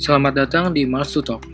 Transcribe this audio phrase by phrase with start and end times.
[0.00, 1.44] Selamat datang di Mars to Talk,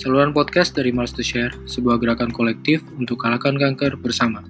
[0.00, 4.40] saluran podcast dari Mars to Share, sebuah gerakan kolektif untuk kalahkan kanker bersama.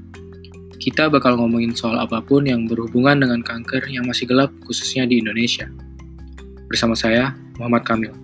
[0.78, 5.18] Kita bakal ngomongin soal apa pun yang berhubungan dengan kanker yang masih gelap, khususnya di
[5.18, 5.66] Indonesia.
[6.70, 8.14] Bersama saya, Muhammad Kamil.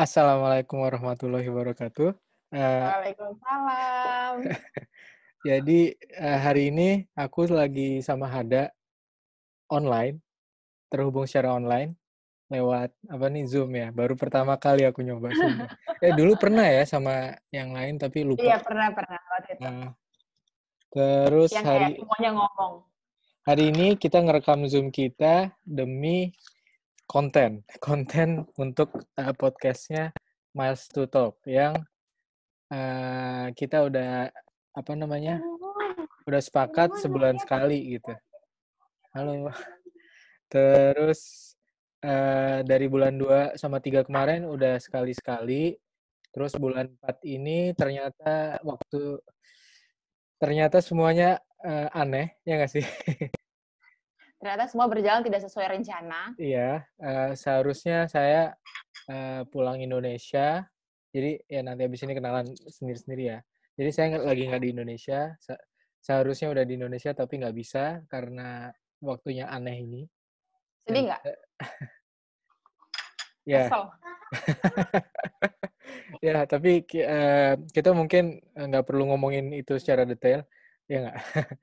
[0.00, 2.16] Assalamualaikum warahmatullahi wabarakatuh.
[2.56, 4.36] Uh, Waalaikumsalam.
[5.42, 5.80] jadi
[6.22, 8.70] uh, hari ini aku lagi sama Hada
[9.66, 10.22] online,
[10.86, 11.98] terhubung secara online
[12.52, 13.88] lewat apa nih Zoom ya.
[13.88, 15.56] Baru pertama kali aku nyoba Zoom.
[16.04, 18.44] eh dulu pernah ya sama yang lain tapi lupa.
[18.44, 19.62] Iya pernah pernah waktu itu.
[19.64, 19.88] Nah,
[20.92, 22.72] terus yang hari kayak semuanya ngomong.
[23.42, 26.30] hari ini kita ngerekam Zoom kita demi
[27.08, 30.12] konten, konten untuk uh, podcastnya
[30.52, 31.72] Miles to Talk yang
[32.68, 34.28] uh, kita udah
[34.72, 35.36] apa namanya
[36.24, 38.12] udah sepakat sebulan sekali gitu.
[39.12, 39.52] Halo.
[40.48, 41.52] Terus
[42.00, 45.76] uh, dari bulan 2 sama 3 kemarin udah sekali-sekali.
[46.32, 49.20] Terus bulan 4 ini ternyata waktu
[50.40, 52.84] ternyata semuanya uh, aneh, ya nggak sih?
[54.42, 56.34] Ternyata semua berjalan tidak sesuai rencana.
[56.34, 58.56] Iya, uh, seharusnya saya
[59.06, 60.66] uh, pulang Indonesia.
[61.12, 63.38] Jadi ya nanti habis ini kenalan sendiri-sendiri ya.
[63.72, 65.32] Jadi saya lagi nggak di Indonesia.
[65.40, 65.64] Se-
[66.02, 68.68] seharusnya udah di Indonesia tapi nggak bisa karena
[69.00, 70.02] waktunya aneh ini.
[70.86, 71.22] Sedih nggak?
[73.42, 73.66] Ya,
[76.22, 80.46] ya tapi eh, kita mungkin eh, nggak perlu ngomongin itu secara detail,
[80.86, 81.18] ya nggak?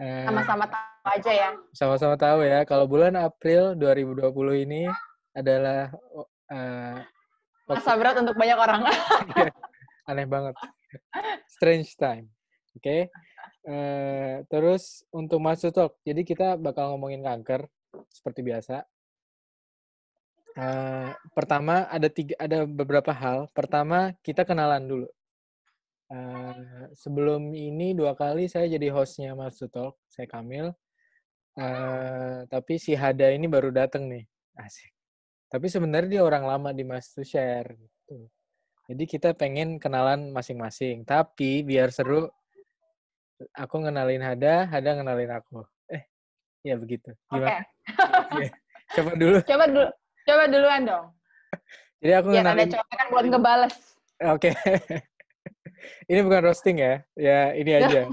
[0.00, 1.50] Eh, Sama-sama tahu aja ya.
[1.76, 4.88] sama-sama tahu ya kalau bulan April 2020 ini
[5.36, 5.92] adalah
[7.68, 8.80] waktu Masa berat untuk banyak orang.
[10.08, 10.56] aneh banget.
[11.54, 12.26] Strange time.
[12.76, 13.10] Oke.
[13.66, 17.68] Eh, terus untuk masuk talk, jadi kita bakal ngomongin kanker
[18.08, 18.86] seperti biasa.
[20.56, 23.46] Eh, pertama ada tiga, ada beberapa hal.
[23.54, 25.08] Pertama kita kenalan dulu.
[26.10, 30.74] Eh, sebelum ini dua kali saya jadi hostnya Mas Talk, saya Kamil.
[31.58, 34.24] Eh, tapi si Hada ini baru datang nih,
[34.58, 34.90] asik.
[35.50, 37.74] Tapi sebenarnya dia orang lama di Mas to Share.
[37.74, 38.30] Gitu.
[38.90, 41.06] Jadi kita pengen kenalan masing-masing.
[41.06, 42.26] Tapi biar seru,
[43.54, 45.62] aku ngenalin Hada, Hada ngenalin aku.
[45.86, 46.10] Eh,
[46.66, 47.14] ya begitu.
[47.30, 47.38] Oke.
[47.38, 47.62] Gimana?
[48.34, 48.50] Iya.
[48.90, 49.38] Coba dulu.
[49.46, 49.88] Coba dulu.
[50.26, 51.06] Coba duluan dong.
[52.02, 52.70] Jadi aku Biar ada ngenalin.
[52.74, 53.74] cowok kan buat ngebales.
[54.26, 54.50] Oke.
[56.10, 56.94] ini bukan roasting ya.
[57.14, 58.10] Ya, ini aja.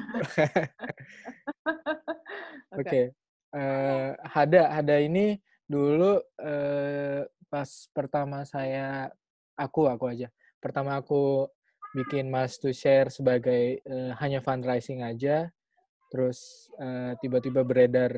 [2.77, 3.17] Oke.
[3.49, 9.09] Eh, Hada, Hada ini dulu eh, pas pertama saya
[9.57, 10.29] aku aku aja.
[10.57, 11.45] Pertama aku
[11.93, 15.49] bikin Mas to Share sebagai eh, hanya fundraising aja.
[16.11, 18.11] Terus eh, tiba-tiba beredar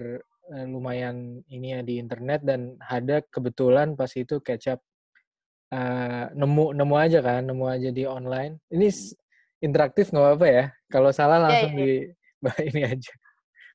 [0.54, 4.80] eh, lumayan ini ya di internet dan Hada kebetulan pas itu kecap
[5.72, 8.60] eh, nemu nemu aja kan, nemu aja di online.
[8.72, 8.88] Ini
[9.60, 10.66] interaktif nggak apa-apa ya.
[10.88, 11.80] Kalau salah langsung iya.
[11.84, 11.92] di
[12.72, 13.14] ini aja.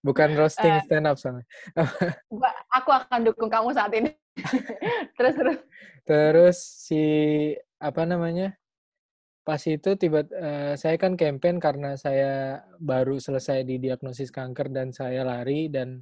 [0.04, 1.16] Bukan roasting stand up.
[2.28, 4.12] Gua- Aku akan dukung kamu saat ini.
[5.16, 5.58] terus terus.
[6.04, 7.02] Terus si
[7.80, 8.54] apa namanya?
[9.44, 15.20] Pas itu tiba eh, saya kan campaign karena saya baru selesai didiagnosis kanker dan saya
[15.20, 16.00] lari dan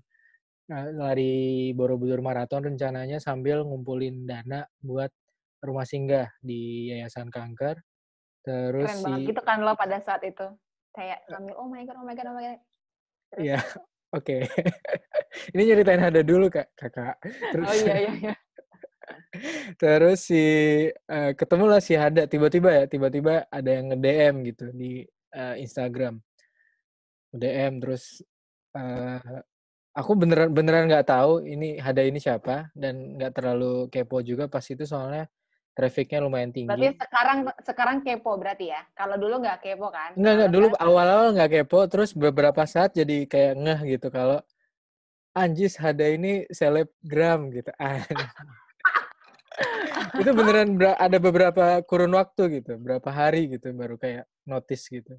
[0.71, 5.11] eh, lari Borobudur Marathon rencananya sambil ngumpulin dana buat
[5.62, 7.82] rumah singgah di Yayasan Kanker.
[8.43, 10.47] Terus Keren si banget gitu kan lo pada saat itu.
[10.93, 12.61] Kayak ngambil, oh my god, oh my god, oh my god.
[13.38, 13.59] Iya,
[14.19, 14.37] oke.
[15.56, 17.16] Ini nyeritain ada dulu kak, kakak.
[17.22, 18.34] Terus, Oh iya, iya, iya.
[19.82, 20.44] Terus si
[20.92, 26.20] eh, ketemulah si Hada tiba-tiba ya, tiba-tiba ada yang nge-DM gitu di eh, Instagram.
[27.32, 28.20] DM terus
[28.76, 29.40] eh,
[29.96, 34.64] aku beneran beneran nggak tahu ini Hada ini siapa dan nggak terlalu kepo juga pas
[34.64, 35.28] itu soalnya
[35.72, 36.69] trafficnya lumayan tinggi.
[36.69, 38.81] Berarti sekarang sekarang kepo berarti ya?
[38.93, 40.12] Kalau dulu nggak kepo kan?
[40.16, 40.48] Enggak.
[40.48, 44.40] Kalau Dulu awal-awal nggak kepo, terus beberapa saat jadi kayak ngeh gitu kalau
[45.32, 47.72] Anjis Hada ini selebgram gitu.
[50.20, 55.14] Itu beneran ada beberapa kurun waktu gitu, berapa hari gitu baru kayak notice gitu.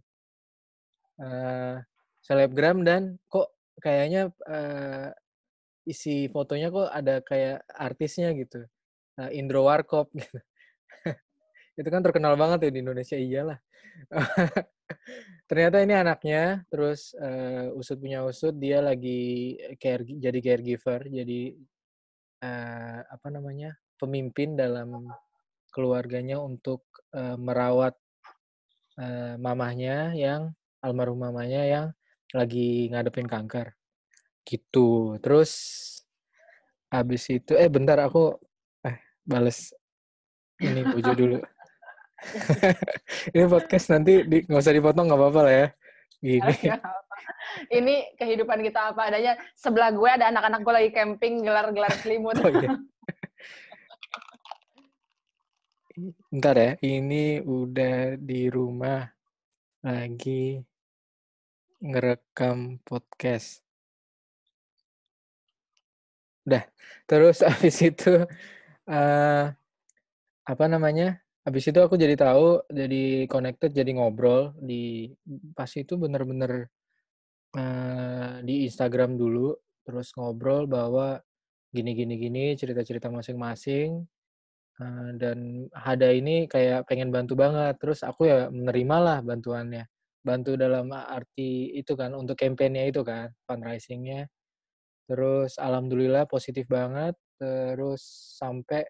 [1.21, 1.77] Eh,
[2.21, 5.09] selebgram dan kok kayaknya eh,
[5.89, 8.65] isi fotonya kok ada kayak artisnya gitu.
[9.21, 10.37] Eh, Indro Warkop gitu.
[11.79, 13.59] itu kan terkenal banget ya di Indonesia iyalah.
[15.49, 21.41] Ternyata ini anaknya, terus eh, usut punya usut dia lagi care jadi caregiver, jadi
[22.41, 25.07] eh, apa namanya pemimpin dalam
[25.71, 26.83] keluarganya untuk
[27.15, 27.95] eh, merawat
[28.99, 30.51] eh, mamahnya yang
[30.83, 31.85] almarhum mamanya yang
[32.35, 33.73] lagi ngadepin kanker.
[34.43, 35.17] Gitu.
[35.23, 35.51] Terus
[36.93, 38.37] habis itu eh bentar aku
[38.85, 39.73] eh bales
[40.61, 41.37] ini Pujo dulu.
[43.35, 45.67] ini podcast nanti di, nggak usah dipotong nggak apa-apa lah ya.
[46.23, 46.53] Gini.
[47.77, 49.33] ini kehidupan kita apa adanya.
[49.57, 52.37] Sebelah gue ada anak-anak gue lagi camping gelar-gelar selimut.
[52.39, 52.79] Oh, iya.
[55.93, 59.05] Bentar ya, ini udah di rumah
[59.85, 60.57] lagi
[61.85, 63.61] ngerekam podcast.
[66.49, 66.65] Udah,
[67.05, 68.25] terus habis itu
[68.89, 69.45] uh,
[70.41, 71.21] apa namanya?
[71.45, 75.13] Habis itu aku jadi tahu, jadi connected, jadi ngobrol di
[75.53, 76.73] pas itu bener-bener
[77.53, 79.53] uh, di Instagram dulu,
[79.85, 81.21] terus ngobrol bahwa
[81.69, 84.09] gini gini gini cerita-cerita masing-masing
[85.19, 89.85] Dan Hada ini kayak pengen bantu banget, terus aku ya menerima lah bantuannya.
[90.25, 94.25] Bantu dalam arti itu kan, untuk kampanye itu kan, fundraising-nya.
[95.09, 98.01] Terus alhamdulillah positif banget, terus
[98.39, 98.87] sampai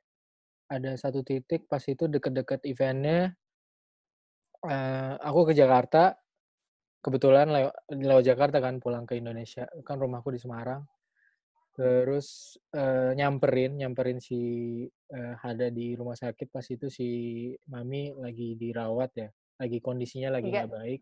[0.72, 3.34] ada satu titik pas itu deket-deket eventnya,
[4.66, 6.16] uh, aku ke Jakarta,
[7.04, 10.86] kebetulan lewat lewat Jakarta kan pulang ke Indonesia, kan rumahku di Semarang.
[11.74, 14.38] Terus uh, nyamperin, nyamperin si
[14.86, 17.10] uh, Hada di rumah sakit pas itu si
[17.66, 21.02] Mami lagi dirawat ya, lagi kondisinya lagi nggak baik,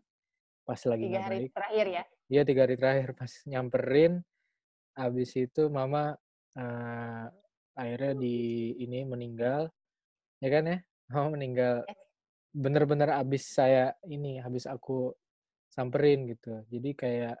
[0.64, 1.28] pas lagi nggak baik.
[1.28, 2.02] Tiga hari terakhir ya?
[2.32, 4.12] Iya tiga hari terakhir pas nyamperin,
[4.96, 6.16] habis itu Mama
[6.56, 7.26] uh,
[7.76, 8.36] akhirnya di
[8.80, 9.68] ini meninggal,
[10.40, 10.78] ya kan ya?
[11.12, 11.84] Mama meninggal.
[12.56, 15.12] Bener-bener abis saya ini, habis aku
[15.68, 16.64] samperin gitu.
[16.72, 17.36] Jadi kayak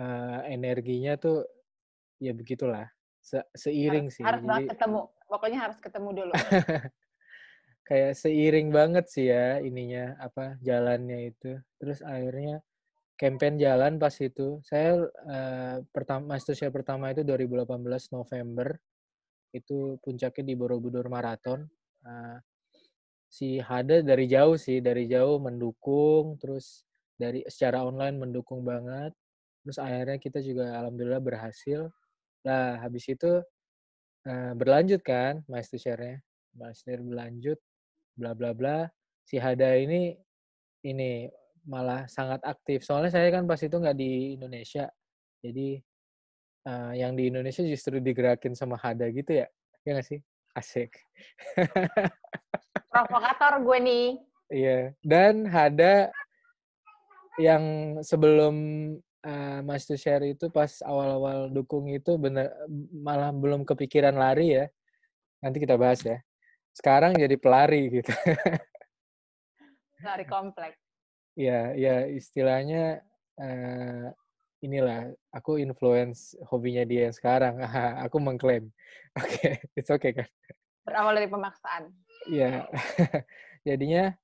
[0.00, 1.44] uh, energinya tuh
[2.20, 2.86] ya begitulah.
[3.20, 6.32] Se seiring harus, sih harus Jadi, ketemu pokoknya harus ketemu dulu.
[7.88, 11.58] Kayak seiring banget sih ya ininya apa jalannya itu.
[11.78, 12.62] Terus akhirnya
[13.18, 14.58] campaign jalan pas itu.
[14.62, 18.74] Saya uh, pertama master pertama itu 2018 November.
[19.54, 21.66] Itu puncaknya di Borobudur Marathon.
[22.06, 22.38] Uh,
[23.26, 26.86] si Hada dari jauh sih dari jauh mendukung terus
[27.18, 29.14] dari secara online mendukung banget.
[29.66, 31.90] Terus akhirnya kita juga alhamdulillah berhasil
[32.44, 33.40] Nah, habis itu
[34.28, 36.20] uh, berlanjut kan Master Share-nya.
[36.56, 37.60] Master berlanjut,
[38.16, 38.88] bla bla bla.
[39.24, 40.16] Si Hada ini
[40.84, 41.28] ini
[41.66, 42.86] malah sangat aktif.
[42.86, 44.86] Soalnya saya kan pas itu nggak di Indonesia.
[45.42, 45.80] Jadi
[46.68, 49.46] uh, yang di Indonesia justru digerakin sama Hada gitu ya.
[49.84, 50.20] Ya nggak sih?
[50.56, 50.96] Asik.
[52.88, 54.06] Provokator gue nih.
[54.48, 54.80] Iya.
[55.04, 56.08] Dan Hada
[57.36, 58.54] yang sebelum
[59.26, 62.54] uh, Mas Tushar itu pas awal-awal dukung itu bener
[62.94, 64.64] malah belum kepikiran lari ya.
[65.42, 66.22] Nanti kita bahas ya.
[66.72, 68.12] Sekarang jadi pelari gitu.
[70.06, 70.78] Lari kompleks.
[71.36, 73.04] Ya, ya istilahnya
[73.36, 74.08] uh,
[74.64, 77.60] inilah aku influence hobinya dia yang sekarang.
[78.00, 78.72] aku mengklaim.
[79.20, 80.28] Oke, okay, it's okay kan.
[80.86, 81.92] Berawal dari pemaksaan.
[82.30, 82.64] Iya.
[83.68, 84.14] Jadinya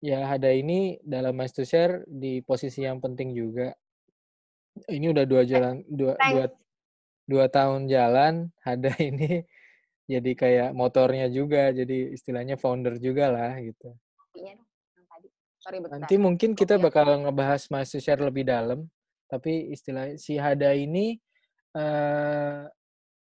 [0.00, 3.76] ya ada ini dalam Master Share di posisi yang penting juga
[4.88, 6.46] ini udah dua jalan dua dua
[7.28, 9.44] dua tahun jalan ada ini
[10.10, 13.94] jadi kayak motornya juga jadi istilahnya founder juga lah gitu.
[15.70, 18.90] Nanti mungkin kita bakal ngebahas masih share lebih dalam
[19.30, 21.14] tapi istilah si Hada ini
[21.78, 22.66] uh,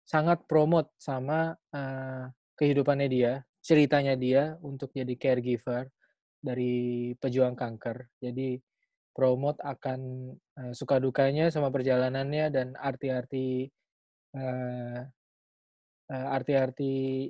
[0.03, 2.27] sangat promote sama uh,
[2.59, 5.87] kehidupannya dia, ceritanya dia untuk jadi caregiver
[6.43, 8.11] dari pejuang kanker.
[8.19, 8.59] Jadi
[9.13, 13.69] promote akan uh, suka dukanya sama perjalanannya dan arti-arti
[14.37, 15.01] uh,
[16.09, 17.29] uh, arti-arti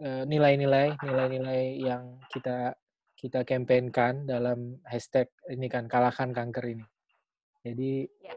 [0.00, 2.72] uh, nilai-nilai nilai-nilai yang kita
[3.18, 6.86] kita kampanyekan dalam hashtag ini kan kalahkan kanker ini.
[7.66, 8.34] Jadi ya.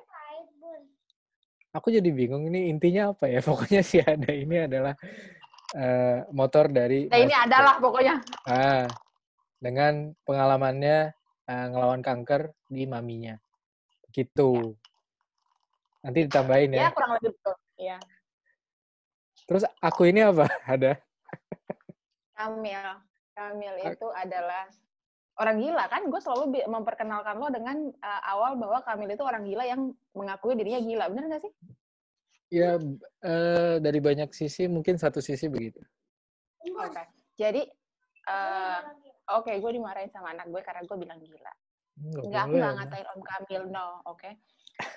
[1.77, 3.39] aku jadi bingung ini intinya apa ya?
[3.47, 4.97] Pokoknya sih ada ini adalah
[5.77, 7.07] uh, motor dari.
[7.07, 8.15] Nah, ini adalah pokoknya.
[8.49, 8.89] Ah,
[9.61, 11.13] dengan pengalamannya
[11.45, 13.35] uh, ngelawan kanker di maminya.
[14.15, 14.71] Gitu.
[14.71, 16.07] Ya.
[16.07, 16.87] Nanti ditambahin ya.
[16.87, 17.55] Ya, kurang lebih betul.
[17.75, 17.97] Ya.
[19.45, 20.47] Terus aku ini apa?
[20.73, 20.95] Ada?
[22.33, 22.83] Kamil.
[23.35, 24.65] Kamil itu adalah
[25.37, 26.01] orang gila kan?
[26.07, 30.81] Gue selalu memperkenalkan lo dengan uh, awal bahwa Kamil itu orang gila yang mengakui dirinya
[30.81, 31.05] gila.
[31.11, 31.53] Bener gak sih?
[32.51, 32.75] Ya,
[33.23, 35.79] uh, dari banyak sisi mungkin satu sisi begitu.
[36.67, 36.91] Oke.
[36.91, 37.05] Okay.
[37.39, 37.63] Jadi,
[38.27, 38.79] uh,
[39.39, 41.53] oke okay, gue dimarahin sama anak gue karena gue bilang gila
[41.99, 44.19] Enggak, aku nggak ngatain Om Kamil, no, oke.
[44.19, 44.33] Okay?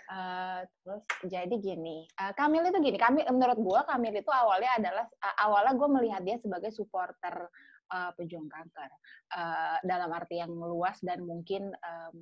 [0.08, 4.70] Uh, eh, terus jadi gini, uh, Kamil itu gini, Kamil menurut gue Kamil itu awalnya
[4.80, 7.52] adalah uh, awalnya gue melihat dia sebagai supporter
[7.92, 8.90] uh, pejuang kanker
[9.36, 12.14] uh, dalam arti yang luas dan mungkin um,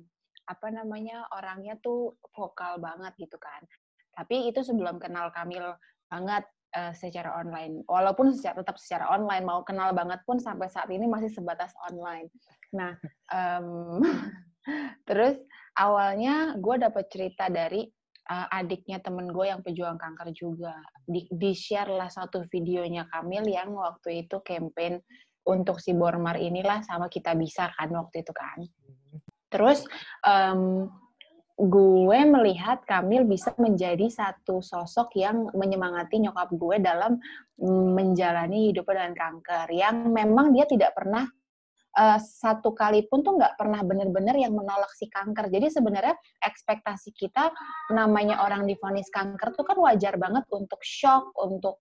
[0.43, 3.63] apa namanya orangnya tuh vokal banget gitu kan.
[4.13, 5.63] Tapi itu sebelum kenal Kamil
[6.11, 6.43] banget
[6.75, 7.81] uh, secara online.
[7.87, 12.27] Walaupun secara, tetap secara online, mau kenal banget pun sampai saat ini masih sebatas online.
[12.75, 12.97] Nah,
[13.31, 14.03] um,
[15.07, 15.39] terus
[15.77, 17.83] awalnya gue dapet cerita dari
[18.29, 20.75] uh, adiknya temen gue yang pejuang kanker juga.
[21.03, 25.01] Di, di share lah satu videonya Kamil yang waktu itu campaign
[25.43, 28.59] untuk si Bormar inilah sama kita bisa kan waktu itu kan.
[29.51, 29.83] Terus
[30.23, 30.87] um,
[31.53, 37.21] gue melihat Kamil bisa menjadi satu sosok yang menyemangati nyokap gue dalam
[37.93, 41.29] menjalani hidup dengan kanker yang memang dia tidak pernah
[41.97, 45.49] uh, satu kali pun tuh nggak pernah benar-benar yang menolak si kanker.
[45.49, 47.53] Jadi sebenarnya ekspektasi kita
[47.93, 51.77] namanya orang difonis kanker tuh kan wajar banget untuk shock, untuk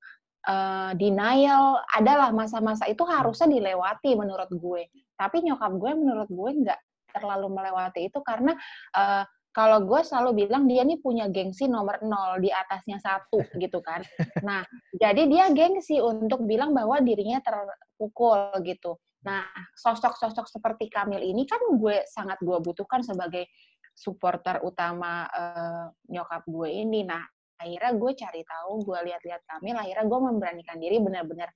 [0.49, 1.81] uh, denial.
[1.97, 4.88] Adalah masa-masa itu harusnya dilewati menurut gue.
[5.16, 6.81] Tapi nyokap gue menurut gue nggak
[7.12, 8.57] terlalu melewati itu karena
[8.97, 13.85] uh, kalau gue selalu bilang dia nih punya gengsi nomor nol di atasnya satu gitu
[13.85, 14.00] kan.
[14.40, 14.64] Nah,
[14.97, 18.97] jadi dia gengsi untuk bilang bahwa dirinya terpukul gitu.
[19.23, 19.47] Nah,
[19.79, 23.47] sosok-sosok seperti Kamil ini kan gue sangat gue butuhkan sebagai
[23.93, 27.07] supporter utama uh, nyokap gue ini.
[27.07, 27.23] Nah,
[27.61, 31.49] akhirnya gue cari tahu, gue lihat-lihat Kamil, akhirnya gue memberanikan diri benar-benar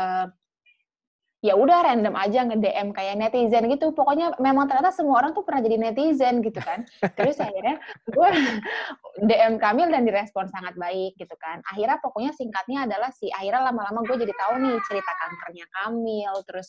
[0.00, 0.26] uh,
[1.40, 3.96] ya udah random aja nge-DM kayak netizen gitu.
[3.96, 6.84] Pokoknya memang ternyata semua orang tuh pernah jadi netizen gitu kan.
[7.16, 8.28] Terus akhirnya gue
[9.28, 11.64] DM Kamil dan direspon sangat baik gitu kan.
[11.72, 16.68] Akhirnya pokoknya singkatnya adalah si akhirnya lama-lama gue jadi tahu nih cerita kankernya Kamil, terus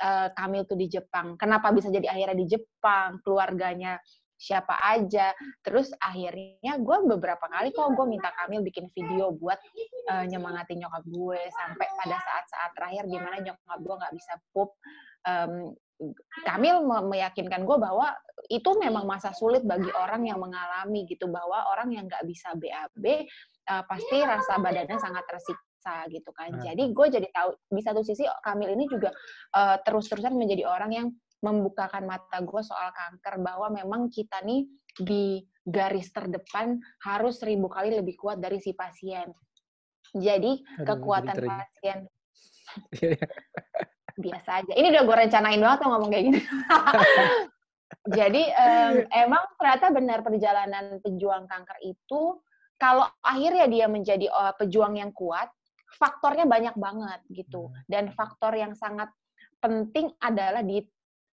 [0.00, 1.36] uh, Kamil tuh di Jepang.
[1.40, 3.20] Kenapa bisa jadi akhirnya di Jepang?
[3.24, 4.00] Keluarganya
[4.36, 5.32] siapa aja.
[5.64, 9.56] Terus akhirnya gue beberapa kali kok gue minta Kamil bikin video buat
[10.12, 14.76] uh, nyemangati nyokap gue sampai pada saat-saat terakhir di mana nyokap gue nggak bisa pup.
[15.26, 15.72] Um,
[16.44, 18.12] Kamil meyakinkan gue bahwa
[18.52, 23.04] itu memang masa sulit bagi orang yang mengalami gitu bahwa orang yang nggak bisa BAB
[23.08, 26.50] uh, eh, pasti rasa badannya sangat tersiksa biasa gitu kan.
[26.50, 26.62] Hmm.
[26.66, 29.14] Jadi gue jadi tahu di satu sisi Kamil ini juga
[29.54, 31.08] uh, terus-terusan menjadi orang yang
[31.44, 34.66] membukakan mata gue soal kanker bahwa memang kita nih
[34.98, 39.30] di garis terdepan harus seribu kali lebih kuat dari si pasien.
[40.16, 41.98] Jadi Aduh, kekuatan jadi pasien
[44.24, 44.72] biasa aja.
[44.74, 46.40] Ini udah gue rencanain banget tuh ngomong kayak gini.
[48.06, 52.38] Jadi um, emang ternyata benar perjalanan pejuang kanker itu
[52.78, 55.48] kalau akhirnya dia menjadi uh, pejuang yang kuat,
[55.96, 57.72] faktornya banyak banget gitu.
[57.72, 57.76] Hmm.
[57.88, 59.08] Dan faktor yang sangat
[59.58, 60.84] penting adalah di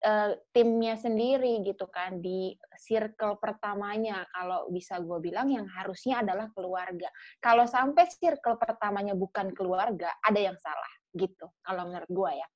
[0.03, 6.51] uh, timnya sendiri gitu kan di circle pertamanya kalau bisa gue bilang yang harusnya adalah
[6.51, 12.47] keluarga kalau sampai circle pertamanya bukan keluarga ada yang salah gitu kalau menurut gue ya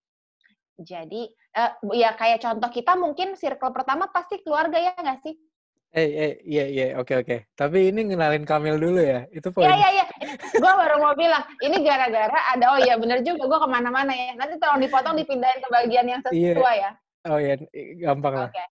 [0.78, 1.22] jadi
[1.58, 5.36] uh, ya kayak contoh kita mungkin circle pertama pasti keluarga ya nggak sih
[5.96, 7.48] Eh, eh, iya, iya, oke, oke.
[7.56, 9.72] Tapi ini ngenalin Kamil dulu ya, itu poin.
[9.72, 10.06] Iya, iya, iya.
[10.60, 14.36] Gue baru mau bilang, ini gara-gara ada, oh iya bener juga, gue ke mana-mana ya.
[14.36, 16.54] Nanti tolong dipotong, dipindahin ke bagian yang iya.
[16.54, 16.92] sesuai ya.
[17.28, 17.56] Oh iya,
[18.04, 18.50] gampang lah.
[18.52, 18.68] Okay.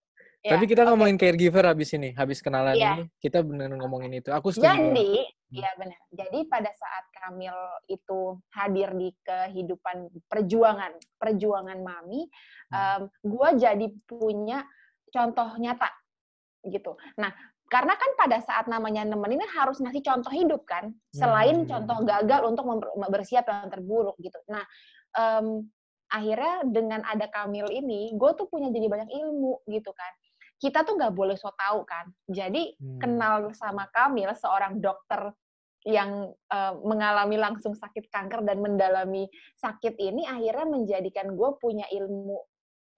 [0.47, 0.91] Ya, Tapi kita okay.
[0.95, 3.01] ngomongin caregiver habis ini, habis kenalan ya.
[3.01, 4.31] ini, kita bener ngomongin itu.
[4.31, 4.71] Aku setuju.
[4.71, 5.57] Jadi, hmm.
[5.57, 6.01] iya benar.
[6.15, 7.59] Jadi pada saat Kamil
[7.91, 12.29] itu hadir di kehidupan perjuangan, perjuangan mami,
[12.71, 12.77] hmm.
[12.77, 14.63] um, gue jadi punya
[15.11, 15.91] contoh nyata
[16.69, 16.99] gitu.
[17.19, 17.31] Nah,
[17.67, 21.69] karena kan pada saat namanya nemenin kan harus ngasih contoh hidup kan, selain hmm.
[21.69, 22.65] contoh gagal untuk
[23.11, 24.39] bersiap yang terburuk gitu.
[24.47, 24.63] Nah,
[25.19, 25.67] um,
[26.07, 30.13] akhirnya dengan ada Kamil ini, gue tuh punya jadi banyak ilmu gitu kan.
[30.57, 32.07] Kita tuh nggak boleh so tau kan.
[32.31, 33.03] Jadi hmm.
[33.03, 35.35] kenal sama Kamil, seorang dokter
[35.87, 42.43] yang uh, mengalami langsung sakit kanker dan mendalami sakit ini akhirnya menjadikan gue punya ilmu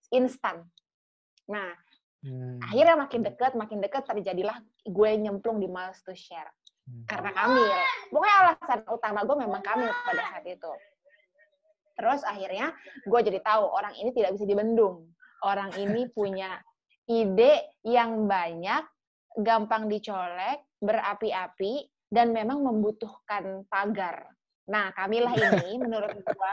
[0.09, 0.65] instan.
[1.53, 1.69] Nah,
[2.19, 2.59] Hmm.
[2.67, 6.51] Akhirnya makin dekat, makin dekat terjadilah gue nyemplung di Miles to Share.
[6.89, 7.07] Hmm.
[7.07, 7.71] Karena Kamil.
[8.11, 10.73] Pokoknya alasan utama gue memang Kamil pada saat itu.
[11.99, 12.75] Terus akhirnya
[13.07, 15.11] gue jadi tahu orang ini tidak bisa dibendung.
[15.47, 16.59] Orang ini punya
[17.07, 18.83] ide yang banyak,
[19.41, 24.38] gampang dicolek, berapi-api, dan memang membutuhkan pagar.
[24.69, 26.53] Nah, Kamilah ini menurut gua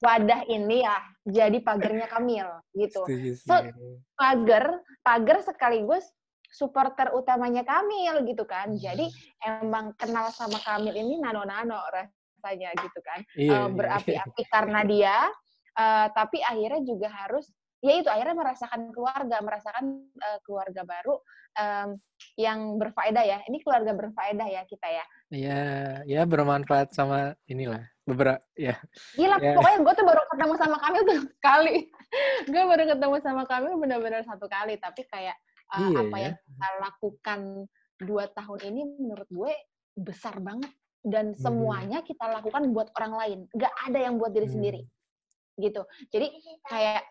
[0.00, 0.96] wadah ini ya
[1.28, 3.04] jadi pagernya Kamil gitu.
[3.44, 3.54] So,
[4.16, 6.08] pagar pagar sekaligus
[6.50, 8.72] supporter utamanya Kamil gitu kan.
[8.74, 9.12] Jadi
[9.44, 13.20] emang kenal sama Kamil ini nano-nano rasanya gitu kan.
[13.36, 15.16] Iya, uh, berapi-api karena dia
[15.76, 17.46] uh, tapi akhirnya juga harus
[17.80, 19.84] ya itu akhirnya merasakan keluarga, merasakan
[20.20, 21.16] uh, keluarga baru
[21.56, 21.88] um,
[22.36, 23.38] yang berfaedah ya.
[23.48, 25.04] Ini keluarga berfaedah ya kita ya.
[25.32, 25.62] Iya,
[26.04, 28.76] ya bermanfaat sama inilah beberapa ya.
[29.16, 29.56] Gila, ya.
[29.56, 31.76] pokoknya gue tuh baru ketemu sama Kamil tuh sekali.
[32.52, 35.36] gue baru ketemu sama Kamil benar-benar satu kali, tapi kayak
[35.72, 36.22] uh, iya, apa ya?
[36.22, 37.40] yang kita lakukan
[38.00, 39.52] dua tahun ini menurut gue
[40.00, 40.72] besar banget
[41.04, 41.40] dan hmm.
[41.40, 44.56] semuanya kita lakukan buat orang lain nggak ada yang buat diri hmm.
[44.56, 44.82] sendiri
[45.60, 46.32] gitu jadi
[46.68, 47.04] kayak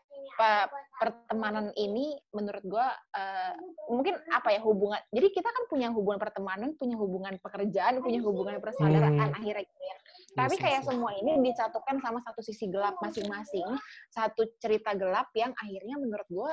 [0.99, 3.53] pertemanan ini menurut gue uh,
[3.91, 8.59] mungkin apa ya hubungan jadi kita kan punya hubungan pertemanan punya hubungan pekerjaan punya hubungan
[8.59, 9.39] persaudaraan hmm.
[9.39, 9.97] akhirnya gitu ya.
[10.29, 13.65] Tapi kayak semua ini disatukan sama satu sisi gelap masing-masing
[14.13, 16.51] satu cerita gelap yang akhirnya menurut gue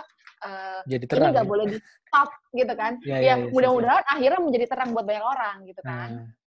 [0.49, 1.51] uh, jadi terang, ini nggak ya?
[1.53, 2.93] boleh di stop gitu kan.
[3.05, 6.11] Ya, ya, ya mudah-mudahan akhirnya menjadi terang buat banyak orang gitu kan.
[6.11, 6.46] Hmm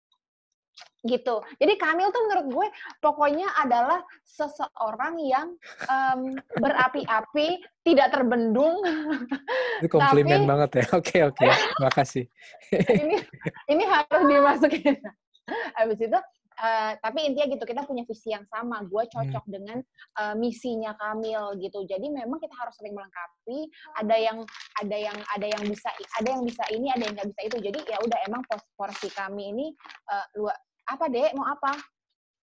[1.05, 1.45] gitu.
[1.61, 2.67] Jadi Kamil tuh menurut gue
[3.05, 5.53] pokoknya adalah seseorang yang
[5.87, 8.81] um, berapi-api, tidak terbendung.
[9.85, 10.85] Itu komplimen tapi, banget ya.
[10.99, 11.47] Oke oke,
[11.83, 12.25] makasih.
[13.03, 13.21] ini
[13.69, 14.97] ini harus dimasukin.
[15.77, 16.19] Habis itu
[16.55, 19.11] Uh, tapi intinya gitu kita punya visi yang sama gue hmm.
[19.11, 19.55] cocok hmm.
[19.59, 19.79] dengan
[20.23, 23.67] uh, misinya Kamil gitu jadi memang kita harus sering melengkapi
[23.99, 24.39] ada yang
[24.79, 25.91] ada yang ada yang bisa
[26.23, 28.47] ada yang bisa ini ada yang nggak bisa itu jadi ya udah emang
[28.79, 29.67] porsi kami ini
[30.15, 30.55] uh, luar
[30.89, 31.33] apa dek?
[31.37, 31.73] Mau apa?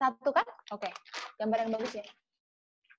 [0.00, 0.46] Satu kan?
[0.72, 0.92] Oke okay.
[1.38, 2.06] gambar yang bagus ya.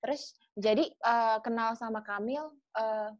[0.04, 0.22] Terus
[0.54, 2.44] jadi uh, kenal sama Kamil
[2.76, 3.10] uh,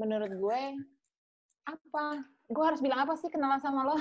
[0.00, 0.60] menurut gue
[1.66, 2.06] apa?
[2.46, 3.96] Gue harus bilang apa sih kenalan sama lo?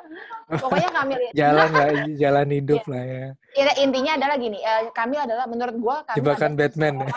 [0.62, 2.92] Pokoknya Kamil jalan lah jalan hidup yeah.
[2.92, 3.26] lah ya.
[3.54, 7.10] ya intinya adalah gini uh, Kamil adalah menurut gue Kamil jebakan Batman ya.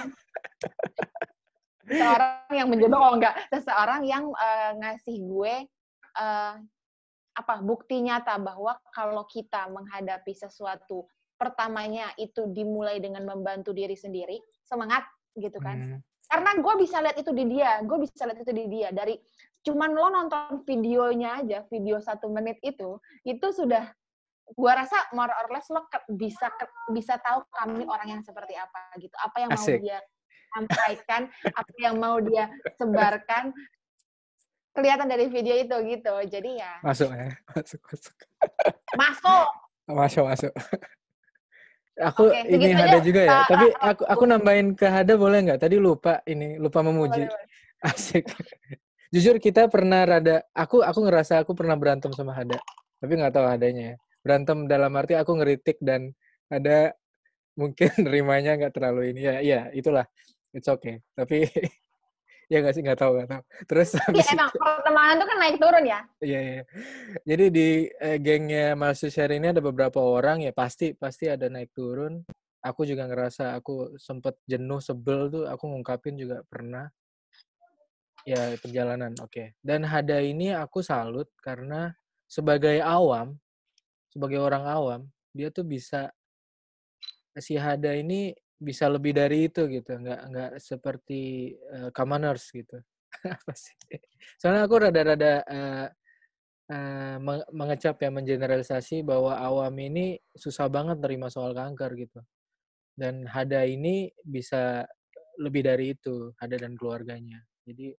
[1.85, 3.35] seorang yang menjebak oh enggak.
[3.53, 5.55] Seseorang yang uh, ngasih gue
[6.17, 6.53] uh,
[7.35, 11.03] apa bukti nyata bahwa kalau kita menghadapi sesuatu
[11.35, 15.03] pertamanya itu dimulai dengan membantu diri sendiri semangat
[15.35, 15.99] gitu kan hmm.
[16.31, 19.19] karena gue bisa lihat itu di dia gue bisa lihat itu di dia dari
[19.67, 22.95] cuman lo nonton videonya aja video satu menit itu
[23.27, 23.91] itu sudah
[24.45, 28.53] gue rasa more or less lo ke, bisa ke, bisa tahu kami orang yang seperti
[28.55, 29.75] apa gitu apa yang Asik.
[29.75, 29.99] mau dia
[30.55, 32.47] sampaikan apa yang mau dia
[32.79, 33.51] sebarkan
[34.75, 36.13] kelihatan dari video itu gitu.
[36.27, 36.73] Jadi ya.
[36.83, 38.15] Masuk ya, masuk masuk.
[38.99, 39.47] Masuk.
[39.87, 40.53] masuk masuk.
[41.95, 43.31] Aku Oke, ini ada juga ya.
[43.31, 45.63] Uh, Tapi aku aku nambahin ke Hada boleh nggak?
[45.63, 47.23] Tadi lupa ini lupa memuji.
[47.23, 47.47] Boleh, boleh.
[47.87, 48.27] Asik.
[49.15, 50.43] Jujur kita pernah rada.
[50.51, 52.59] Aku aku ngerasa aku pernah berantem sama Hada.
[52.99, 53.97] Tapi nggak tahu adanya ya.
[54.19, 56.11] Berantem dalam arti aku ngeritik dan
[56.51, 56.91] ada
[57.55, 59.35] mungkin nerimanya nggak terlalu ini ya.
[59.39, 60.03] Iya itulah.
[60.51, 60.99] It's okay.
[61.15, 61.47] Tapi
[62.51, 62.83] ya nggak sih?
[62.85, 63.43] Nggak tahu nggak tahu.
[63.69, 65.99] Terus ya emang pertemanan tuh kan naik turun ya?
[66.21, 66.61] Iya iya.
[67.23, 71.73] Jadi di eh, gengnya Mas Share ini ada beberapa orang ya pasti pasti ada naik
[71.73, 72.21] turun.
[72.65, 76.89] Aku juga ngerasa aku sempet jenuh sebel tuh aku ngungkapin juga pernah.
[78.25, 79.29] Ya perjalanan oke.
[79.29, 79.47] Okay.
[79.61, 81.93] dan Hada ini aku salut karena
[82.25, 83.37] sebagai awam
[84.09, 85.01] sebagai orang awam
[85.35, 86.09] dia tuh bisa
[87.37, 92.79] si Hada ini bisa lebih dari itu gitu nggak nggak seperti uh, commoners gitu.
[93.35, 93.75] Apa sih?
[94.39, 95.87] Soalnya aku rada-rada uh,
[96.71, 97.17] uh,
[97.51, 102.19] mengecap ya mengeneralisasi bahwa awam ini susah banget terima soal kanker gitu.
[102.95, 104.87] Dan Hada ini bisa
[105.35, 107.43] lebih dari itu Hada dan keluarganya.
[107.67, 107.91] Jadi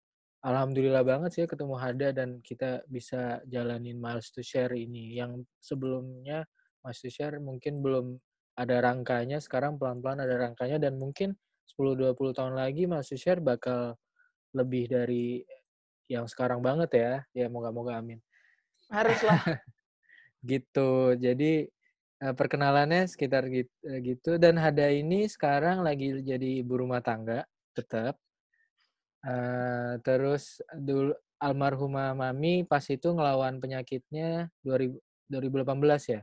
[0.45, 5.19] alhamdulillah banget sih ketemu Hada dan kita bisa jalanin miles to share ini.
[5.19, 6.47] Yang sebelumnya
[6.79, 8.15] miles to share mungkin belum
[8.55, 11.35] ada rangkanya sekarang pelan-pelan ada rangkanya dan mungkin
[11.75, 13.99] 10-20 tahun lagi Mas Share bakal
[14.55, 15.43] lebih dari
[16.07, 17.13] yang sekarang banget ya.
[17.35, 18.23] Ya moga-moga amin.
[18.87, 19.43] Haruslah.
[20.51, 21.19] gitu.
[21.19, 21.67] Jadi
[22.23, 27.43] eh, perkenalannya sekitar gitu, gitu dan Hada ini sekarang lagi jadi ibu rumah tangga
[27.75, 28.15] tetap.
[29.25, 31.09] Uh, terus dulu
[31.41, 35.01] almarhumah mami pas itu ngelawan penyakitnya 2000,
[35.33, 36.21] 2018 ya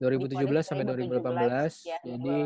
[0.00, 1.84] 2017 sampai 2018.
[1.84, 2.38] Ya, Jadi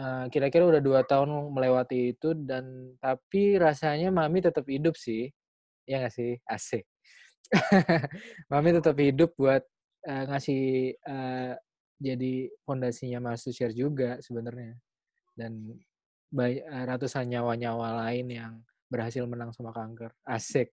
[0.00, 5.28] uh, kira-kira udah dua tahun melewati itu dan tapi rasanya mami tetap hidup sih.
[5.84, 6.32] Ya nggak sih?
[6.48, 6.88] Asik.
[8.52, 9.60] mami tetap hidup buat
[10.08, 11.52] uh, ngasih uh,
[12.00, 14.74] jadi fondasinya Mas Share juga sebenarnya.
[15.36, 15.76] Dan
[16.88, 18.52] ratusan nyawa-nyawa lain yang
[18.88, 20.16] berhasil menang sama kanker.
[20.24, 20.72] Asik.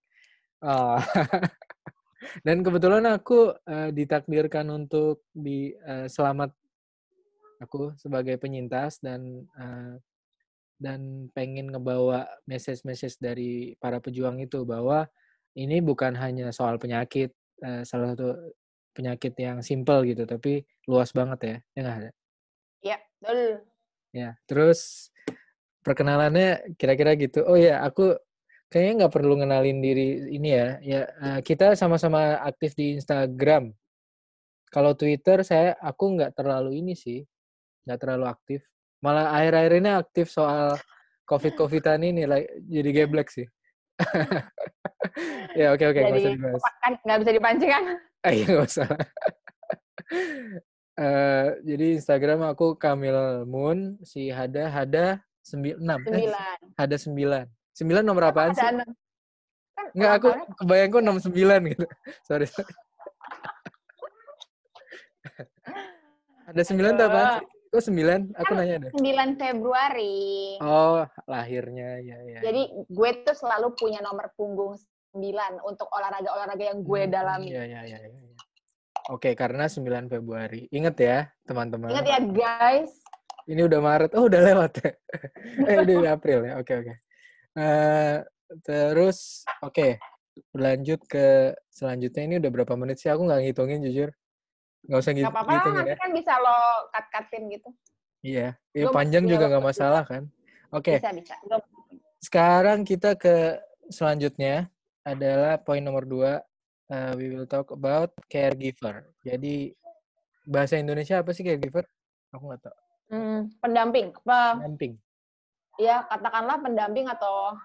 [0.64, 0.96] Oh.
[2.44, 6.52] Dan kebetulan aku uh, ditakdirkan untuk di uh, selamat
[7.64, 9.96] aku sebagai penyintas dan uh,
[10.80, 15.08] dan pengen ngebawa message-message dari para pejuang itu bahwa
[15.60, 18.56] ini bukan hanya soal penyakit uh, salah satu
[18.96, 21.98] penyakit yang simple gitu tapi luas banget ya ya nggak?
[22.00, 22.12] Ada
[22.80, 23.52] ya betul.
[24.10, 25.12] Ya terus
[25.84, 27.44] perkenalannya kira-kira gitu.
[27.44, 28.16] Oh ya aku
[28.70, 30.68] kayaknya nggak perlu ngenalin diri ini ya.
[30.86, 33.74] Ya uh, kita sama-sama aktif di Instagram.
[34.70, 37.26] Kalau Twitter saya aku nggak terlalu ini sih,
[37.90, 38.62] nggak terlalu aktif.
[39.02, 40.78] Malah akhir-akhir ini aktif soal
[41.26, 43.50] covid covidan ini like, jadi geblek sih.
[45.60, 46.64] ya oke oke nggak usah dibahas.
[46.86, 47.84] Kan nggak bisa dipancing kan?
[48.30, 48.90] Iya nggak usah.
[51.02, 56.00] uh, jadi Instagram aku Kamil Moon, si Hada Hada sembilan enam.
[56.06, 56.30] Eh,
[56.78, 57.59] Hada sembilan.
[57.80, 58.60] Sembilan nomor apaan sih?
[58.60, 58.84] Kan
[59.96, 60.28] Enggak, aku
[60.60, 61.86] kebayang kok nomor sembilan gitu.
[62.28, 62.46] sorry.
[66.52, 67.46] Ada sembilan tuh apa sih?
[67.70, 68.20] Kok sembilan?
[68.36, 68.92] Aku kan nanya deh.
[68.92, 70.18] Sembilan Februari.
[70.60, 72.40] Oh, lahirnya ya ya.
[72.44, 74.76] Jadi gue tuh selalu punya nomor punggung
[75.16, 77.48] sembilan untuk olahraga-olahraga yang gue hmm, dalami.
[77.48, 77.98] Iya iya iya.
[78.04, 78.22] Ya.
[79.10, 80.70] Oke, karena 9 Februari.
[80.70, 81.90] Ingat ya, teman-teman.
[81.90, 82.94] Ingat ya, guys.
[83.50, 84.12] Ini udah Maret.
[84.14, 84.92] Oh, udah lewat ya.
[85.70, 86.62] eh, udah April ya.
[86.62, 87.09] Oke, oke.
[87.58, 88.26] Uh,
[88.66, 89.74] terus, oke.
[89.74, 89.92] Okay.
[90.56, 92.24] Berlanjut ke selanjutnya.
[92.26, 93.12] Ini udah berapa menit sih?
[93.12, 94.10] Aku nggak ngitungin, jujur.
[94.88, 95.34] Nggak usah ngitungin.
[95.34, 95.98] Nggak apa-apa, nanti ya.
[96.00, 96.58] kan bisa lo
[96.94, 97.70] cut-cutin gitu.
[98.24, 98.48] Iya.
[98.76, 100.24] Ya, panjang juga nggak masalah kan.
[100.72, 100.98] Oke.
[101.00, 101.20] Okay.
[101.20, 101.58] Bisa, bisa.
[102.20, 103.60] Sekarang kita ke
[103.90, 104.68] selanjutnya
[105.08, 106.44] adalah poin nomor dua
[106.92, 109.08] uh, we will talk about caregiver.
[109.24, 109.74] Jadi
[110.46, 111.86] bahasa Indonesia apa sih caregiver?
[112.34, 112.78] Aku nggak tahu.
[113.10, 114.14] Hmm, pendamping.
[114.22, 114.94] Pendamping.
[115.80, 117.56] Ya katakanlah pendamping atau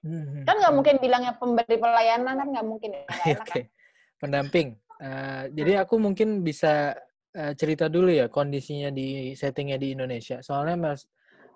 [0.00, 0.48] hmm.
[0.48, 2.90] kan nggak mungkin bilangnya pemberi pelayanan kan nggak mungkin.
[2.96, 3.44] Ya, Oke.
[3.44, 3.62] Okay.
[3.62, 3.64] Kan?
[4.20, 4.68] Pendamping.
[4.96, 6.96] Uh, jadi aku mungkin bisa
[7.36, 10.40] uh, cerita dulu ya kondisinya di settingnya di Indonesia.
[10.40, 11.04] Soalnya mas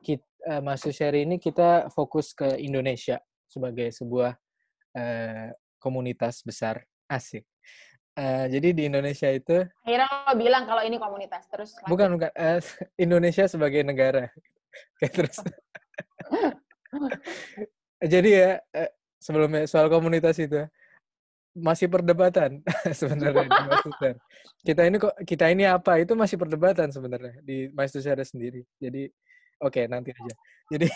[0.05, 4.37] kita, uh, Mas Susyari ini kita fokus ke Indonesia sebagai sebuah
[4.95, 5.49] uh,
[5.81, 7.49] komunitas besar asik.
[8.19, 12.59] Uh, jadi di Indonesia itu akhirnya lo bilang kalau ini komunitas terus bukan bukan uh,
[13.07, 14.27] Indonesia sebagai negara
[14.99, 15.39] kayak terus
[18.13, 20.63] jadi ya uh, sebelumnya soal komunitas itu
[21.59, 22.63] masih perdebatan
[22.99, 24.15] sebenarnya di Master.
[24.63, 28.63] Kita ini kok kita ini apa itu masih perdebatan sebenarnya di Master sendiri.
[28.79, 29.11] Jadi
[29.59, 30.35] oke okay, nanti aja.
[30.71, 30.89] Jadi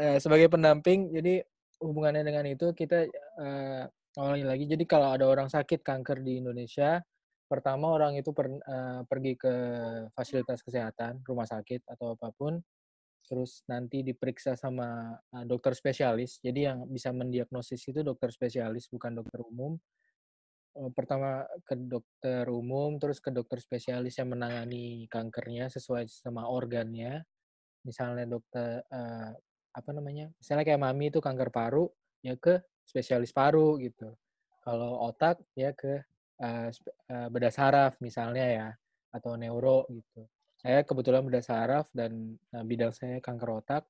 [0.00, 1.44] uh, sebagai pendamping jadi
[1.80, 3.04] hubungannya dengan itu kita
[3.36, 3.84] uh,
[4.16, 4.64] lagi.
[4.64, 7.04] Jadi kalau ada orang sakit kanker di Indonesia,
[7.44, 9.54] pertama orang itu per, uh, pergi ke
[10.16, 12.56] fasilitas kesehatan, rumah sakit atau apa pun,
[13.26, 16.38] terus nanti diperiksa sama uh, dokter spesialis.
[16.40, 19.74] Jadi yang bisa mendiagnosis itu dokter spesialis, bukan dokter umum.
[20.78, 27.26] Uh, pertama ke dokter umum, terus ke dokter spesialis yang menangani kankernya sesuai sama organnya.
[27.82, 29.34] Misalnya dokter uh,
[29.74, 30.30] apa namanya?
[30.38, 31.90] Misalnya kayak mami itu kanker paru,
[32.22, 34.14] ya ke spesialis paru gitu.
[34.62, 36.02] Kalau otak ya ke
[37.32, 38.68] bedah saraf misalnya ya
[39.08, 40.28] atau neuro gitu.
[40.66, 43.86] Saya kebetulan bedah saraf dan uh, bidang saya kanker otak.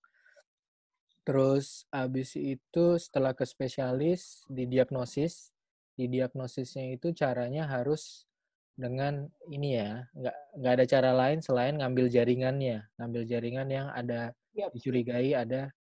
[1.25, 5.57] Terus habis itu setelah ke spesialis didiagnosis,
[5.97, 8.29] didiagnosisnya itu caranya harus
[8.77, 14.37] dengan ini ya, nggak nggak ada cara lain selain ngambil jaringannya, ngambil jaringan yang ada
[14.53, 14.69] yep.
[14.77, 15.73] dicurigai ada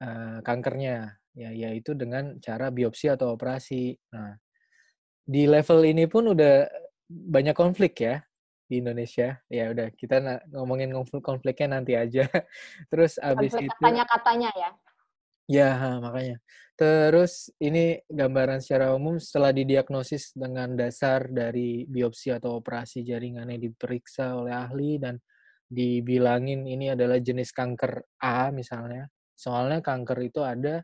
[0.00, 3.92] uh, kankernya ya yaitu dengan cara biopsi atau operasi.
[4.16, 4.32] Nah,
[5.28, 6.64] di level ini pun udah
[7.04, 8.24] banyak konflik ya
[8.66, 9.38] di Indonesia.
[9.48, 10.20] Ya udah kita
[10.52, 12.26] ngomongin konflik konfliknya nanti aja.
[12.90, 14.70] Terus abis konflik itu katanya-katanya ya.
[15.46, 15.70] Ya,
[16.02, 16.42] makanya.
[16.74, 23.62] Terus ini gambaran secara umum setelah didiagnosis dengan dasar dari biopsi atau operasi jaringan yang
[23.62, 25.16] diperiksa oleh ahli dan
[25.66, 29.06] dibilangin ini adalah jenis kanker A misalnya.
[29.38, 30.82] Soalnya kanker itu ada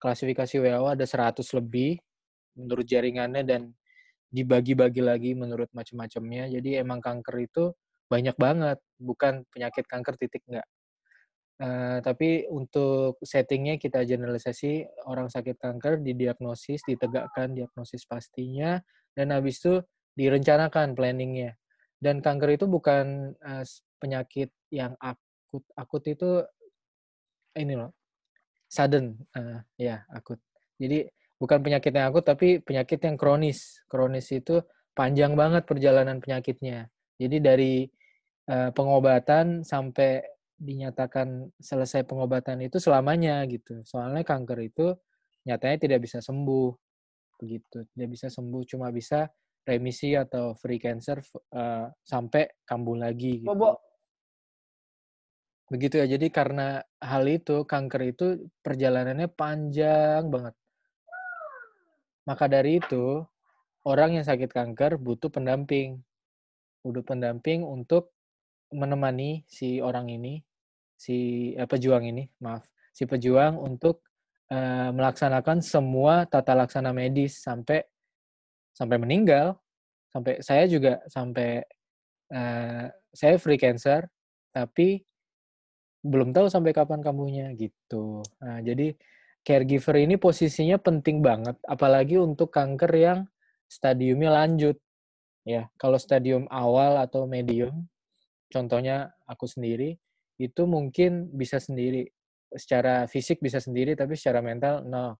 [0.00, 2.00] klasifikasi WHO ada 100 lebih
[2.58, 3.70] menurut jaringannya dan
[4.32, 6.48] dibagi-bagi lagi menurut macam-macamnya.
[6.48, 7.76] Jadi emang kanker itu
[8.08, 10.66] banyak banget, bukan penyakit kanker titik enggak.
[11.62, 18.80] Uh, tapi untuk settingnya kita generalisasi orang sakit kanker didiagnosis, ditegakkan diagnosis pastinya,
[19.14, 19.84] dan habis itu
[20.16, 21.54] direncanakan planningnya.
[22.02, 23.64] Dan kanker itu bukan uh,
[24.02, 25.62] penyakit yang akut.
[25.78, 26.42] Akut itu
[27.54, 27.94] ini loh,
[28.66, 30.40] sudden uh, ya akut
[30.82, 31.06] jadi
[31.42, 34.62] bukan penyakit yang akut tapi penyakit yang kronis kronis itu
[34.94, 36.86] panjang banget perjalanan penyakitnya
[37.18, 37.90] jadi dari
[38.46, 40.22] uh, pengobatan sampai
[40.54, 44.94] dinyatakan selesai pengobatan itu selamanya gitu soalnya kanker itu
[45.42, 46.70] nyatanya tidak bisa sembuh
[47.42, 49.26] begitu tidak bisa sembuh cuma bisa
[49.66, 51.18] remisi atau free cancer
[51.58, 53.50] uh, sampai kambuh lagi gitu.
[53.50, 53.92] Bobo
[55.72, 56.06] Begitu ya.
[56.06, 58.26] Jadi karena hal itu, kanker itu
[58.60, 60.52] perjalanannya panjang banget.
[62.28, 63.22] Maka dari itu,
[63.82, 66.02] orang yang sakit kanker butuh pendamping.
[66.82, 68.14] Butuh pendamping untuk
[68.72, 70.42] menemani si orang ini,
[70.98, 74.02] si eh, pejuang ini, maaf, si pejuang untuk
[74.52, 77.84] uh, melaksanakan semua tata laksana medis sampai
[78.72, 79.56] sampai meninggal.
[80.12, 81.64] Sampai saya juga sampai
[82.32, 84.04] uh, saya free cancer,
[84.52, 85.00] tapi
[86.02, 88.20] belum tahu sampai kapan kamunya gitu.
[88.42, 88.92] Nah, jadi
[89.42, 93.18] caregiver ini posisinya penting banget, apalagi untuk kanker yang
[93.66, 94.78] stadiumnya lanjut.
[95.42, 97.90] Ya, kalau stadium awal atau medium,
[98.46, 99.98] contohnya aku sendiri,
[100.38, 102.06] itu mungkin bisa sendiri.
[102.54, 105.18] Secara fisik bisa sendiri, tapi secara mental, no.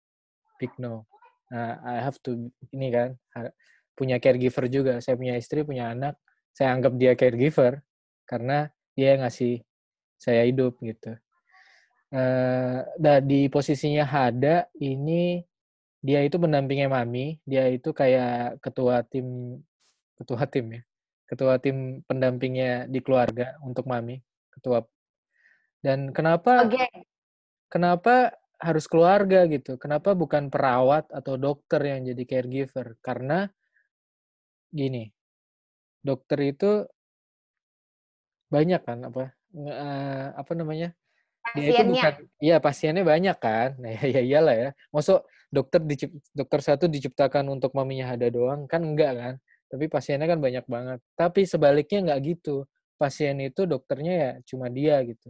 [0.62, 1.10] Big no.
[1.50, 3.18] Nah, I have to, ini kan,
[3.98, 5.02] punya caregiver juga.
[5.02, 6.14] Saya punya istri, punya anak.
[6.54, 7.82] Saya anggap dia caregiver,
[8.28, 9.64] karena dia ngasih
[10.22, 11.18] saya hidup, gitu.
[12.12, 12.84] Uh,
[13.24, 15.40] di posisinya Hada, ini
[16.04, 19.56] dia itu pendampingnya Mami, dia itu kayak ketua tim
[20.20, 20.82] ketua tim ya.
[21.24, 24.20] Ketua tim pendampingnya di keluarga untuk Mami,
[24.52, 24.84] ketua.
[25.80, 27.08] Dan kenapa okay.
[27.72, 29.80] kenapa harus keluarga gitu?
[29.80, 33.00] Kenapa bukan perawat atau dokter yang jadi caregiver?
[33.00, 33.48] Karena
[34.68, 35.08] gini,
[36.04, 36.84] dokter itu
[38.52, 40.92] banyak kan apa uh, apa namanya?
[41.58, 43.70] Dia itu bukan iya pasiennya banyak kan.
[43.82, 44.70] Nah, ya, ya iyalah ya.
[44.94, 49.34] Masuk dokter dicipt, dokter satu diciptakan untuk maminya ada doang kan enggak kan?
[49.68, 50.98] Tapi pasiennya kan banyak banget.
[51.18, 52.64] Tapi sebaliknya enggak gitu.
[52.96, 55.28] Pasien itu dokternya ya cuma dia gitu.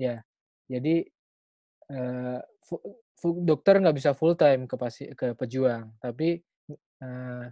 [0.00, 0.24] Ya.
[0.68, 1.04] Jadi
[1.92, 2.40] uh,
[3.44, 6.38] dokter nggak bisa full time ke pasi, ke pejuang, tapi
[7.02, 7.50] uh,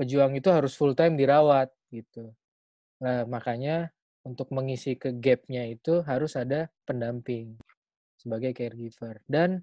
[0.00, 2.32] pejuang itu harus full time dirawat gitu.
[3.02, 3.90] Nah, makanya
[4.22, 7.58] untuk mengisi ke gap-nya itu harus ada pendamping
[8.14, 9.18] sebagai caregiver.
[9.26, 9.62] Dan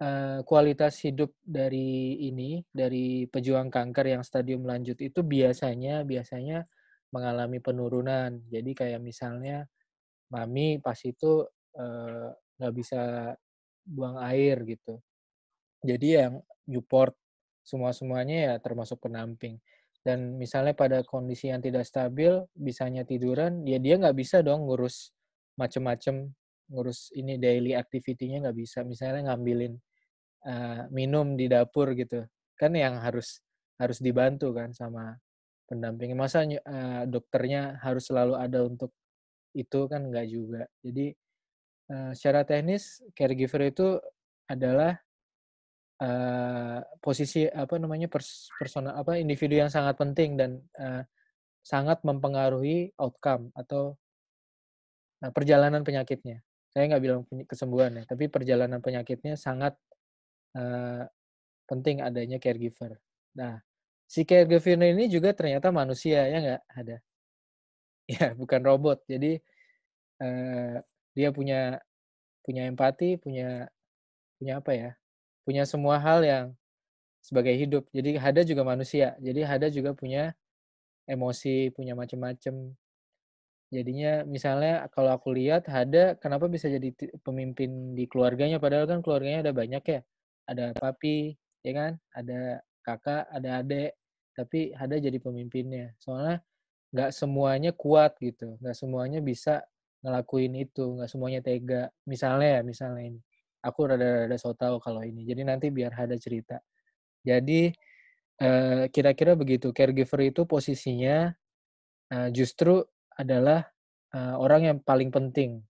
[0.00, 6.64] uh, kualitas hidup dari ini dari pejuang kanker yang stadium lanjut itu biasanya biasanya
[7.12, 8.40] mengalami penurunan.
[8.48, 9.68] Jadi kayak misalnya
[10.32, 11.44] mami pas itu
[12.56, 13.34] nggak uh, bisa
[13.84, 14.96] buang air gitu.
[15.84, 17.16] Jadi yang support
[17.60, 19.60] semua semuanya ya termasuk pendamping
[20.00, 25.12] dan misalnya pada kondisi yang tidak stabil bisanya tiduran ya dia nggak bisa dong ngurus
[25.60, 26.32] macem-macem
[26.70, 28.86] ngurus ini daily activity-nya nggak bisa.
[28.86, 29.74] Misalnya ngambilin
[30.46, 33.42] uh, minum di dapur gitu kan yang harus
[33.80, 35.16] harus dibantu kan sama
[35.66, 38.94] pendampingnya masa uh, dokternya harus selalu ada untuk
[39.52, 40.62] itu kan nggak juga.
[40.80, 41.10] Jadi
[41.90, 43.98] uh, secara teknis caregiver itu
[44.46, 44.94] adalah
[46.00, 51.04] uh, posisi apa namanya pers personal apa individu yang sangat penting dan uh,
[51.60, 53.94] sangat mempengaruhi outcome atau
[55.24, 56.40] uh, perjalanan penyakitnya.
[56.70, 59.74] Saya nggak bilang kesembuhan ya, tapi perjalanan penyakitnya sangat
[60.56, 61.04] uh,
[61.66, 62.98] penting adanya caregiver.
[63.36, 63.58] Nah,
[64.06, 66.98] si caregiver ini juga ternyata manusia ya nggak ada.
[68.10, 69.06] Ya, bukan robot.
[69.06, 69.38] Jadi
[70.18, 70.82] uh,
[71.14, 71.78] dia punya
[72.42, 73.70] punya empati, punya
[74.34, 74.90] punya apa ya?
[75.50, 76.54] Punya semua hal yang
[77.18, 77.90] sebagai hidup.
[77.90, 79.18] Jadi Hada juga manusia.
[79.18, 80.30] Jadi Hada juga punya
[81.10, 82.70] emosi, punya macam-macam.
[83.74, 86.94] Jadinya misalnya kalau aku lihat Hada kenapa bisa jadi
[87.26, 90.00] pemimpin di keluarganya padahal kan keluarganya ada banyak ya.
[90.46, 91.34] Ada papi,
[91.66, 91.92] ya kan?
[92.14, 93.90] Ada kakak, ada adik.
[94.38, 95.98] Tapi Hada jadi pemimpinnya.
[95.98, 96.46] Soalnya
[96.94, 98.54] nggak semuanya kuat gitu.
[98.62, 99.66] Nggak semuanya bisa
[100.06, 100.94] ngelakuin itu.
[100.94, 101.90] Nggak semuanya tega.
[102.06, 103.20] Misalnya ya, misalnya ini
[103.60, 105.24] aku rada-rada so tau kalau ini.
[105.24, 106.60] Jadi nanti biar ada cerita.
[107.20, 107.72] Jadi
[108.40, 109.68] kira kira-kira begitu.
[109.76, 111.28] Caregiver itu posisinya
[112.08, 112.80] uh, justru
[113.12, 113.68] adalah
[114.16, 115.60] uh, orang yang paling penting.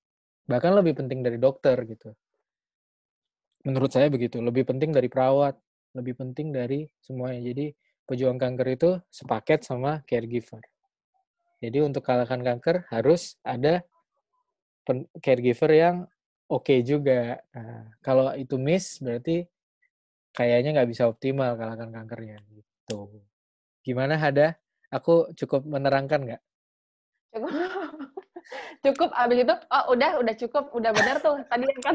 [0.47, 2.15] Bahkan lebih penting dari dokter gitu.
[3.67, 4.39] Menurut saya begitu.
[4.39, 5.59] Lebih penting dari perawat.
[5.99, 7.43] Lebih penting dari semuanya.
[7.43, 7.75] Jadi
[8.07, 10.63] pejuang kanker itu sepaket sama caregiver.
[11.59, 13.83] Jadi untuk kalahkan kanker harus ada
[15.21, 15.97] caregiver yang
[16.51, 17.39] oke okay juga.
[17.55, 19.47] Nah, kalau itu miss berarti
[20.35, 23.23] kayaknya nggak bisa optimal kalahkan kankernya gitu.
[23.87, 24.59] Gimana Hada?
[24.91, 26.43] Aku cukup menerangkan nggak?
[27.31, 27.51] Cukup.
[28.85, 31.95] cukup abis itu oh udah udah cukup udah benar tuh tadi kan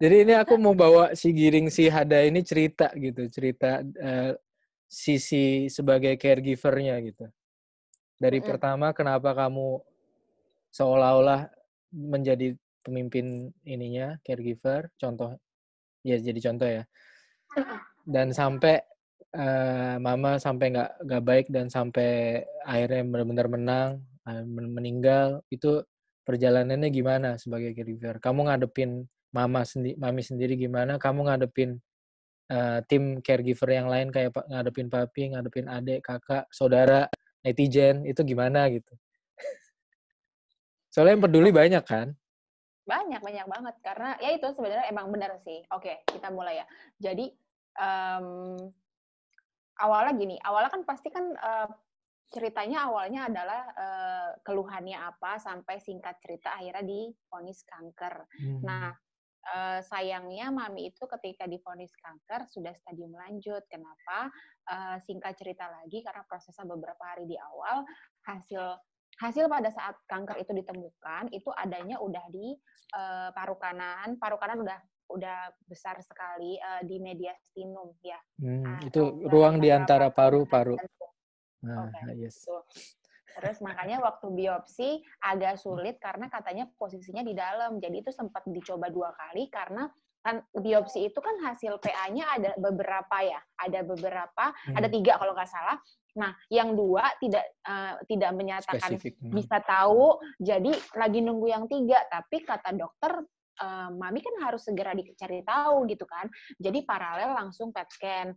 [0.00, 4.32] jadi ini aku mau bawa si Giring si Hada ini cerita gitu cerita uh,
[4.90, 7.26] sisi sebagai caregivernya gitu
[8.20, 8.50] dari mm -hmm.
[8.50, 9.82] pertama kenapa kamu
[10.70, 11.50] seolah-olah
[11.90, 15.36] menjadi pemimpin ininya caregiver contoh
[16.06, 16.82] ya jadi contoh ya.
[18.06, 18.80] Dan sampai
[19.36, 23.90] uh, mama sampai nggak nggak baik dan sampai akhirnya benar-benar menang
[24.24, 25.84] uh, meninggal itu
[26.24, 28.16] perjalanannya gimana sebagai caregiver?
[28.22, 30.96] Kamu ngadepin mama sendiri mami sendiri gimana?
[30.96, 31.76] Kamu ngadepin
[32.50, 37.06] uh, tim caregiver yang lain kayak ngadepin papi ngadepin adik kakak saudara
[37.40, 38.92] netizen itu gimana gitu
[40.90, 42.12] Soalnya yang peduli banyak kan?
[42.84, 43.74] Banyak, banyak banget.
[43.80, 45.62] Karena ya itu sebenarnya emang benar sih.
[45.70, 46.66] Oke, kita mulai ya.
[46.98, 47.30] Jadi,
[47.78, 48.58] um,
[49.78, 51.70] awalnya gini, awalnya kan pasti kan uh,
[52.30, 58.14] ceritanya awalnya adalah uh, keluhannya apa sampai singkat cerita akhirnya difonis kanker.
[58.38, 58.60] Hmm.
[58.62, 58.86] Nah,
[59.50, 63.66] uh, sayangnya mami itu ketika difonis kanker sudah stadium lanjut.
[63.66, 64.30] Kenapa?
[64.66, 67.82] Uh, singkat cerita lagi karena prosesnya beberapa hari di awal
[68.30, 68.78] hasil
[69.20, 72.56] hasil pada saat kanker itu ditemukan itu adanya udah di
[72.96, 74.78] uh, paru kanan, paru kanan udah
[75.10, 78.18] udah besar sekali uh, di mediastinum ya.
[78.40, 80.78] Hmm, nah, itu ruang di antara paru-paru.
[81.66, 82.40] Nah, okay, yes.
[82.40, 82.56] Gitu.
[83.30, 87.78] Terus makanya waktu biopsi agak sulit karena katanya posisinya di dalam.
[87.78, 89.86] Jadi itu sempat dicoba dua kali karena
[90.20, 94.76] kan biopsi itu kan hasil PA-nya ada beberapa ya, ada beberapa, hmm.
[94.76, 95.76] ada tiga kalau nggak salah.
[96.18, 99.14] Nah, yang dua tidak uh, tidak menyatakan Spesifik.
[99.22, 99.34] Hmm.
[99.34, 102.02] bisa tahu, jadi lagi nunggu yang tiga.
[102.10, 103.22] Tapi kata dokter,
[103.62, 106.26] uh, mami kan harus segera dicari tahu gitu kan.
[106.58, 108.28] Jadi paralel langsung PET scan.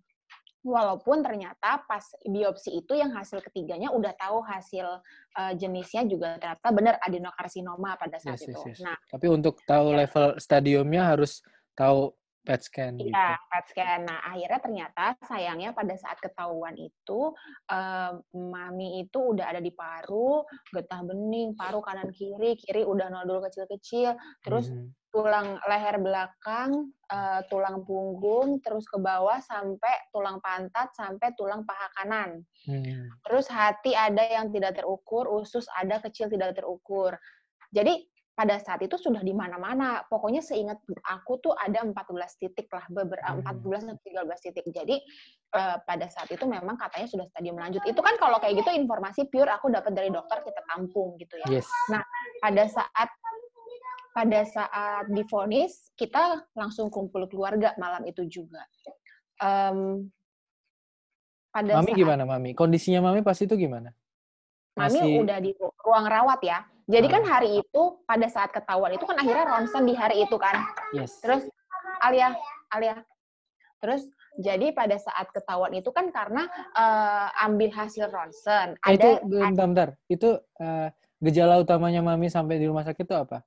[0.63, 5.03] Walaupun ternyata pas biopsi itu yang hasil ketiganya udah tahu hasil
[5.35, 8.61] uh, jenisnya juga ternyata benar adenokarsinoma pada saat yes, itu.
[8.71, 8.79] Yes, yes.
[8.79, 10.07] Nah, tapi untuk tahu ya.
[10.07, 11.43] level stadiumnya harus
[11.75, 13.09] tahu PET scan gitu.
[13.09, 13.99] Iya, PET scan.
[14.03, 17.31] Nah, akhirnya ternyata sayangnya pada saat ketahuan itu
[17.71, 18.13] um,
[18.51, 20.43] mami itu udah ada di paru,
[20.75, 24.91] getah bening, paru kanan kiri, kiri udah nodul kecil-kecil, terus hmm.
[25.15, 31.87] tulang leher belakang, uh, tulang punggung, terus ke bawah sampai tulang pantat sampai tulang paha
[31.95, 32.43] kanan.
[32.67, 33.07] Hmm.
[33.23, 37.15] Terus hati ada yang tidak terukur, usus ada kecil tidak terukur.
[37.73, 40.01] Jadi pada saat itu sudah di mana-mana.
[40.09, 41.93] Pokoknya seingat aku tuh ada 14
[42.41, 43.61] titik lah, beberapa hmm.
[43.61, 44.65] 14 atau 13 titik.
[44.73, 44.95] Jadi
[45.53, 47.85] uh, pada saat itu memang katanya sudah stadium lanjut.
[47.85, 51.61] Itu kan kalau kayak gitu informasi pure aku dapat dari dokter kita tampung gitu ya.
[51.61, 51.69] Yes.
[51.93, 52.01] Nah,
[52.41, 53.09] pada saat
[54.13, 58.65] pada saat difonis kita langsung kumpul keluarga malam itu juga.
[59.41, 60.09] Um,
[61.53, 62.57] pada mami saat, gimana mami?
[62.57, 63.93] Kondisinya mami pas itu gimana?
[64.73, 65.21] Mami Masih...
[65.21, 65.53] udah di
[65.85, 66.65] ruang rawat ya.
[66.83, 70.67] Jadi kan hari itu pada saat ketahuan itu kan akhirnya ronsen di hari itu kan.
[70.91, 71.23] Yes.
[71.23, 71.47] Terus
[72.03, 72.35] Alia,
[72.67, 72.99] Alia.
[73.79, 74.07] Terus
[74.39, 78.75] jadi pada saat ketahuan itu kan karena uh, ambil hasil ronsen.
[78.83, 79.89] Ada, itu bentar, bentar.
[80.11, 80.87] Itu uh,
[81.23, 83.45] gejala utamanya mami sampai di rumah sakit itu apa?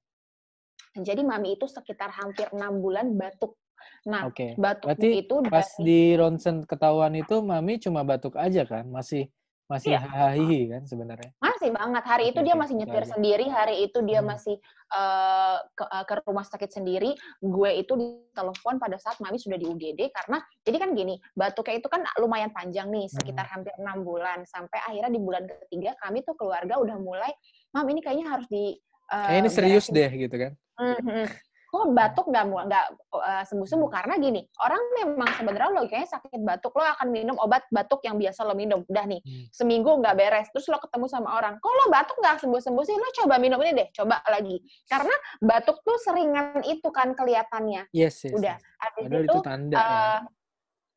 [0.97, 3.61] Jadi mami itu sekitar hampir enam bulan batuk.
[4.09, 4.57] Nah, okay.
[4.57, 8.89] batuk Berarti itu pas dari, di ronsen ketahuan itu mami cuma batuk aja kan?
[8.89, 9.29] Masih
[9.67, 10.01] masih iya.
[10.03, 11.31] hahihi kan sebenarnya?
[11.43, 12.05] Masih banget.
[12.07, 13.11] Hari itu dia masih nyetir aja.
[13.19, 14.29] sendiri, hari itu dia hmm.
[14.31, 14.55] masih
[14.95, 17.19] uh, ke, uh, ke rumah sakit sendiri.
[17.43, 21.89] Gue itu ditelepon pada saat mami sudah di UGD karena jadi kan gini, batuknya itu
[21.91, 23.55] kan lumayan panjang nih, sekitar hmm.
[23.59, 24.47] hampir enam bulan.
[24.47, 27.35] Sampai akhirnya di bulan ketiga kami tuh keluarga udah mulai,
[27.75, 30.53] mam ini kayaknya harus di Uh, Kayak ini serius deh gitu kan?
[30.83, 31.27] Mm -hmm
[31.67, 36.87] kok batuk nggak nggak uh, sembuh-sembuh karena gini orang memang sebenarnya logikanya sakit batuk lo
[36.87, 39.51] akan minum obat batuk yang biasa lo minum udah nih hmm.
[39.51, 43.09] seminggu nggak beres terus lo ketemu sama orang kok lo batuk nggak sembuh-sembuh sih lo
[43.23, 48.35] coba minum ini deh coba lagi karena batuk tuh seringan itu kan kelihatannya yes, yes,
[48.35, 49.87] udah habis itu, itu tanda, uh, ya.
[49.87, 50.21] Eh,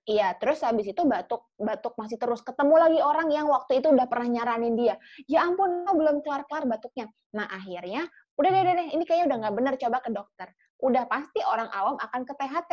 [0.09, 4.09] iya, terus habis itu batuk, batuk masih terus ketemu lagi orang yang waktu itu udah
[4.09, 4.95] pernah nyaranin dia.
[5.29, 7.13] Ya ampun, lo belum kelar-kelar batuknya.
[7.37, 10.47] Nah akhirnya udah deh, deh, deh, ini kayaknya udah nggak bener, coba ke dokter.
[10.79, 12.71] Udah pasti orang awam akan ke THT.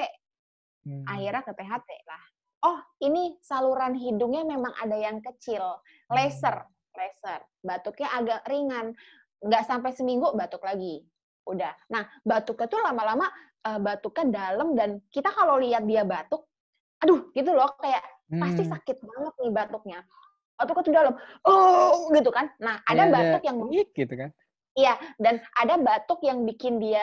[0.86, 1.04] Hmm.
[1.10, 2.22] Akhirnya ke THT lah.
[2.70, 5.82] Oh, ini saluran hidungnya memang ada yang kecil.
[6.14, 6.94] Laser, hmm.
[6.94, 7.40] laser.
[7.66, 8.94] Batuknya agak ringan.
[9.42, 11.02] Nggak sampai seminggu batuk lagi.
[11.50, 11.74] Udah.
[11.90, 13.26] Nah, batuknya tuh lama-lama
[13.66, 16.46] uh, batuknya dalam dan kita kalau lihat dia batuk,
[17.02, 18.38] aduh gitu loh, kayak hmm.
[18.38, 19.98] pasti sakit banget nih batuknya.
[20.56, 22.54] Batuknya tuh dalam, oh gitu kan.
[22.62, 24.30] Nah, ada ya, batuk yang gitu kan
[24.76, 27.00] Iya, dan ada batuk yang bikin dia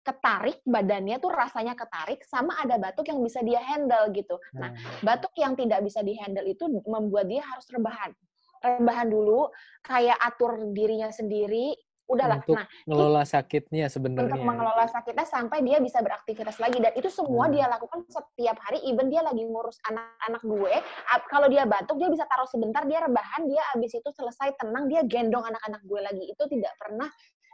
[0.00, 4.40] ketarik badannya tuh rasanya ketarik sama ada batuk yang bisa dia handle gitu.
[4.56, 5.04] Nah, hmm.
[5.04, 8.14] batuk yang tidak bisa dihandle itu membuat dia harus rebahan.
[8.60, 9.50] Rebahan dulu,
[9.84, 11.76] kayak atur dirinya sendiri,
[12.10, 12.42] udahlah.
[12.42, 14.34] Untuk nah, mengelola sakitnya sebenarnya.
[14.34, 17.54] Untuk mengelola sakitnya sampai dia bisa beraktivitas lagi dan itu semua hmm.
[17.54, 18.82] dia lakukan setiap hari.
[18.90, 20.74] Even dia lagi ngurus anak-anak gue,
[21.30, 25.06] kalau dia batuk dia bisa taruh sebentar, dia rebahan, dia abis itu selesai tenang, dia
[25.06, 26.24] gendong anak-anak gue lagi.
[26.26, 27.06] Itu tidak pernah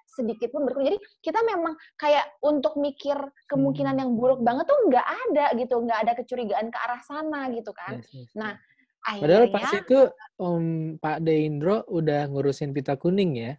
[0.06, 0.96] sedikit pun berkurang.
[0.96, 3.18] Jadi kita memang kayak untuk mikir
[3.50, 4.00] kemungkinan hmm.
[4.00, 8.00] yang buruk banget tuh nggak ada gitu, nggak ada kecurigaan ke arah sana gitu kan.
[8.00, 8.56] Yes, yes, nah,
[9.04, 9.26] akhirnya.
[9.26, 9.98] Padahal pas itu
[10.40, 10.66] um,
[10.96, 13.52] Pak Deindro udah ngurusin pita kuning ya.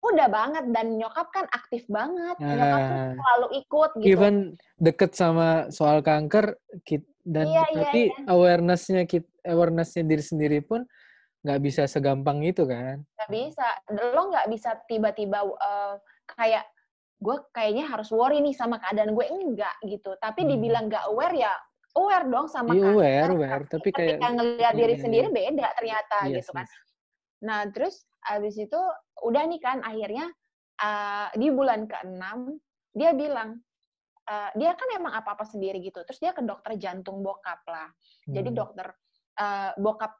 [0.00, 2.36] Udah banget dan nyokap kan aktif banget.
[2.40, 4.06] Nah, nyokap tuh selalu ikut gitu.
[4.08, 4.34] Even
[4.80, 6.56] deket sama soal kanker
[7.20, 8.32] dan iya, iya tapi iya, iya.
[8.32, 9.02] awarenessnya
[9.44, 10.88] awarenessnya diri sendiri pun
[11.44, 13.04] nggak bisa segampang itu kan?
[13.16, 13.68] Nggak bisa.
[13.92, 15.96] Lo nggak bisa tiba-tiba uh,
[16.32, 16.64] kayak
[17.20, 20.16] gue kayaknya harus worry nih sama keadaan gue enggak gitu.
[20.16, 20.48] Tapi hmm.
[20.56, 21.52] dibilang nggak aware ya
[21.96, 23.64] aware dong sama iya, aware, aware.
[23.66, 26.66] Tapi, tapi kayak ngelihat diri iya, sendiri beda ternyata yes, gitu kan.
[26.66, 26.74] Yes.
[27.40, 27.94] Nah terus
[28.28, 28.80] abis itu
[29.24, 30.28] udah nih kan akhirnya
[30.80, 32.24] uh, di bulan ke-6
[32.96, 33.60] dia bilang
[34.26, 36.02] uh, dia kan emang apa-apa sendiri gitu.
[36.04, 37.88] Terus dia ke dokter jantung bokap lah.
[38.26, 38.34] Hmm.
[38.34, 38.86] Jadi dokter
[39.40, 40.12] uh, bokap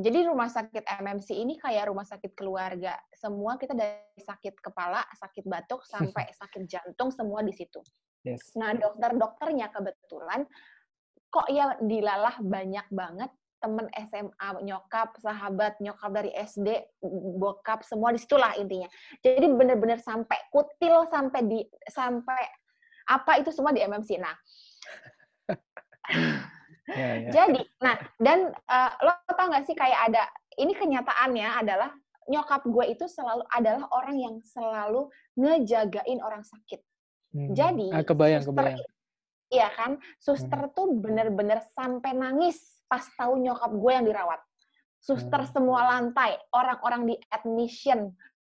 [0.00, 2.96] jadi rumah sakit MMC ini kayak rumah sakit keluarga.
[3.12, 7.82] Semua kita dari sakit kepala, sakit batuk sampai sakit jantung semua di situ.
[8.24, 8.52] Yes.
[8.56, 10.44] Nah, dokter-dokternya kebetulan
[11.30, 13.30] kok ya dilalah banyak banget
[13.60, 16.80] temen SMA, nyokap, sahabat, nyokap dari SD,
[17.36, 18.88] bokap, semua di situlah intinya.
[19.20, 22.42] Jadi bener-bener sampai kutil, sampai di sampai
[23.12, 24.16] apa itu semua di MMC.
[24.16, 24.36] Nah,
[26.96, 27.30] ya, ya.
[27.30, 30.24] jadi, nah dan uh, lo tau gak sih kayak ada
[30.56, 31.90] ini kenyataannya adalah
[32.30, 36.80] nyokap gue itu selalu adalah orang yang selalu ngejagain orang sakit.
[37.30, 37.54] Hmm.
[37.54, 38.88] Jadi, ah, kebayang, suster, kebayang.
[39.50, 39.92] Iya kan,
[40.22, 40.72] suster hmm.
[40.78, 44.42] tuh bener-bener sampai nangis pas tahu nyokap gue yang dirawat.
[44.98, 45.52] Suster hmm.
[45.54, 48.10] semua lantai, orang-orang di admission.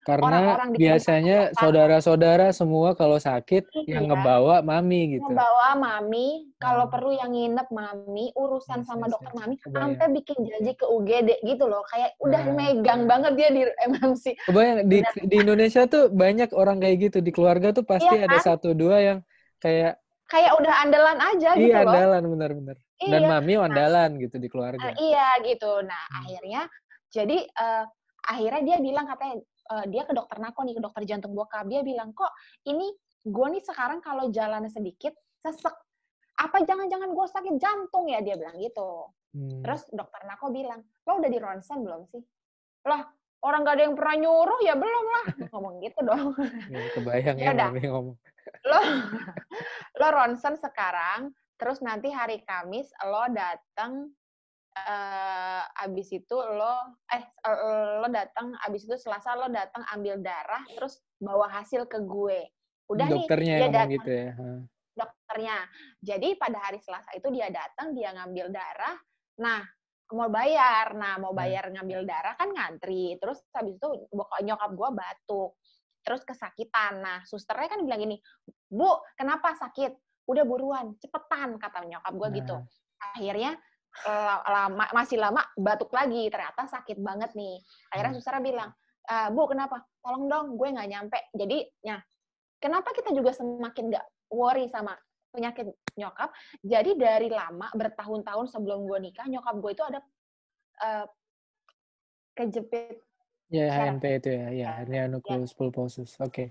[0.02, 4.02] Karena orang-orang di biasanya saudara-saudara semua kalau sakit iya.
[4.02, 5.30] yang ngebawa mami gitu.
[5.30, 6.94] Ngebawa mami, kalau hmm.
[6.98, 9.38] perlu yang nginep mami, urusan yes, sama yes, dokter yes.
[9.38, 11.86] mami, sampai bikin janji ke UGD gitu loh.
[11.86, 12.54] Kayak udah nah.
[12.58, 14.24] megang banget dia di MMC.
[14.50, 17.18] Kebayang di, di Indonesia tuh banyak orang kayak gitu.
[17.22, 18.58] Di keluarga tuh pasti iya, ada kan?
[18.58, 19.18] satu dua yang
[19.62, 21.78] kayak kayak udah andalan aja iya, gitu loh.
[21.78, 22.76] Iya, andalan benar-benar.
[23.02, 23.12] Iya.
[23.18, 24.88] Dan mami andalan nah, gitu di keluarga.
[24.92, 25.82] Uh, iya gitu.
[25.82, 26.18] Nah, hmm.
[26.22, 26.62] akhirnya
[27.10, 27.84] jadi uh,
[28.22, 29.36] akhirnya dia bilang katanya
[29.74, 31.66] uh, dia ke dokter nako nih, ke dokter jantung bokap.
[31.66, 32.32] Dia bilang, "Kok
[32.70, 32.94] ini
[33.26, 35.74] gue nih sekarang kalau jalan sedikit sesek.
[36.38, 39.10] Apa jangan-jangan gue sakit jantung ya?" Dia bilang gitu.
[39.34, 39.60] Hmm.
[39.66, 42.22] Terus dokter nako bilang, "Lo udah di ronsen belum sih?"
[42.86, 43.02] Lah,
[43.42, 46.30] orang gak ada yang pernah nyuruh ya belum lah ngomong gitu dong
[46.70, 48.16] ya, kebayang ya, ya ngomong
[48.70, 48.80] lo
[50.00, 54.10] lo ronsen sekarang terus nanti hari Kamis lo datang
[54.74, 57.22] uh, abis itu lo eh
[58.02, 62.50] lo datang abis itu Selasa lo datang ambil darah terus bawa hasil ke gue
[62.90, 64.30] udah dokternya nih dia datang gitu ya
[64.98, 65.56] dokternya
[66.02, 68.98] jadi pada hari Selasa itu dia datang dia ngambil darah
[69.38, 69.62] nah
[70.14, 70.92] mau bayar.
[70.94, 71.40] Nah, mau hmm.
[71.40, 73.16] bayar ngambil darah kan ngantri.
[73.18, 73.88] Terus habis itu
[74.44, 75.50] nyokap gue batuk.
[76.04, 77.00] Terus kesakitan.
[77.00, 78.16] Nah, susternya kan bilang gini,
[78.68, 79.92] Bu, kenapa sakit?
[80.28, 82.56] Udah buruan, cepetan, kata nyokap gue gitu.
[82.56, 82.64] nah.
[82.64, 82.80] gitu.
[83.02, 83.52] Akhirnya
[84.48, 86.30] lama masih lama batuk lagi.
[86.32, 87.60] Ternyata sakit banget nih.
[87.92, 88.18] Akhirnya hmm.
[88.22, 88.70] susternya bilang,
[89.04, 89.84] e, Bu, kenapa?
[90.00, 91.18] Tolong dong, gue nggak nyampe.
[91.34, 91.98] Jadi, ya,
[92.62, 94.96] kenapa kita juga semakin nggak worry sama
[95.32, 96.30] penyakit nyokap.
[96.60, 100.00] Jadi dari lama bertahun-tahun sebelum gue nikah, nyokap gue itu ada
[100.84, 101.06] uh,
[102.36, 103.00] kejepit.
[103.52, 105.56] Ya, HNP itu ya, ya, hernia nucleus ya.
[105.60, 106.16] pulposus.
[106.20, 106.32] Oke.
[106.32, 106.48] Okay.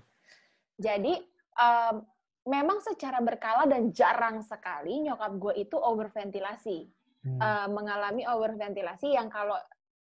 [0.78, 1.18] Jadi
[1.58, 2.06] um,
[2.46, 6.78] memang secara berkala dan jarang sekali nyokap gue itu overventilasi.
[7.22, 7.38] Hmm.
[7.38, 9.54] Uh, mengalami overventilasi yang kalau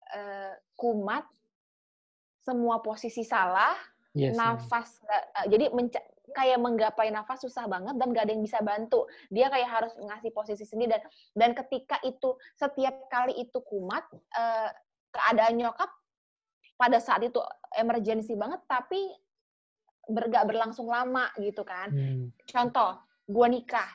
[0.09, 1.21] uh, kumat
[2.41, 3.77] semua posisi salah,
[4.17, 5.69] yes, nafas uh, jadi
[6.33, 9.05] kayak menggapai nafas susah banget dan gak ada yang bisa bantu.
[9.29, 11.03] Dia kayak harus ngasih posisi sendiri dan
[11.37, 14.01] dan ketika itu setiap kali itu kumat
[14.33, 14.73] uh,
[15.13, 15.93] keadaan nyokap
[16.73, 17.37] pada saat itu
[17.77, 18.97] emergensi banget tapi
[20.09, 21.91] bergak berlangsung lama gitu kan.
[21.91, 22.33] Hmm.
[22.47, 23.89] Contoh, gua nikah.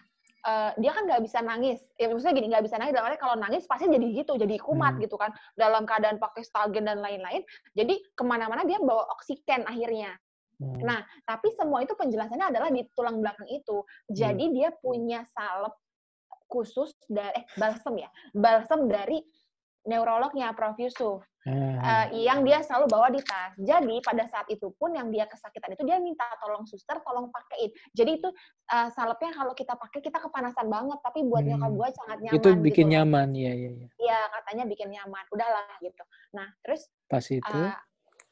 [0.46, 1.82] Uh, dia kan nggak bisa nangis.
[1.98, 2.94] Ya maksudnya gini, nggak bisa nangis.
[2.94, 5.02] Dalam kalau nangis pasti jadi gitu, jadi kumat hmm.
[5.02, 5.34] gitu kan.
[5.58, 7.42] Dalam keadaan pakai stagen dan lain-lain.
[7.74, 10.14] Jadi ke mana-mana dia bawa oksigen akhirnya.
[10.62, 10.80] Hmm.
[10.80, 13.82] Nah, tapi semua itu penjelasannya adalah di tulang belakang itu.
[14.06, 14.54] Jadi hmm.
[14.54, 15.74] dia punya salep
[16.46, 19.18] khusus dari eh balsem ya, balsem dari
[19.86, 21.78] neurolognya Prof Yusuf hmm.
[21.78, 23.54] uh, yang dia selalu bawa di tas.
[23.56, 27.70] Jadi pada saat itu pun yang dia kesakitan itu dia minta tolong suster tolong pakein.
[27.94, 28.28] Jadi itu
[28.74, 31.50] uh, salepnya kalau kita pakai kita kepanasan banget, tapi buat hmm.
[31.54, 32.38] nyokap gue sangat nyaman.
[32.42, 32.94] Itu bikin gitu.
[32.98, 33.70] nyaman, iya iya.
[33.96, 35.24] Iya katanya bikin nyaman.
[35.30, 36.04] Udahlah gitu.
[36.34, 37.78] Nah terus pas itu uh,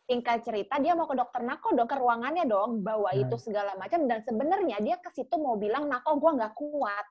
[0.04, 3.24] singkat cerita dia mau ke dokter Nako dong ke ruangannya dong bawa hmm.
[3.24, 7.06] itu segala macam dan sebenarnya dia ke situ mau bilang Nako gue nggak kuat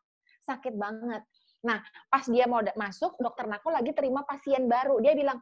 [0.46, 1.26] sakit banget
[1.64, 1.82] nah
[2.12, 5.42] pas dia mau masuk dokter Nako lagi terima pasien baru dia bilang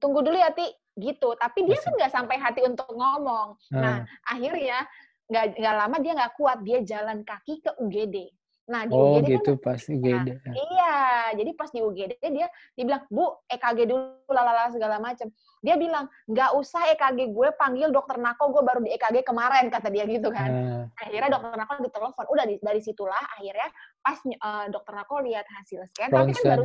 [0.00, 0.66] tunggu dulu ya Ti
[0.98, 3.78] gitu tapi dia kan nggak sampai hati untuk ngomong hmm.
[3.78, 3.96] nah
[4.26, 4.88] akhirnya
[5.30, 8.34] nggak nggak lama dia nggak kuat dia jalan kaki ke UGD
[8.70, 10.28] Nah, di oh, UGD gitu kan, pas UGD.
[10.30, 10.94] Nah, iya,
[11.34, 15.26] jadi pas di UGD dia dia bilang, "Bu, EKG dulu lalala segala macam."
[15.58, 19.90] Dia bilang, "Nggak usah EKG gue, panggil dokter Nako, gue baru di EKG kemarin," kata
[19.90, 20.48] dia gitu kan.
[20.48, 20.84] Uh.
[21.02, 22.26] Akhirnya dokter Nako ditelepon.
[22.30, 26.14] Udah dari situlah akhirnya pas uh, dokter Nako lihat hasil scan, Ronsen.
[26.14, 26.64] tapi kan baru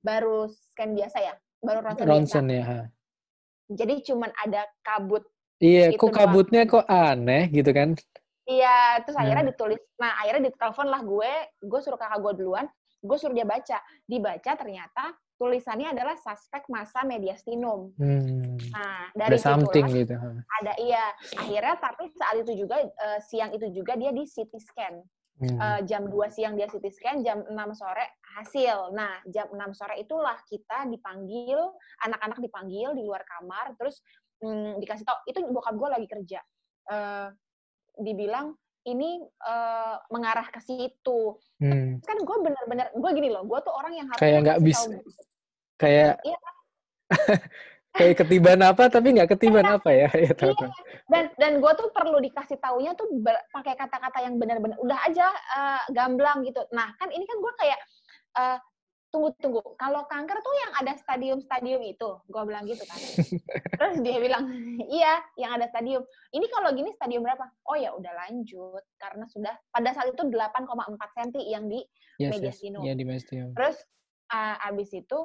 [0.00, 1.34] baru scan biasa ya,
[1.66, 2.54] baru ronsen, ronsen biasa.
[2.54, 2.78] ya.
[3.66, 6.84] Jadi cuman ada kabut Iya, kok kabutnya doang.
[6.84, 7.96] kok aneh gitu kan?
[8.44, 9.52] Iya, terus akhirnya hmm.
[9.56, 9.80] ditulis.
[9.96, 11.32] Nah, akhirnya ditelepon lah gue,
[11.64, 12.66] gue suruh kakak gue duluan,
[13.00, 13.80] gue suruh dia baca.
[14.04, 17.92] Dibaca ternyata tulisannya adalah suspek masa mediastinum.
[17.96, 18.56] Hmm.
[18.70, 20.14] Nah, dari ada something gitu.
[20.62, 21.04] Ada iya.
[21.40, 25.00] Akhirnya tapi saat itu juga uh, siang itu juga dia di CT scan.
[25.40, 25.58] Hmm.
[25.58, 28.92] uh, jam 2 siang dia CT scan, jam 6 sore hasil.
[28.92, 31.58] Nah, jam 6 sore itulah kita dipanggil,
[32.04, 34.00] anak-anak dipanggil di luar kamar, terus
[34.44, 36.40] hmm, dikasih tau, itu bokap gue lagi kerja.
[36.86, 37.28] Uh,
[37.96, 38.54] dibilang,
[38.86, 41.36] ini uh, mengarah ke situ.
[41.58, 41.98] Hmm.
[42.00, 44.88] Kan gue bener-bener, gue gini loh, gue tuh orang yang harus kayak nggak bisa,
[45.76, 46.38] kayak iya.
[47.96, 50.68] kayak ketiban apa tapi nggak ketiban iya, apa ya, ya iya.
[51.08, 53.08] dan dan gue tuh perlu dikasih taunya tuh
[53.52, 56.60] pakai kata-kata yang benar-benar udah aja uh, gamblang gitu.
[56.70, 57.80] Nah kan ini kan gue kayak
[58.36, 58.58] uh,
[59.08, 59.60] tunggu tunggu.
[59.80, 63.00] Kalau kanker tuh yang ada stadium-stadium itu gue bilang gitu kan.
[63.80, 64.44] Terus dia bilang
[64.92, 66.04] iya yang ada stadium.
[66.30, 67.48] Ini kalau gini stadium berapa?
[67.66, 70.68] Oh ya udah lanjut karena sudah pada saat itu 8,4
[71.16, 71.80] cm yang di
[72.20, 72.88] yes, mediastinum yes.
[72.88, 73.76] Yeah, di mediastinum terus
[74.32, 75.18] uh, abis itu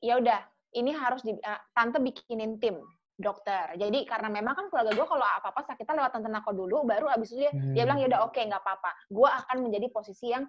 [0.00, 0.40] ya udah
[0.76, 2.78] ini harus di, uh, tante bikinin tim
[3.20, 3.76] dokter.
[3.76, 7.36] Jadi karena memang kan keluarga gue kalau apa-apa sakitnya lewat tante Nako dulu, baru abis
[7.36, 7.74] itu dia, hmm.
[7.76, 8.90] dia bilang ya udah oke okay, nggak apa-apa.
[9.12, 10.48] Gue akan menjadi posisi yang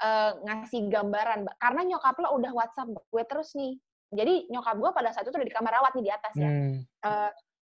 [0.00, 1.50] uh, ngasih gambaran.
[1.58, 3.74] Karena nyokap lo udah WhatsApp gue terus nih.
[4.12, 6.50] Jadi nyokap gue pada saat itu udah di kamar rawat nih di atas ya.
[6.50, 6.74] Hmm.
[7.02, 7.30] Uh,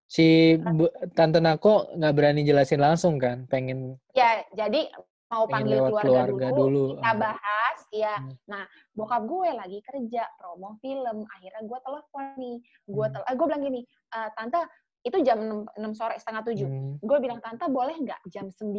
[0.05, 0.27] si
[0.61, 3.97] Bu, tante Nako nggak berani jelasin langsung kan, pengen.
[4.13, 4.93] Ya jadi
[5.35, 7.17] mau panggil keluarga, keluarga dulu, dulu, kita ah.
[7.19, 8.15] bahas, ya.
[8.23, 8.33] Hmm.
[8.47, 8.63] Nah,
[8.95, 12.57] bokap gue lagi kerja promo film, akhirnya gue telepon nih,
[12.87, 13.15] gue hmm.
[13.19, 14.61] tel, eh, gue bilang gini, e, tante
[15.05, 16.95] itu jam 6, 6 sore setengah tujuh, hmm.
[17.03, 18.71] gue bilang tante boleh nggak jam 9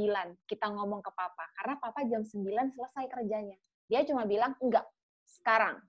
[0.47, 2.39] kita ngomong ke papa, karena papa jam 9
[2.71, 3.57] selesai kerjanya.
[3.91, 4.87] Dia cuma bilang enggak,
[5.27, 5.83] sekarang.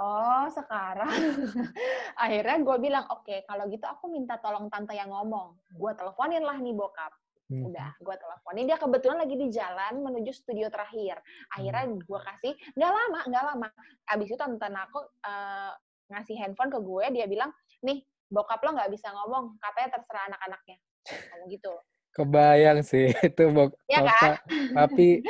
[0.00, 1.12] Oh, sekarang.
[2.24, 5.52] Akhirnya gue bilang, oke, okay, kalau gitu aku minta tolong tante yang ngomong.
[5.76, 7.12] Gue teleponin lah nih bokap.
[7.46, 7.70] Hmm.
[7.70, 8.66] Udah, gue teleponin.
[8.66, 11.22] Dia kebetulan lagi di jalan menuju studio terakhir.
[11.54, 12.02] Akhirnya hmm.
[12.02, 13.68] gue kasih, nggak lama, nggak lama.
[14.10, 15.72] Abis itu tante aku uh,
[16.10, 17.50] ngasih handphone ke gue, dia bilang,
[17.86, 20.76] nih, bokap lo nggak bisa ngomong, katanya terserah anak-anaknya.
[21.06, 21.72] Kamu gitu.
[22.16, 24.42] Kebayang sih, itu bok ya kan?
[24.74, 25.22] Tapi,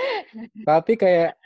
[0.65, 1.37] tapi kayak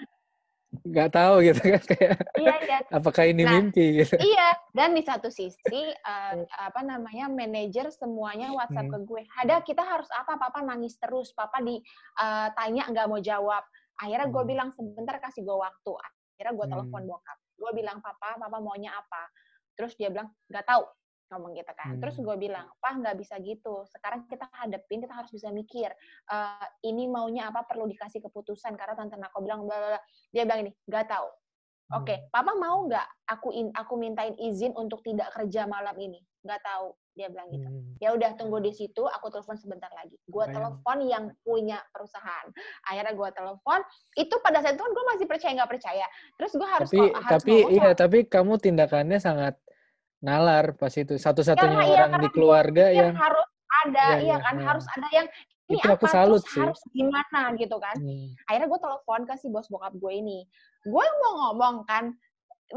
[0.70, 2.78] nggak tahu gitu kan kayak iya, iya.
[2.94, 4.14] apakah ini nah, mimpi gitu?
[4.22, 4.54] iya.
[4.70, 8.94] Dan di satu sisi uh, apa namanya manajer semuanya WhatsApp hmm.
[8.94, 9.22] ke gue.
[9.42, 10.38] Ada kita harus apa?
[10.38, 11.34] Papa nangis terus.
[11.34, 11.82] Papa di
[12.22, 13.66] uh, tanya nggak mau jawab.
[13.98, 14.50] Akhirnya gue hmm.
[14.50, 15.92] bilang sebentar kasih gue waktu.
[16.38, 17.10] Akhirnya gue telepon hmm.
[17.10, 17.38] bokap.
[17.58, 19.26] Gue bilang papa papa maunya apa?
[19.74, 20.86] Terus dia bilang nggak tahu
[21.30, 21.96] ngomong gitu kan.
[21.96, 22.00] Hmm.
[22.02, 23.86] Terus gue bilang, Pak nggak bisa gitu.
[23.86, 25.94] Sekarang kita hadapin, kita harus bisa mikir.
[26.26, 30.00] Uh, ini maunya apa perlu dikasih keputusan karena tante Nako bilang, bla bla.
[30.34, 31.28] Dia bilang ini, nggak tahu.
[31.90, 32.30] Oke, okay, hmm.
[32.30, 36.22] Papa mau nggak aku in, aku mintain izin untuk tidak kerja malam ini?
[36.46, 36.94] Nggak tahu.
[37.18, 37.66] Dia bilang gitu.
[37.66, 37.98] Hmm.
[37.98, 40.14] Ya udah tunggu di situ, aku telepon sebentar lagi.
[40.30, 42.46] Gue telepon yang punya perusahaan.
[42.86, 43.82] Akhirnya gue telepon.
[44.14, 46.06] Itu pada saat itu kan gue masih percaya nggak percaya.
[46.38, 49.58] Terus gue harus tapi, harus tapi iya, tapi kamu tindakannya sangat
[50.20, 51.16] nalar pas itu.
[51.16, 53.48] Satu-satunya ya, orang iya, di keluarga yang, yang harus
[53.84, 54.54] ada ya, ya kan?
[54.56, 54.64] ya.
[54.68, 55.26] harus ada yang
[55.70, 55.96] ini itu apa?
[55.96, 56.60] Aku salut sih.
[56.60, 57.40] harus gimana?
[57.56, 57.96] Gitu kan.
[57.96, 58.28] Hmm.
[58.46, 60.44] akhirnya gue telepon ke si bos bokap gue ini.
[60.84, 62.12] Gue mau ngomong kan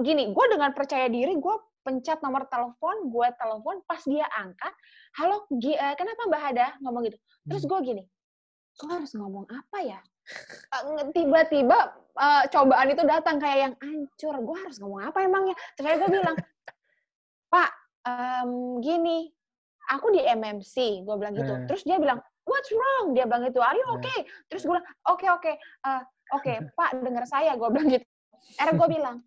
[0.02, 4.74] gini gue dengan percaya diri gue pencet nomor telepon gue telepon pas dia angkat
[5.22, 6.68] halo uh, kenapa mbak Hada?
[6.82, 7.18] Ngomong gitu.
[7.50, 7.70] Terus hmm.
[7.70, 8.04] gue gini
[8.74, 10.00] gue harus ngomong apa ya?
[11.14, 15.56] Tiba-tiba uh, cobaan itu datang kayak yang hancur gue harus ngomong apa emangnya?
[15.78, 16.38] Terus gue bilang
[17.54, 17.70] Pak,
[18.10, 19.30] um, gini,
[19.94, 21.54] aku di MMC, gue bilang gitu.
[21.54, 21.66] Hmm.
[21.70, 22.18] Terus dia bilang,
[22.50, 23.14] what's wrong?
[23.14, 24.26] Dia bilang gitu, are you okay?
[24.26, 24.50] Hmm.
[24.50, 25.56] Terus gue bilang, oke, okay, oke, okay.
[25.86, 26.02] uh,
[26.34, 28.06] oke, okay, Pak, dengar saya, gue bilang gitu.
[28.58, 29.18] Akhirnya gue bilang,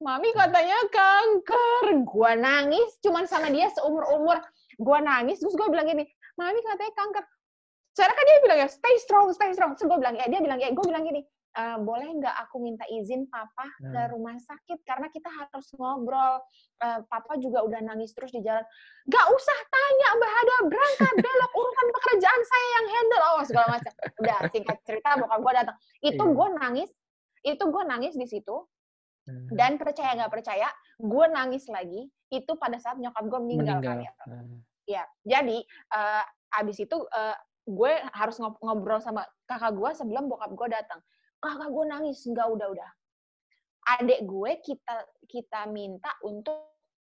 [0.00, 2.08] Mami katanya kanker.
[2.08, 4.40] Gue nangis, cuman sama dia seumur-umur.
[4.80, 6.08] Gue nangis, terus gue bilang gini,
[6.40, 7.24] Mami katanya kanker.
[7.94, 9.76] Secara kan dia bilang ya, stay strong, stay strong.
[9.76, 11.20] Terus gue bilang, ya dia bilang, ya gue bilang gini,
[11.56, 13.90] uh, boleh nggak aku minta izin papa nah.
[13.90, 16.42] ke rumah sakit karena kita harus ngobrol.
[16.80, 18.62] Uh, papa juga udah nangis terus di jalan.
[19.10, 23.22] Gak usah tanya Mbak Hada, berangkat belok urusan pekerjaan saya yang handle.
[23.36, 23.92] Oh segala macam.
[24.22, 25.76] Udah singkat cerita bokap gue datang.
[26.00, 26.36] Itu iya.
[26.36, 26.90] gue nangis,
[27.42, 28.56] itu gue nangis di situ.
[29.28, 29.46] Hmm.
[29.52, 32.08] Dan percaya nggak percaya, gue nangis lagi.
[32.30, 33.82] Itu pada saat nyokap gue meninggal.
[33.82, 33.96] meninggal.
[33.96, 34.12] Kan, ya.
[34.24, 34.58] Hmm.
[34.88, 35.58] ya, jadi
[35.94, 37.36] uh, abis itu uh,
[37.68, 40.98] gue harus ngobrol sama kakak gue sebelum bokap gue datang
[41.40, 42.20] kakak gue nangis.
[42.28, 42.90] Nggak udah udah.
[43.98, 46.70] Adik gue kita kita minta untuk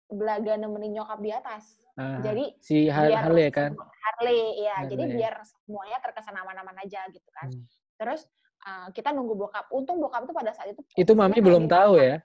[0.09, 1.81] belaga nemenin nyokap di atas.
[1.95, 3.71] Uh, jadi si Har biar, Harley kan?
[3.79, 4.91] Harley ya Harley.
[4.91, 7.49] jadi biar semuanya terkesan aman-aman aja gitu kan.
[7.55, 7.67] Hmm.
[7.95, 8.27] terus
[8.67, 9.71] uh, kita nunggu bokap.
[9.71, 12.19] Untung bokap itu pada saat itu itu mami belum tahu ya?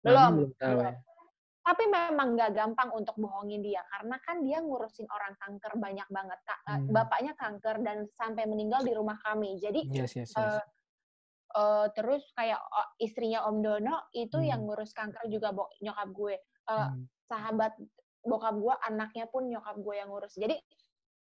[0.00, 0.88] Belum belum tahu belum.
[0.88, 0.92] ya?
[1.64, 3.80] Tapi memang nggak gampang untuk bohongin dia.
[3.88, 6.92] Karena kan dia ngurusin orang kanker banyak banget hmm.
[6.92, 9.56] bapaknya kanker dan sampai meninggal di rumah kami.
[9.60, 10.36] Jadi yes, yes, yes.
[10.36, 10.60] Uh,
[11.54, 14.48] uh, terus kayak uh, istrinya Om Dono itu hmm.
[14.50, 16.34] yang ngurus kanker juga bo nyokap gue
[16.70, 17.02] uh, hmm.
[17.30, 17.72] sahabat
[18.24, 20.56] bokap gue anaknya pun nyokap gue yang ngurus jadi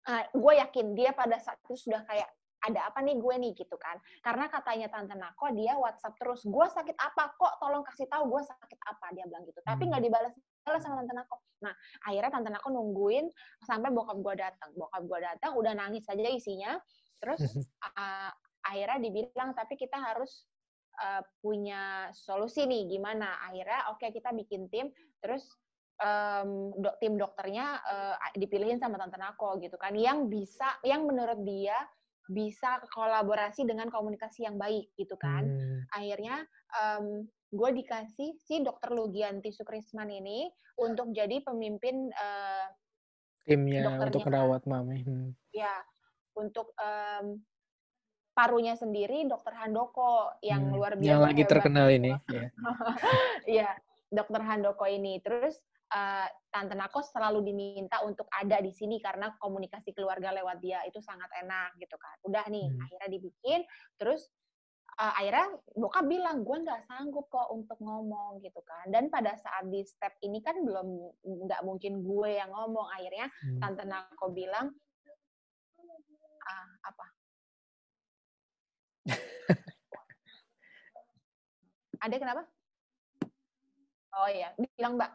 [0.09, 2.29] uh, gue yakin dia pada saat itu sudah kayak
[2.65, 4.01] ada apa nih gue nih gitu kan.
[4.25, 8.41] Karena katanya tante Nako dia WhatsApp terus, gue sakit apa kok, tolong kasih tahu gue
[8.41, 9.61] sakit apa dia bilang gitu.
[9.61, 10.09] Tapi nggak hmm.
[10.09, 10.33] dibalas
[10.65, 11.35] balas sama tante Nako.
[11.61, 11.73] Nah
[12.09, 13.25] akhirnya tante Nako nungguin
[13.61, 14.69] sampai bokap gue datang.
[14.73, 16.71] Bokap gue datang udah nangis aja isinya.
[17.21, 17.41] Terus
[17.85, 18.31] uh,
[18.65, 20.49] akhirnya dibilang tapi kita harus
[20.99, 23.37] uh, punya solusi nih gimana.
[23.45, 24.89] Akhirnya oke okay, kita bikin tim.
[25.21, 25.45] Terus
[26.01, 31.39] um, do, tim dokternya uh, dipilihin sama tante Nako gitu kan yang bisa yang menurut
[31.45, 31.77] dia
[32.25, 35.45] bisa kolaborasi dengan komunikasi yang baik gitu kan.
[35.45, 35.85] Hmm.
[35.93, 36.41] Akhirnya
[36.73, 40.49] um, gue dikasih si dokter Lugianti Sukrisman ini
[40.81, 42.65] untuk jadi pemimpin uh,
[43.45, 45.05] timnya untuk merawat mami.
[45.05, 45.37] Hmm.
[45.53, 45.85] Ya,
[46.33, 47.39] untuk um,
[48.35, 50.73] parunya sendiri dokter Handoko yang hmm.
[50.75, 51.07] luar biasa.
[51.07, 52.11] Yang lagi terkenal ini.
[53.55, 53.71] Iya,
[54.11, 55.23] dokter Handoko ini.
[55.23, 55.55] Terus
[55.95, 60.99] uh, Tante Nako selalu diminta untuk ada di sini karena komunikasi keluarga lewat dia itu
[60.99, 62.15] sangat enak gitu kan.
[62.27, 62.83] Udah nih, hmm.
[62.83, 63.59] akhirnya dibikin,
[63.95, 64.27] terus
[64.99, 68.91] uh, akhirnya bokap bilang gue nggak sanggup kok untuk ngomong gitu kan.
[68.91, 70.87] Dan pada saat di step ini kan belum
[71.23, 72.91] nggak mungkin gue yang ngomong.
[72.99, 73.63] Akhirnya hmm.
[73.63, 74.75] Tante Nako bilang
[76.43, 77.14] ah, apa?
[82.05, 82.43] Ada kenapa?
[84.15, 85.11] Oh iya, bilang Mbak,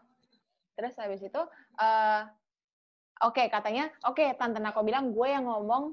[0.81, 1.41] terus habis itu
[1.81, 2.23] uh,
[3.21, 5.93] oke okay, katanya oke okay, tante Nako bilang gue yang ngomong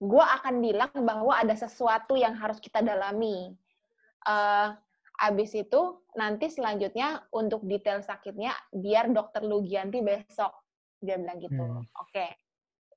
[0.00, 3.56] gue akan bilang bahwa ada sesuatu yang harus kita dalami
[4.28, 4.76] uh,
[5.24, 10.52] abis itu nanti selanjutnya untuk detail sakitnya biar dokter Lugianti besok
[11.00, 11.80] dia bilang gitu hmm.
[11.80, 12.36] oke okay.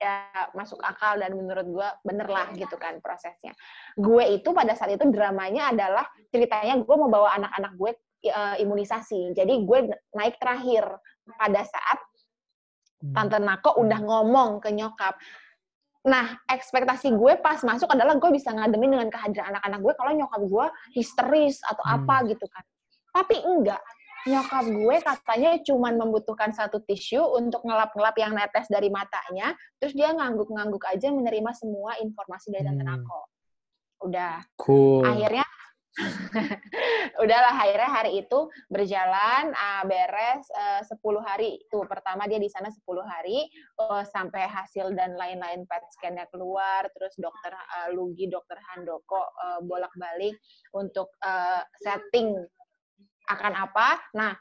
[0.04, 0.16] Ya
[0.52, 3.56] masuk akal dan menurut gue bener lah gitu kan prosesnya
[3.96, 7.92] gue itu pada saat itu dramanya adalah ceritanya gue mau bawa anak-anak gue
[8.28, 9.80] uh, imunisasi jadi gue
[10.12, 10.84] naik terakhir
[11.40, 12.00] pada saat
[13.04, 13.14] hmm.
[13.16, 15.16] Tante Nako udah ngomong ke nyokap.
[16.04, 20.42] Nah, ekspektasi gue pas masuk adalah gue bisa ngademin dengan kehadiran anak-anak gue kalau nyokap
[20.44, 20.66] gue
[21.00, 21.96] histeris atau hmm.
[22.04, 22.64] apa gitu kan.
[23.16, 23.80] Tapi enggak.
[24.24, 29.52] Nyokap gue katanya cuma membutuhkan satu tisu untuk ngelap-ngelap yang netes dari matanya,
[29.84, 32.92] terus dia ngangguk-ngangguk aja menerima semua informasi dari Tante hmm.
[32.92, 33.22] Nako.
[34.08, 34.40] Udah.
[34.56, 35.04] Cool.
[35.04, 35.44] Akhirnya
[37.24, 42.74] udahlah akhirnya hari itu berjalan uh, beres uh, 10 hari tuh pertama dia di sana
[42.74, 43.46] 10 hari
[43.78, 49.62] uh, sampai hasil dan lain-lain PET scan-nya keluar terus dokter uh, Lugi dokter Handoko uh,
[49.62, 50.34] bolak-balik
[50.74, 52.42] untuk uh, setting
[53.34, 54.32] akan apa nah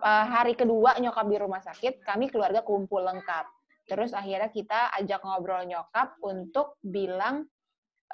[0.00, 3.46] uh, hari kedua nyokap di rumah sakit kami keluarga kumpul lengkap
[3.86, 7.46] terus akhirnya kita ajak ngobrol nyokap untuk bilang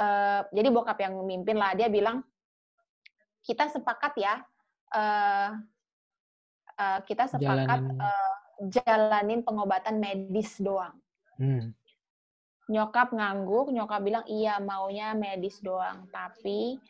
[0.01, 2.25] uh, jadi bokap yang memimpin lah dia bilang
[3.47, 4.43] kita sepakat ya
[4.97, 5.51] uh,
[6.77, 8.01] uh, kita sepakat jalanin.
[8.01, 8.35] Uh,
[8.73, 10.97] jalanin pengobatan medis doang.
[11.37, 11.77] Hmm.
[12.67, 16.81] Nyokap ngangguk, nyokap bilang iya maunya medis doang, tapi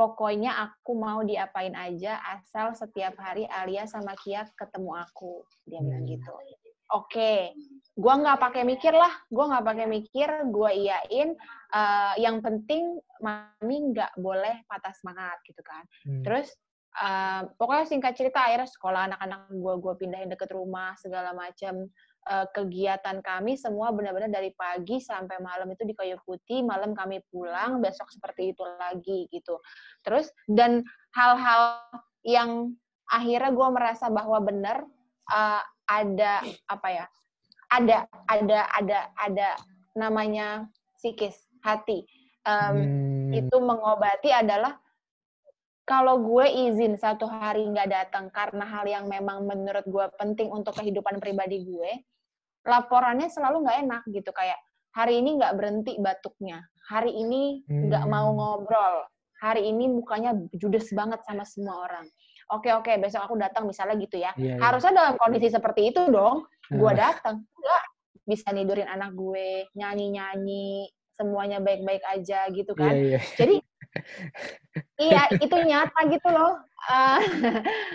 [0.00, 5.44] pokoknya aku mau diapain aja asal setiap hari Alia sama Kia ketemu aku.
[5.68, 5.86] Dia hmm.
[5.92, 6.32] bilang gitu.
[6.32, 6.48] Oke,
[6.90, 7.42] okay
[8.00, 11.30] gue nggak pakai mikir lah gue nggak pakai mikir gue iyain
[11.74, 16.24] uh, yang penting mami nggak boleh patah semangat gitu kan hmm.
[16.24, 16.48] terus
[16.96, 21.90] uh, pokoknya singkat cerita akhirnya sekolah anak-anak gue gue pindahin deket rumah segala macam
[22.28, 27.24] uh, kegiatan kami semua benar-benar dari pagi sampai malam itu di kayu putih malam kami
[27.32, 29.56] pulang besok seperti itu lagi gitu
[30.04, 30.84] terus dan
[31.16, 31.80] hal-hal
[32.26, 32.76] yang
[33.08, 34.84] akhirnya gue merasa bahwa benar
[35.32, 37.06] uh, ada apa ya
[37.70, 39.48] ada ada ada ada
[39.96, 40.66] namanya
[40.98, 42.06] psikis hati
[42.46, 43.30] um, hmm.
[43.34, 44.78] itu mengobati adalah
[45.88, 50.78] kalau gue izin satu hari nggak datang karena hal yang memang menurut gue penting untuk
[50.78, 51.90] kehidupan pribadi gue
[52.66, 54.58] laporannya selalu nggak enak gitu kayak
[54.92, 58.10] hari ini nggak berhenti batuknya hari ini nggak hmm.
[58.10, 59.06] mau ngobrol
[59.40, 62.04] hari ini mukanya judes banget sama semua orang.
[62.50, 64.34] Oke oke besok aku datang misalnya gitu ya.
[64.34, 64.60] Yeah, iya.
[64.60, 67.82] harusnya dalam kondisi seperti itu dong gue datang enggak
[68.26, 72.92] bisa nidurin anak gue nyanyi nyanyi semuanya baik-baik aja gitu kan.
[72.92, 73.24] Yeah, yeah.
[73.38, 73.56] jadi
[75.08, 76.58] iya itu nyata gitu loh.
[76.90, 77.20] Uh,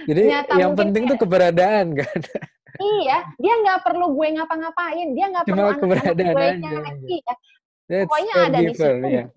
[0.10, 2.20] jadi nyata yang penting tuh keberadaan kan
[2.80, 7.36] iya dia nggak perlu gue ngapa-ngapain dia nggak perlu anak, keberadaan gue nyanyi ya.
[8.08, 9.28] pokoknya ada di situ yeah.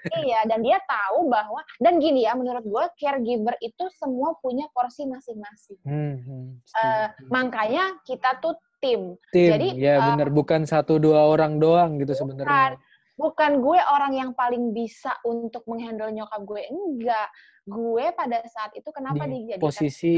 [0.00, 5.04] Iya, dan dia tahu bahwa dan gini ya, menurut gue caregiver itu semua punya porsi
[5.04, 5.76] masing-masing.
[5.84, 9.20] Hmm, hmm, uh, makanya kita tuh tim.
[9.28, 12.80] Tim, Jadi ya uh, benar bukan satu dua orang doang gitu sebenarnya.
[13.20, 17.28] Bukan gue orang yang paling bisa untuk menghandle nyokap gue, enggak.
[17.68, 20.16] Gue pada saat itu kenapa Di dijadikan posisi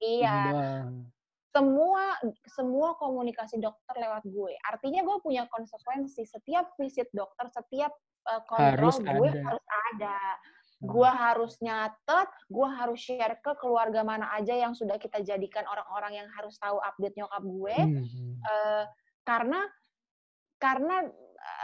[0.00, 0.88] iya.
[1.52, 2.16] Semua
[2.48, 4.56] semua komunikasi dokter lewat gue.
[4.64, 7.92] Artinya gue punya konsekuensi setiap visit dokter, setiap
[8.28, 9.42] uh, kontrol harus gue ada.
[9.44, 10.88] harus ada hmm.
[10.88, 16.24] gue harus nyatet, gue harus share ke keluarga mana aja yang sudah kita jadikan orang-orang
[16.24, 18.34] yang harus tahu update nyokap gue, hmm.
[18.42, 18.84] uh,
[19.22, 19.60] karena
[20.58, 21.06] karena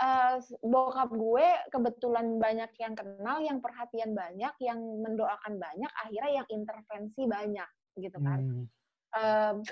[0.02, 6.48] uh, bokap gue kebetulan banyak yang kenal, yang perhatian banyak, yang mendoakan banyak, akhirnya yang
[6.50, 8.38] intervensi banyak gitu kan.
[8.38, 8.66] Hmm.
[9.14, 9.64] Um,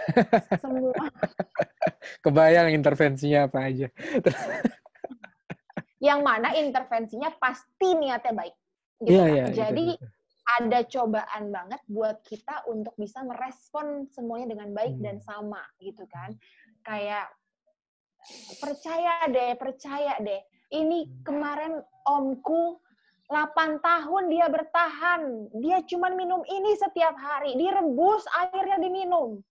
[0.56, 0.94] semua.
[2.24, 3.88] Kebayang intervensinya apa aja.
[6.06, 8.54] yang mana intervensinya pasti niatnya baik.
[9.02, 9.36] Gitu yeah, kan?
[9.36, 10.06] yeah, Jadi itu,
[10.46, 15.04] ada cobaan banget buat kita untuk bisa merespon semuanya dengan baik hmm.
[15.04, 16.32] dan sama gitu kan.
[16.86, 17.28] Kayak
[18.62, 20.40] percaya deh, percaya deh.
[20.66, 22.78] Ini kemarin omku
[23.26, 25.50] 8 tahun dia bertahan.
[25.58, 27.58] Dia cuma minum ini setiap hari.
[27.58, 29.42] Direbus, airnya diminum.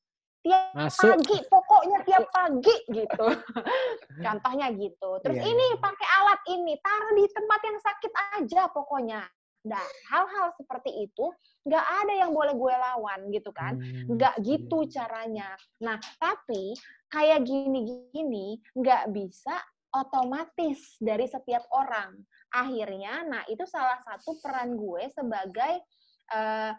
[0.46, 1.10] Tiap Masuk.
[1.10, 3.28] pagi, pokoknya tiap pagi gitu.
[4.26, 5.10] Contohnya gitu.
[5.26, 5.50] Terus yeah.
[5.52, 5.82] ini iya.
[5.82, 9.22] pakai alat ini, taruh di tempat yang sakit aja pokoknya.
[9.66, 9.82] Nah,
[10.14, 11.34] hal-hal seperti itu
[11.66, 13.82] nggak ada yang boleh gue lawan gitu kan.
[13.82, 14.92] Hmm, nggak gitu iya.
[15.02, 15.50] caranya.
[15.82, 16.78] Nah, tapi
[17.10, 19.58] kayak gini-gini nggak bisa
[19.98, 22.14] otomatis dari setiap orang.
[22.56, 25.84] Akhirnya, nah itu salah satu peran gue sebagai
[26.32, 26.72] uh,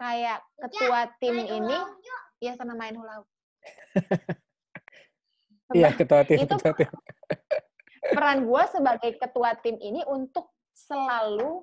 [0.00, 1.78] kayak ketua tim ini.
[2.40, 3.20] Ya, sana main hula.
[5.68, 6.40] Iya, ketua tim.
[6.40, 6.88] Itu ketua tim.
[8.16, 11.60] peran gue sebagai ketua tim ini untuk selalu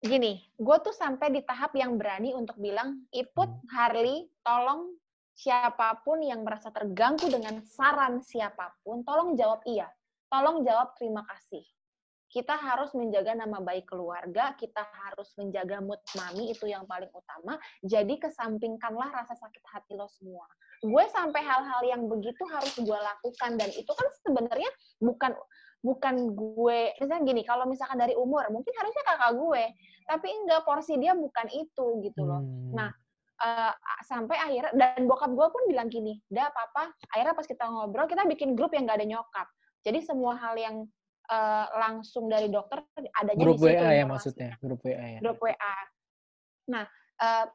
[0.00, 3.68] gini, gue tuh sampai di tahap yang berani untuk bilang, Iput, hmm.
[3.74, 4.94] Harley, tolong
[5.36, 9.90] siapa pun yang merasa terganggu dengan saran siapa pun, tolong jawab iya.
[10.26, 11.62] Tolong jawab terima kasih.
[12.36, 17.56] Kita harus menjaga nama baik keluarga, kita harus menjaga mood mami, itu yang paling utama.
[17.80, 20.44] Jadi kesampingkanlah rasa sakit hati lo semua.
[20.84, 24.68] Gue sampai hal-hal yang begitu harus gue lakukan, dan itu kan sebenarnya
[25.00, 25.32] bukan
[25.86, 29.62] bukan gue misalnya gini kalau misalkan dari umur mungkin harusnya kakak gue
[30.10, 32.74] tapi enggak porsi dia bukan itu gitu loh hmm.
[32.74, 32.90] nah
[33.38, 33.72] uh,
[34.02, 38.26] sampai akhirnya dan bokap gue pun bilang gini dah papa akhirnya pas kita ngobrol kita
[38.26, 39.46] bikin grup yang gak ada nyokap
[39.86, 40.90] jadi semua hal yang
[41.30, 42.82] uh, langsung dari dokter
[43.14, 45.76] adanya grup di situ, WA ya maksudnya grup WA ya grup WA
[46.66, 46.84] nah
[47.22, 47.46] uh,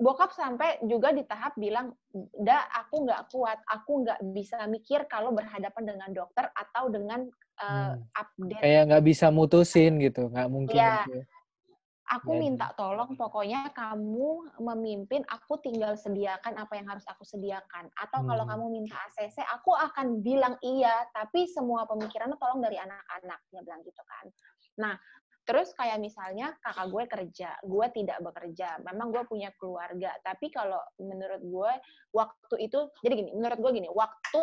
[0.00, 1.92] bokap sampai juga di tahap bilang,
[2.40, 7.28] "Da, aku nggak kuat, aku nggak bisa mikir kalau berhadapan dengan dokter atau dengan
[7.60, 8.08] uh, hmm.
[8.16, 8.64] update.
[8.64, 10.72] Kayak nggak bisa mutusin gitu, nggak mungkin.
[10.80, 11.04] Ya.
[11.04, 11.20] Gitu.
[12.10, 12.42] Aku Jadi.
[12.42, 17.86] minta tolong, pokoknya kamu memimpin, aku tinggal sediakan apa yang harus aku sediakan.
[17.94, 18.28] Atau hmm.
[18.34, 23.62] kalau kamu minta ACC, aku akan bilang iya, tapi semua pemikirannya tolong dari anak-anak, dia
[23.62, 24.26] bilang gitu kan.
[24.82, 24.94] Nah,
[25.46, 28.82] terus kayak misalnya kakak gue kerja, gue tidak bekerja.
[28.82, 31.72] Memang gue punya keluarga, tapi kalau menurut gue
[32.10, 34.42] waktu itu, jadi gini, menurut gue gini, waktu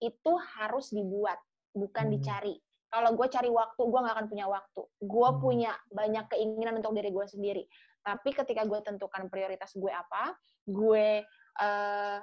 [0.00, 1.36] itu harus dibuat
[1.76, 2.14] bukan hmm.
[2.16, 2.56] dicari.
[2.86, 4.82] Kalau gue cari waktu, gue gak akan punya waktu.
[5.02, 5.38] Gue hmm.
[5.42, 7.64] punya banyak keinginan untuk diri gue sendiri.
[8.06, 11.26] Tapi ketika gue tentukan prioritas gue apa, gue
[11.58, 12.18] uh,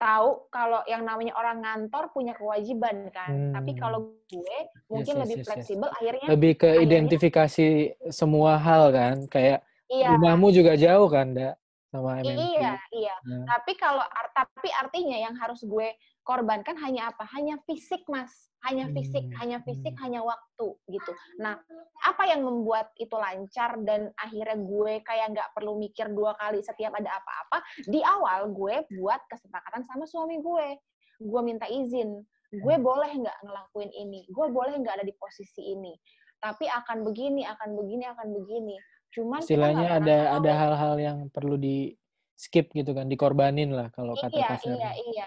[0.00, 3.52] tahu kalau yang namanya orang ngantor punya kewajiban kan.
[3.52, 3.52] Hmm.
[3.60, 5.96] Tapi kalau gue mungkin yes, lebih yes, fleksibel, yes.
[6.00, 7.68] akhirnya lebih ke akhirnya, identifikasi
[8.08, 9.60] semua hal kan, kayak
[9.92, 10.16] iya.
[10.16, 11.60] rumahmu juga jauh kan, Dak?
[11.90, 12.38] sama MMP.
[12.38, 13.14] Iya, iya.
[13.26, 13.44] Nah.
[13.50, 15.90] Tapi kalau tapi artinya yang harus gue
[16.22, 17.26] korbankan hanya apa?
[17.36, 18.30] Hanya fisik, Mas.
[18.60, 19.36] Hanya fisik, hmm.
[19.40, 20.02] hanya fisik, hmm.
[20.04, 21.12] hanya waktu gitu.
[21.40, 21.56] Nah,
[22.04, 26.92] apa yang membuat itu lancar dan akhirnya gue kayak nggak perlu mikir dua kali setiap
[26.92, 27.64] ada apa-apa?
[27.88, 30.76] Di awal gue buat kesepakatan sama suami gue.
[31.24, 32.20] Gue minta izin.
[32.52, 32.84] Gue hmm.
[32.84, 34.28] boleh nggak ngelakuin ini?
[34.28, 35.96] Gue boleh nggak ada di posisi ini?
[36.36, 38.76] Tapi akan begini, akan begini, akan begini
[39.10, 41.90] Cuman istilahnya ada ada hal-hal yang perlu di
[42.38, 44.70] skip gitu kan, dikorbanin lah kalau kata iya, kasar.
[44.70, 45.26] Iya, iya,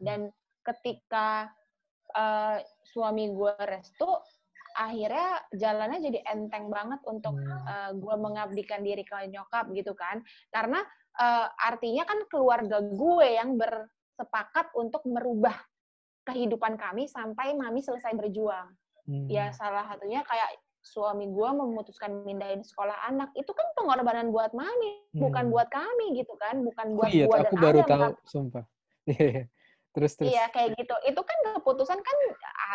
[0.00, 0.28] Dan
[0.66, 1.48] ketika
[2.16, 2.58] uh,
[2.90, 4.08] suami gue restu,
[4.76, 7.48] akhirnya jalannya jadi enteng banget untuk hmm.
[7.48, 10.20] uh, eh, gue mengabdikan diri ke nyokap gitu kan.
[10.52, 10.84] Karena
[11.16, 15.56] uh, artinya kan keluarga gue yang bersepakat untuk merubah
[16.28, 18.68] kehidupan kami sampai mami selesai berjuang.
[19.06, 19.26] Ya, hmm.
[19.30, 25.02] Ya salah satunya kayak suami gue memutuskan mindahin sekolah anak itu kan pengorbanan buat mami
[25.10, 25.18] hmm.
[25.18, 28.02] bukan buat kami gitu kan bukan buat oh, iya, gue aku dan baru Adam, tahu
[28.06, 28.12] kan.
[28.30, 28.64] sumpah
[29.96, 32.16] terus terus iya kayak gitu itu kan keputusan kan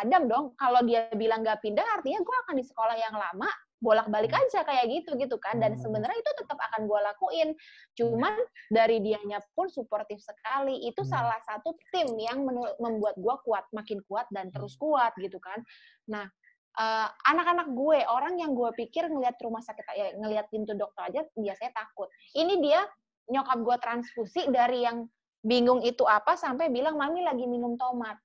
[0.02, 3.46] Adam dong kalau dia bilang nggak pindah artinya gue akan di sekolah yang lama
[3.82, 4.42] bolak-balik hmm.
[4.46, 5.82] aja kayak gitu gitu kan dan hmm.
[5.82, 7.50] sebenarnya itu tetap akan gue lakuin
[7.98, 8.34] cuman
[8.70, 11.10] dari dianya pun suportif sekali itu hmm.
[11.10, 12.42] salah satu tim yang
[12.78, 14.82] membuat gue kuat makin kuat dan terus hmm.
[14.82, 15.62] kuat gitu kan
[16.10, 16.26] nah
[16.72, 21.12] anak eh, anak-anak gue, orang yang gue pikir ngelihat rumah sakit, ya, ngelihat pintu dokter
[21.12, 22.08] aja biasanya takut.
[22.32, 22.88] Ini dia
[23.28, 25.04] nyokap gue transfusi dari yang
[25.42, 28.18] bingung itu apa sampai bilang mami lagi minum tomat.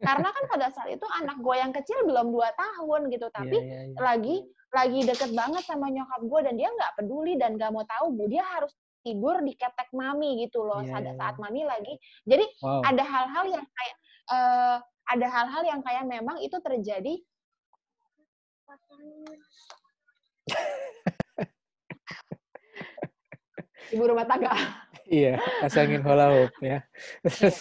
[0.00, 3.56] Karena kan pada saat itu anak gue yang kecil belum dua tahun gitu, iya, tapi
[3.60, 4.00] yeah, yeah, yeah.
[4.00, 4.36] lagi
[4.70, 8.30] lagi deket banget sama nyokap gue dan dia nggak peduli dan nggak mau tahu bu
[8.30, 8.70] dia harus
[9.02, 11.16] tidur di ketek mami gitu loh yeah, saat yeah.
[11.20, 12.00] saat mami lagi.
[12.24, 12.80] Jadi wow.
[12.86, 13.96] ada hal-hal yang kayak
[14.32, 14.78] uh,
[15.10, 17.18] ada hal-hal yang kayak memang itu terjadi
[23.94, 24.50] ibu rumah tangga.
[25.10, 26.78] Iya, pasangin hula hoop ya.
[26.78, 26.78] Iya.
[27.26, 27.58] Terus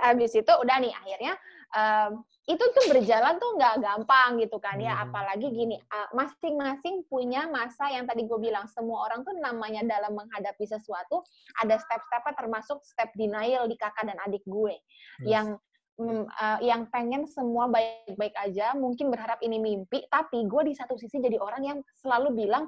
[0.00, 1.36] abis itu udah nih akhirnya
[1.76, 4.96] um, itu tuh berjalan tuh nggak gampang gitu kan ya.
[4.96, 5.12] Hmm.
[5.12, 5.76] Apalagi gini,
[6.16, 11.22] masing-masing punya masa yang tadi gue bilang semua orang tuh namanya dalam menghadapi sesuatu
[11.60, 14.80] ada step-stepnya termasuk step denial di kakak dan adik gue
[15.22, 15.28] yes.
[15.28, 15.46] yang
[16.00, 21.20] uh, yang pengen semua baik-baik aja, mungkin berharap ini mimpi, tapi gue di satu sisi
[21.20, 22.64] jadi orang yang selalu bilang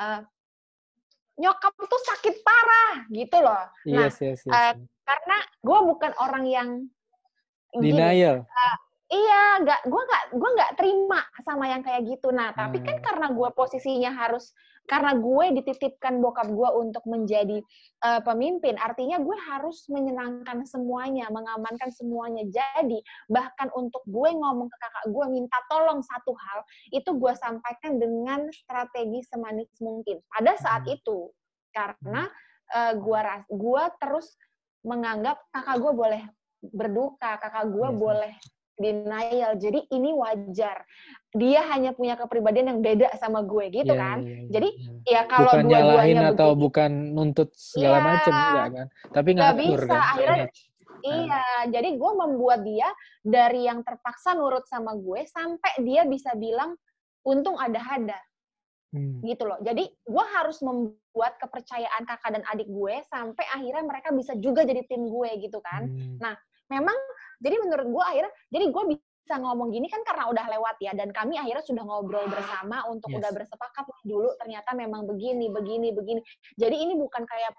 [0.00, 0.24] uh,
[1.40, 3.64] nyokap tuh sakit parah gitu loh.
[3.88, 4.52] Nah, yes, yes, yes.
[4.52, 6.68] Uh, karena gue bukan orang yang
[7.72, 8.44] denial.
[8.44, 8.76] Gini, uh,
[9.08, 12.28] iya, nggak, gue nggak, gue nggak terima sama yang kayak gitu.
[12.32, 13.04] Nah, tapi kan hmm.
[13.04, 14.52] kan karena gue posisinya harus
[14.90, 17.62] karena gue dititipkan bokap gue untuk menjadi
[18.02, 22.42] uh, pemimpin, artinya gue harus menyenangkan semuanya, mengamankan semuanya.
[22.50, 22.98] Jadi
[23.30, 26.58] bahkan untuk gue ngomong ke kakak gue minta tolong satu hal,
[26.90, 30.18] itu gue sampaikan dengan strategi semanis mungkin.
[30.28, 30.96] Pada saat hmm.
[30.98, 31.30] itu,
[31.70, 32.26] karena
[32.74, 33.20] uh, gue
[33.54, 34.34] gue terus
[34.82, 36.22] menganggap kakak gue boleh
[36.62, 37.98] berduka, kakak gue yes.
[37.98, 38.34] boleh
[38.76, 39.56] denial.
[39.60, 40.84] Jadi ini wajar.
[41.32, 44.18] Dia hanya punya kepribadian yang beda sama gue gitu yeah, kan.
[44.20, 44.68] Yeah, yeah, Jadi
[45.08, 45.20] yeah.
[45.20, 48.86] ya kalau bukan dua-duanya atau begini, bukan nuntut segala yeah, macam enggak kan.
[49.12, 49.86] Tapi nggak bisa.
[49.88, 50.10] Kan?
[50.16, 50.46] Akhirnya
[51.02, 52.86] Iya, jadi gue membuat dia
[53.26, 56.78] dari yang terpaksa nurut sama gue sampai dia bisa bilang
[57.26, 58.18] untung ada-ada.
[58.94, 59.18] Hmm.
[59.24, 59.58] Gitu loh.
[59.66, 64.86] Jadi gue harus membuat kepercayaan kakak dan adik gue sampai akhirnya mereka bisa juga jadi
[64.86, 65.90] tim gue gitu kan.
[65.90, 66.22] Hmm.
[66.22, 66.38] Nah,
[66.70, 66.98] memang
[67.42, 71.10] jadi menurut gue akhirnya jadi gue bisa ngomong gini kan karena udah lewat ya dan
[71.10, 73.18] kami akhirnya sudah ngobrol bersama untuk yes.
[73.22, 76.20] udah bersepakat dulu ternyata memang begini begini begini.
[76.58, 77.54] Jadi ini bukan kayak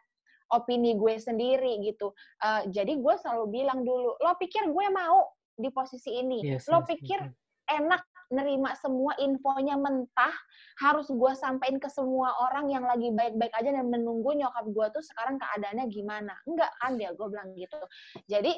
[0.54, 2.14] opini gue sendiri gitu.
[2.44, 6.46] Uh, jadi gue selalu bilang dulu lo pikir gue mau di posisi ini?
[6.46, 7.34] Yes, lo yes, pikir yes.
[7.80, 8.04] enak
[8.34, 10.34] nerima semua infonya mentah
[10.82, 15.04] harus gue sampaikan ke semua orang yang lagi baik-baik aja dan menunggu nyokap gue tuh
[15.06, 16.34] sekarang keadaannya gimana?
[16.50, 17.78] Enggak kan dia gue bilang gitu.
[18.26, 18.58] Jadi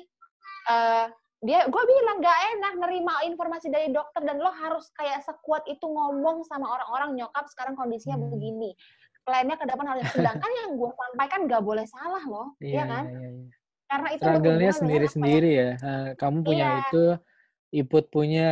[0.69, 1.07] uh,
[1.45, 5.85] dia gue bilang gak enak nerima informasi dari dokter dan lo harus kayak sekuat itu
[5.85, 8.33] ngomong sama orang-orang nyokap sekarang kondisinya hmm.
[8.33, 8.71] begini
[9.25, 13.03] kliennya ke depan harus sedangkan yang gue sampaikan gak boleh salah loh iya, ya kan
[13.09, 13.45] iya, iya.
[13.89, 15.71] karena itu struggle-nya sendiri-sendiri ya.
[15.77, 16.81] ya kamu punya iya.
[16.89, 17.05] itu
[17.75, 18.47] Iput punya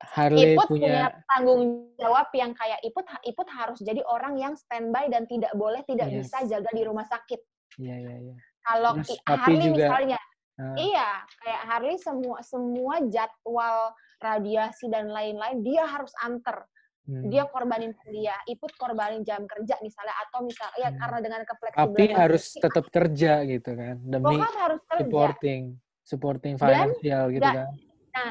[0.00, 0.88] Harley Iput punya...
[0.88, 1.62] punya tanggung
[2.00, 6.28] jawab yang kayak Iput Iput harus jadi orang yang standby dan tidak boleh tidak yes.
[6.28, 7.40] bisa jaga di rumah sakit.
[7.80, 8.34] Iya iya iya.
[8.64, 8.96] Kalau
[9.28, 10.18] Harley juga, misalnya
[10.54, 10.76] Uh.
[10.78, 11.10] Iya,
[11.42, 13.90] kayak Harley semua semua jadwal
[14.22, 16.62] radiasi dan lain-lain dia harus anter.
[17.04, 17.28] Hmm.
[17.28, 20.98] Dia korbanin kuliah, Iput korbanin jam kerja misalnya atau misalnya ya hmm.
[21.02, 21.96] karena dengan kefleksibilan.
[22.00, 25.00] Tapi harus tetap kerja gitu kan demi harus kerja.
[25.04, 25.62] supporting
[26.04, 27.68] supporting financial gitu dan, kan.
[28.14, 28.30] Nah,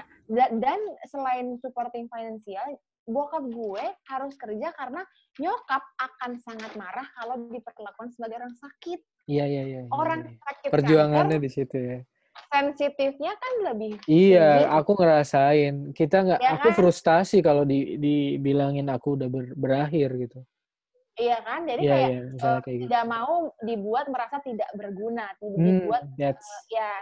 [0.63, 0.79] dan
[1.11, 5.03] selain supporting financial, bokap gue harus kerja karena
[5.37, 9.03] nyokap akan sangat marah kalau diperlakukan sebagai orang sakit.
[9.27, 9.81] Iya, iya, iya.
[9.85, 10.39] iya orang iya.
[10.39, 11.99] sakit Perjuangannya kanker, di situ ya
[12.53, 14.77] sensitifnya kan lebih iya tinggi.
[14.77, 16.77] aku ngerasain kita nggak ya aku kan?
[16.77, 20.39] frustasi kalau di dibilangin aku udah ber, berakhir gitu
[21.17, 22.89] iya kan jadi ya, kayak, ya, uh, kayak gitu.
[22.89, 23.33] tidak mau
[23.65, 26.93] dibuat merasa tidak berguna hmm, dibuat uh, ya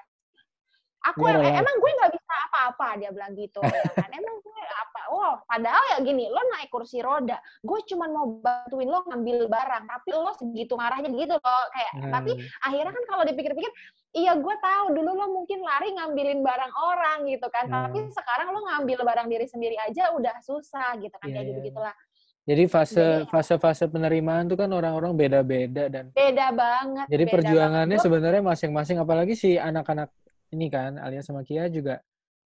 [1.02, 1.60] aku ya, ya.
[1.62, 5.84] emang gue nggak bisa apa-apa dia bilang gitu ya kan emang gue apa wow padahal
[5.93, 10.32] ya gini lo naik kursi roda gue cuma mau bantuin lo ngambil barang tapi lo
[10.38, 12.12] segitu marahnya gitu loh kayak hmm.
[12.14, 12.32] tapi
[12.62, 13.72] akhirnya kan kalau dipikir-pikir
[14.14, 17.74] iya gue tahu dulu lo mungkin lari ngambilin barang orang gitu kan hmm.
[17.74, 21.62] tapi sekarang lo ngambil barang diri sendiri aja udah susah gitu kan yeah, kayak gitu
[21.74, 21.95] gitulah
[22.41, 27.06] jadi fase fase fase penerimaan tuh kan orang-orang beda-beda dan beda banget.
[27.06, 28.06] Jadi beda perjuangannya banget.
[28.10, 30.10] sebenarnya masing-masing apalagi si anak-anak
[30.52, 31.99] ini kan alias sama Kia juga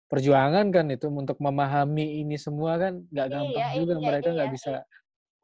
[0.05, 4.29] perjuangan kan itu untuk memahami ini semua kan nggak iya, gampang iya, juga iya, mereka
[4.31, 4.73] nggak iya, bisa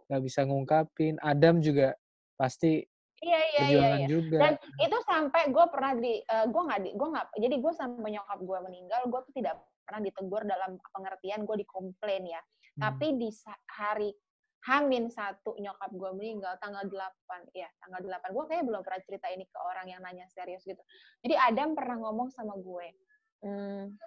[0.07, 0.27] nggak iya.
[0.29, 1.89] bisa ngungkapin Adam juga
[2.37, 2.85] pasti
[3.25, 4.09] iya, iya, perjuangan iya, iya.
[4.09, 7.73] juga dan itu sampai gue pernah di uh, gue nggak di gue nggak jadi gue
[7.73, 12.81] sampai nyokap gue meninggal gue tuh tidak pernah ditegur dalam pengertian gue dikomplain ya hmm.
[12.85, 13.29] tapi di
[13.65, 14.09] hari
[14.61, 19.27] Hamin satu nyokap gue meninggal tanggal 8 ya tanggal 8 gue kayaknya belum pernah cerita
[19.33, 20.81] ini ke orang yang nanya serius gitu.
[21.25, 22.87] Jadi Adam pernah ngomong sama gue.
[23.41, 23.97] Hmm,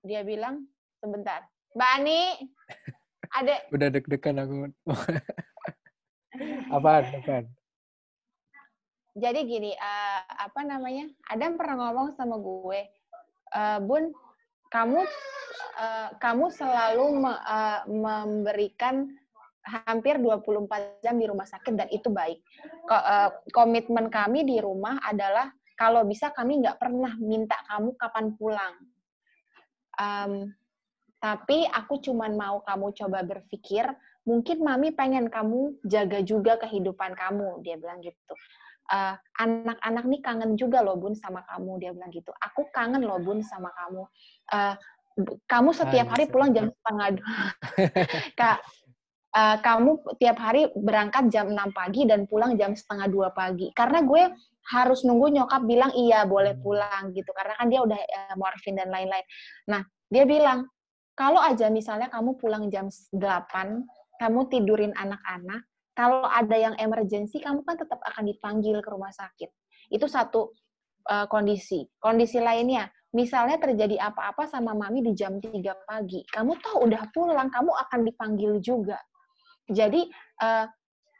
[0.00, 0.64] dia bilang
[1.04, 1.44] sebentar
[1.76, 2.20] Mbak Ani
[3.28, 4.54] ada udah deg-degan aku.
[6.72, 7.44] Apaan apaan?
[9.18, 11.10] Jadi gini uh, apa namanya?
[11.28, 12.80] Adam pernah ngomong sama gue
[13.52, 14.12] uh, Bun,
[14.68, 15.00] kamu
[15.78, 19.08] uh, kamu selalu me, uh, memberikan
[19.68, 22.40] hampir 24 jam di rumah sakit dan itu baik.
[22.88, 28.74] Uh, komitmen kami di rumah adalah kalau bisa kami nggak pernah minta kamu kapan pulang.
[29.98, 30.32] Um,
[31.18, 33.90] tapi aku cuma mau kamu coba berpikir,
[34.22, 38.34] mungkin mami pengen kamu jaga juga kehidupan kamu, dia bilang gitu.
[38.88, 42.32] Uh, anak-anak nih kangen juga loh bun sama kamu, dia bilang gitu.
[42.40, 44.02] Aku kangen loh bun sama kamu.
[44.48, 44.74] Uh,
[45.50, 47.38] kamu setiap hari pulang jam setengah dua.
[48.38, 48.58] Kak,
[49.34, 49.90] uh, kamu
[50.22, 53.70] tiap hari berangkat jam 6 pagi dan pulang jam setengah dua pagi.
[53.74, 54.30] Karena gue
[54.68, 56.62] harus nunggu nyokap bilang iya boleh hmm.
[56.62, 57.30] pulang gitu.
[57.34, 59.24] Karena kan dia udah uh, morfin dan lain-lain.
[59.68, 60.68] Nah, dia bilang,
[61.18, 63.18] kalau aja misalnya kamu pulang jam 8,
[64.22, 65.66] kamu tidurin anak-anak,
[65.98, 69.50] kalau ada yang emergency, kamu kan tetap akan dipanggil ke rumah sakit.
[69.90, 70.54] Itu satu
[71.10, 71.90] uh, kondisi.
[71.98, 75.50] Kondisi lainnya, misalnya terjadi apa-apa sama mami di jam 3
[75.90, 79.02] pagi, kamu tahu udah pulang, kamu akan dipanggil juga.
[79.66, 80.06] Jadi,
[80.38, 80.70] uh,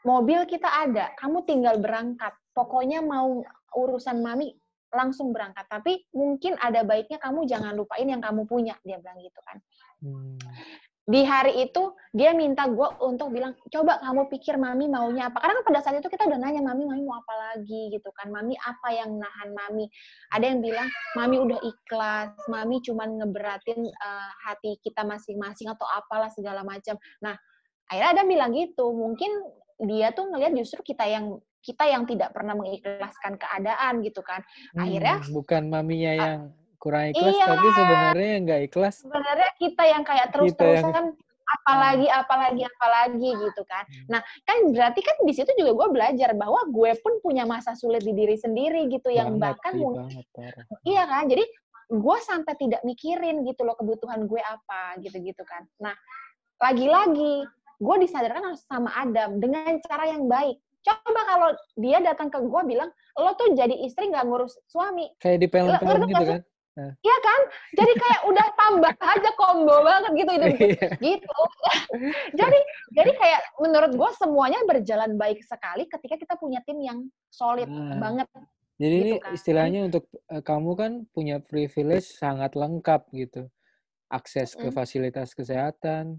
[0.07, 2.31] mobil kita ada, kamu tinggal berangkat.
[2.55, 3.43] Pokoknya mau
[3.75, 4.55] urusan mami
[4.95, 5.67] langsung berangkat.
[5.67, 9.57] Tapi mungkin ada baiknya kamu jangan lupain yang kamu punya, dia bilang gitu kan.
[9.99, 10.39] Hmm.
[11.09, 15.41] Di hari itu dia minta gue untuk bilang coba kamu pikir mami maunya apa.
[15.41, 18.29] Karena kan pada saat itu kita udah nanya mami mami mau apa lagi gitu kan.
[18.29, 19.89] Mami apa yang nahan mami?
[20.29, 20.85] Ada yang bilang
[21.17, 26.93] mami udah ikhlas, mami cuma ngeberatin uh, hati kita masing-masing atau apalah segala macam.
[27.25, 27.33] Nah
[27.89, 28.93] akhirnya ada bilang gitu.
[28.93, 29.31] Mungkin
[29.89, 34.45] dia tuh ngelihat justru kita yang kita yang tidak pernah mengikhlaskan keadaan gitu kan.
[34.77, 36.39] Akhirnya hmm, bukan maminya yang
[36.79, 41.07] kurang ikhlas iya, tapi sebenarnya nggak ikhlas sebenarnya kita yang kayak terus terusan yang...
[41.49, 43.83] apalagi apalagi apalagi gitu kan.
[43.83, 44.05] Hmm.
[44.17, 48.05] nah kan berarti kan di situ juga gue belajar bahwa gue pun punya masa sulit
[48.05, 50.23] di diri sendiri gitu yang bahkan mungkin
[50.87, 51.27] iya kan?
[51.27, 51.43] Jadi
[51.89, 55.65] gue sampai tidak mikirin gitu loh kebutuhan gue apa gitu gitu kan.
[55.81, 55.97] Nah
[56.61, 57.49] lagi-lagi
[57.79, 60.59] gue disadarkan harus sama Adam dengan cara yang baik.
[60.85, 62.87] Coba kalau dia datang ke gue bilang,
[63.19, 65.11] lo tuh jadi istri nggak ngurus suami.
[65.19, 66.41] Kayak di film-film gitu kan?
[66.99, 67.41] Iya kan?
[67.75, 70.47] Jadi kayak udah tambah aja combo banget gitu itu.
[70.49, 70.89] Iya.
[70.99, 71.39] gitu.
[72.39, 72.59] jadi
[72.95, 76.99] jadi kayak menurut gue semuanya berjalan baik sekali ketika kita punya tim yang
[77.29, 77.97] solid nah.
[77.99, 78.27] banget.
[78.79, 79.31] Jadi gitu ini kan.
[79.35, 83.51] istilahnya untuk uh, kamu kan punya privilege sangat lengkap gitu.
[84.09, 86.17] Akses ke fasilitas kesehatan,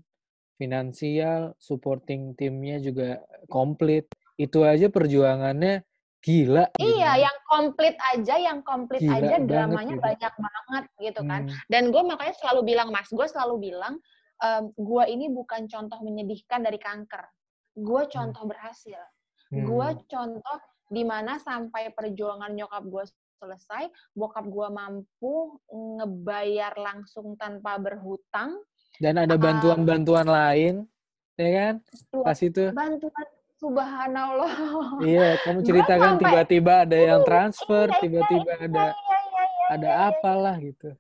[0.55, 3.19] finansial, supporting timnya juga
[3.51, 4.07] komplit.
[4.39, 5.83] Itu aja perjuangannya
[6.21, 6.65] gila.
[6.77, 7.25] Gitu iya, kan.
[7.25, 10.05] yang komplit aja, yang komplit gila aja dramanya gitu.
[10.05, 11.43] banyak banget gitu kan.
[11.49, 11.57] Hmm.
[11.73, 13.95] Dan gue makanya selalu bilang, Mas, gue selalu bilang,
[14.45, 17.25] um, gue ini bukan contoh menyedihkan dari kanker.
[17.77, 18.13] Gue hmm.
[18.13, 18.53] contoh hmm.
[18.53, 19.01] berhasil.
[19.51, 19.65] Hmm.
[19.65, 20.59] Gue contoh
[20.91, 23.05] di mana sampai perjuangan nyokap gue
[23.41, 28.61] selesai, bokap gue mampu ngebayar langsung tanpa berhutang.
[29.01, 30.75] Dan ada bantuan-bantuan uh, lain,
[31.41, 31.75] ya kan?
[32.21, 32.69] Pas itu.
[32.77, 33.27] Bantuan
[33.61, 34.53] subhanallah.
[35.05, 38.85] Iya, kamu ceritakan tiba-tiba ada yang transfer, tiba-tiba ada
[39.71, 40.97] ada apalah gitu.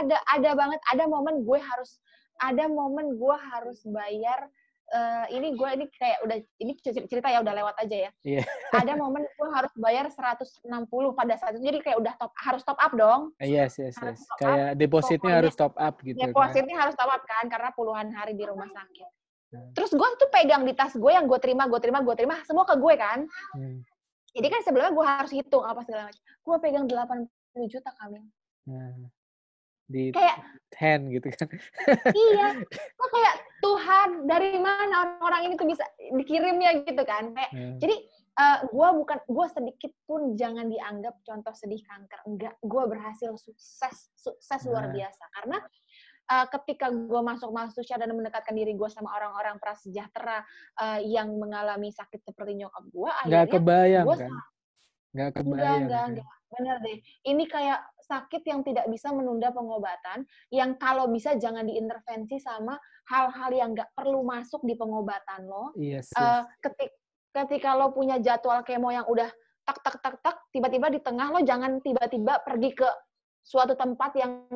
[0.00, 1.98] Ada ada banget, ada momen gue harus
[2.38, 4.50] ada momen gue harus bayar
[4.90, 8.10] uh, ini gue ini kayak udah ini cerita ya udah lewat aja ya.
[8.22, 8.42] Iya.
[8.74, 10.66] Ada momen gue harus bayar 160
[11.14, 13.20] pada saat itu jadi kayak udah top harus top up dong.
[13.42, 14.20] Yes, yes, yes.
[14.38, 16.18] Kayak depositnya harus top up gitu.
[16.18, 16.30] Kan.
[16.30, 16.82] Depositnya kan?
[16.86, 19.23] harus top up kan karena puluhan hari di rumah sakit.
[19.74, 22.64] Terus gue tuh pegang di tas gue yang gue terima, gue terima, gue terima, semua
[22.66, 23.18] ke gue kan.
[23.54, 23.82] Hmm.
[24.34, 26.22] Jadi kan sebelumnya gue harus hitung apa segala macam.
[26.42, 28.18] Gue pegang 80 juta kami.
[28.66, 29.08] Nah,
[29.84, 30.38] di kayak
[30.74, 31.48] hand gitu kan.
[32.26, 32.48] iya.
[32.70, 37.30] Gue kayak Tuhan dari mana orang-orang ini tuh bisa dikirimnya gitu kan.
[37.30, 37.78] Kayak, hmm.
[37.78, 37.96] Jadi
[38.38, 44.10] uh, gue bukan gue sedikit pun jangan dianggap contoh sedih kanker enggak gue berhasil sukses
[44.18, 44.94] sukses luar nah.
[44.94, 45.58] biasa karena
[46.30, 50.44] uh, ketika gue masuk masuk dan mendekatkan diri gue sama orang-orang prasejahtera
[50.80, 54.32] uh, yang mengalami sakit seperti nyokap gue, akhirnya kebayang gua, kan?
[55.14, 55.62] Nggak kebayang.
[55.62, 56.26] Enggak, enggak, enggak.
[56.54, 56.98] Bener deh.
[57.26, 60.22] Ini kayak sakit yang tidak bisa menunda pengobatan,
[60.54, 62.78] yang kalau bisa jangan diintervensi sama
[63.10, 65.74] hal-hal yang nggak perlu masuk di pengobatan lo.
[65.74, 66.18] Yes, yes.
[66.18, 66.94] Uh, ketik,
[67.34, 69.26] ketika lo punya jadwal kemo yang udah
[69.64, 72.88] tak tak tak tak, tiba-tiba di tengah lo jangan tiba-tiba pergi ke
[73.42, 74.46] suatu tempat yang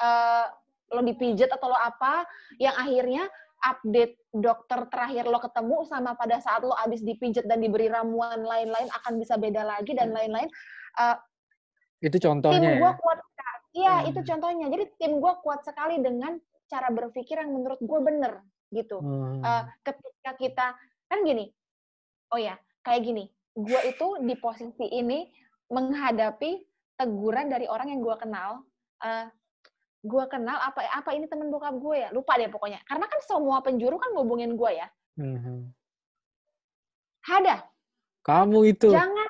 [0.00, 0.46] uh,
[0.92, 2.26] lo dipijat atau lo apa
[2.60, 3.24] yang akhirnya
[3.64, 8.88] update dokter terakhir lo ketemu sama pada saat lo abis dipijat dan diberi ramuan lain-lain
[8.92, 10.50] akan bisa beda lagi dan lain-lain.
[11.00, 11.16] Uh,
[12.04, 12.60] itu contohnya.
[12.60, 13.00] Tim gue ya?
[13.00, 13.18] kuat
[13.74, 14.08] Iya, hmm.
[14.14, 14.66] itu contohnya.
[14.70, 16.38] Jadi tim gue kuat sekali dengan
[16.70, 19.02] cara berpikir yang menurut gue bener gitu.
[19.02, 19.42] Hmm.
[19.42, 20.66] Uh, ketika kita
[21.10, 21.50] kan gini,
[22.30, 22.54] oh ya
[22.86, 23.26] kayak gini,
[23.58, 25.26] gue itu di posisi ini
[25.74, 26.62] menghadapi
[26.94, 28.62] teguran dari orang yang gue kenal.
[29.02, 29.26] Uh,
[30.04, 32.08] gue kenal apa apa ini temen bokap gue ya?
[32.12, 32.84] Lupa deh pokoknya.
[32.84, 34.88] Karena kan semua penjuru kan ngubungin gue ya.
[35.14, 35.58] Mm-hmm.
[37.24, 37.64] ada
[38.20, 38.92] kamu itu.
[38.92, 39.28] Jangan.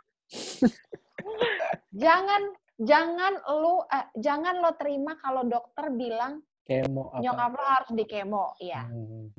[1.95, 2.43] Jangan
[2.75, 7.23] jangan lu eh, jangan lo terima kalau dokter bilang kemo apa?
[7.23, 9.31] nyokap lo harus di kemo ya hmm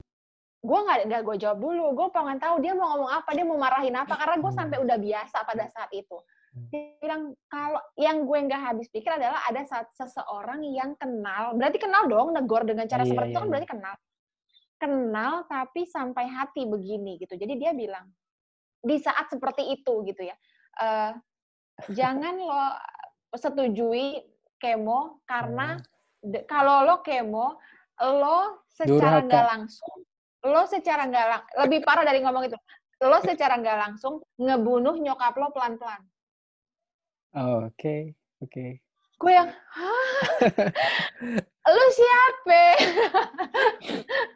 [0.66, 1.86] gue nggak nggak gue jawab dulu.
[1.94, 4.14] Gue pengen tahu dia mau ngomong apa dia mau marahin apa.
[4.18, 6.18] Karena gue sampai udah biasa pada saat itu.
[6.56, 11.52] Dia bilang kalau yang gue nggak habis pikir adalah ada saat seseorang yang kenal.
[11.60, 13.52] Berarti kenal dong negor dengan cara iya, seperti iya, itu kan iya.
[13.52, 13.96] berarti kenal.
[14.76, 17.36] Kenal tapi sampai hati begini gitu.
[17.36, 18.08] Jadi dia bilang
[18.80, 20.36] di saat seperti itu gitu ya.
[20.80, 21.12] Uh,
[21.92, 22.66] jangan lo
[23.36, 24.24] setujui
[24.56, 25.76] kemo karena
[26.24, 26.48] hmm.
[26.48, 27.60] kalau lo kemo
[28.00, 30.08] lo secara nggak langsung
[30.46, 32.58] lo secara nggak lang lebih parah dari ngomong itu
[33.04, 36.00] lo secara nggak langsung ngebunuh nyokap lo pelan-pelan
[37.36, 38.02] oh, oke okay.
[38.42, 38.70] oke okay.
[39.20, 39.50] gue yang
[41.76, 42.64] lo siapa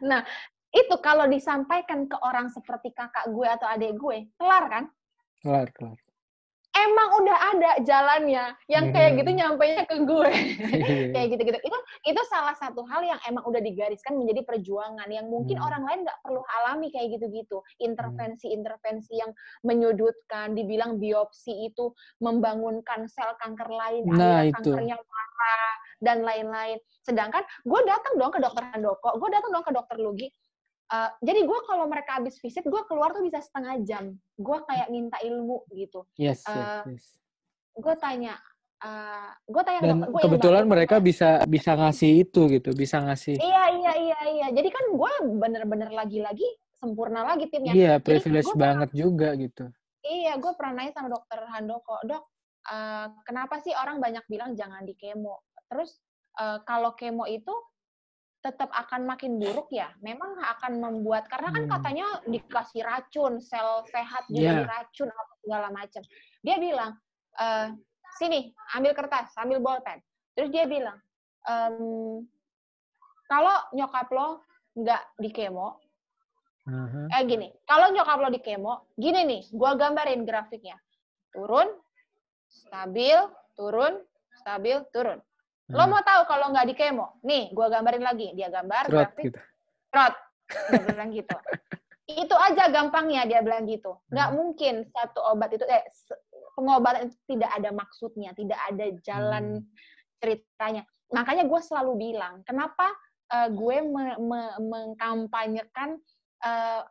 [0.08, 0.22] nah
[0.70, 4.84] itu kalau disampaikan ke orang seperti kakak gue atau adik gue kelar kan
[5.42, 5.98] kelar kelar
[6.74, 8.44] emang udah ada jalannya.
[8.70, 10.30] Yang kayak gitu nyampainya ke gue.
[11.14, 15.26] Kayak gitu gitu itu itu salah satu hal yang emang udah digariskan menjadi perjuangan yang
[15.26, 15.66] mungkin hmm.
[15.66, 19.30] orang lain nggak perlu alami kayak gitu gitu intervensi-intervensi yang
[19.66, 21.92] menyudutkan dibilang biopsi itu
[22.22, 24.70] membangunkan sel kanker lain nah, itu.
[24.70, 26.78] kanker yang parah dan lain-lain.
[27.04, 30.28] Sedangkan gue datang dong ke dokter Handoko gue datang dong ke dokter Lugi
[30.90, 34.18] Uh, jadi gue kalau mereka habis visit, gue keluar tuh bisa setengah jam.
[34.34, 36.02] Gue kayak minta ilmu gitu.
[36.18, 37.06] Yes, uh, yes, yes.
[37.78, 38.34] Gue tanya,
[38.82, 43.38] uh, gue tanya Dan dokter, gua kebetulan mereka bisa bisa ngasih itu gitu, bisa ngasih.
[43.38, 44.46] Iya, iya, iya, iya.
[44.50, 46.48] Jadi kan gue bener-bener lagi-lagi
[46.82, 47.70] sempurna lagi timnya.
[47.70, 49.64] Iya, privilege banget pernah, juga gitu.
[50.02, 52.22] Iya, gue pernah nanya sama dokter Handoko, dok,
[52.66, 55.46] uh, kenapa sih orang banyak bilang jangan di kemo?
[55.70, 56.02] Terus
[56.40, 57.52] uh, kalau kemo itu
[58.40, 59.92] tetap akan makin buruk ya.
[60.00, 61.72] Memang akan membuat karena kan hmm.
[61.76, 64.68] katanya dikasih racun, sel sehat jadi yeah.
[64.68, 66.02] racun apa segala macam.
[66.40, 66.92] Dia bilang,
[67.36, 67.46] e,
[68.16, 70.00] sini ambil kertas, ambil bolpen.
[70.32, 70.96] Terus dia bilang,
[71.44, 72.24] ehm,
[73.28, 75.76] kalau nyokap lo nggak di kemo,
[76.64, 77.06] uh-huh.
[77.12, 80.80] eh gini, kalau nyokap lo di kemo, gini nih, gua gambarin grafiknya,
[81.34, 81.68] turun,
[82.48, 83.20] stabil,
[83.54, 84.00] turun,
[84.40, 85.20] stabil, turun.
[85.70, 85.90] Lo hmm.
[85.90, 87.06] mau tahu kalau nggak di kemo?
[87.22, 88.34] Nih, gue gambarin lagi.
[88.34, 89.24] Dia gambar, Trot, grafik.
[89.30, 89.38] Gitu.
[89.90, 90.14] Trot.
[90.50, 91.36] Dia bilang gitu.
[92.10, 94.02] itu aja gampangnya dia bilang gitu.
[94.10, 94.36] Nggak hmm.
[94.36, 95.86] mungkin satu obat itu, eh,
[96.58, 99.66] pengobatan itu tidak ada maksudnya, tidak ada jalan hmm.
[100.18, 100.82] ceritanya.
[101.14, 102.90] Makanya gue selalu bilang, kenapa
[103.30, 105.98] uh, gue me me mengkampanyekan
[106.42, 106.82] uh,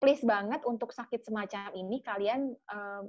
[0.00, 3.04] please banget untuk sakit semacam ini kalian uh,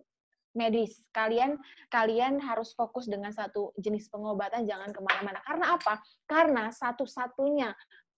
[0.53, 0.99] medis.
[1.15, 5.39] Kalian kalian harus fokus dengan satu jenis pengobatan, jangan ke mana-mana.
[5.43, 5.99] Karena apa?
[6.27, 7.71] Karena satu-satunya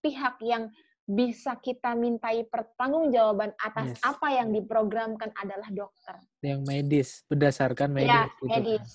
[0.03, 0.67] pihak yang
[1.03, 4.01] bisa kita mintai pertanggungjawaban atas yes.
[4.07, 6.15] apa yang diprogramkan adalah dokter.
[6.39, 8.11] Yang medis, berdasarkan medis.
[8.11, 8.47] Ya, gitu.
[8.47, 8.87] medis.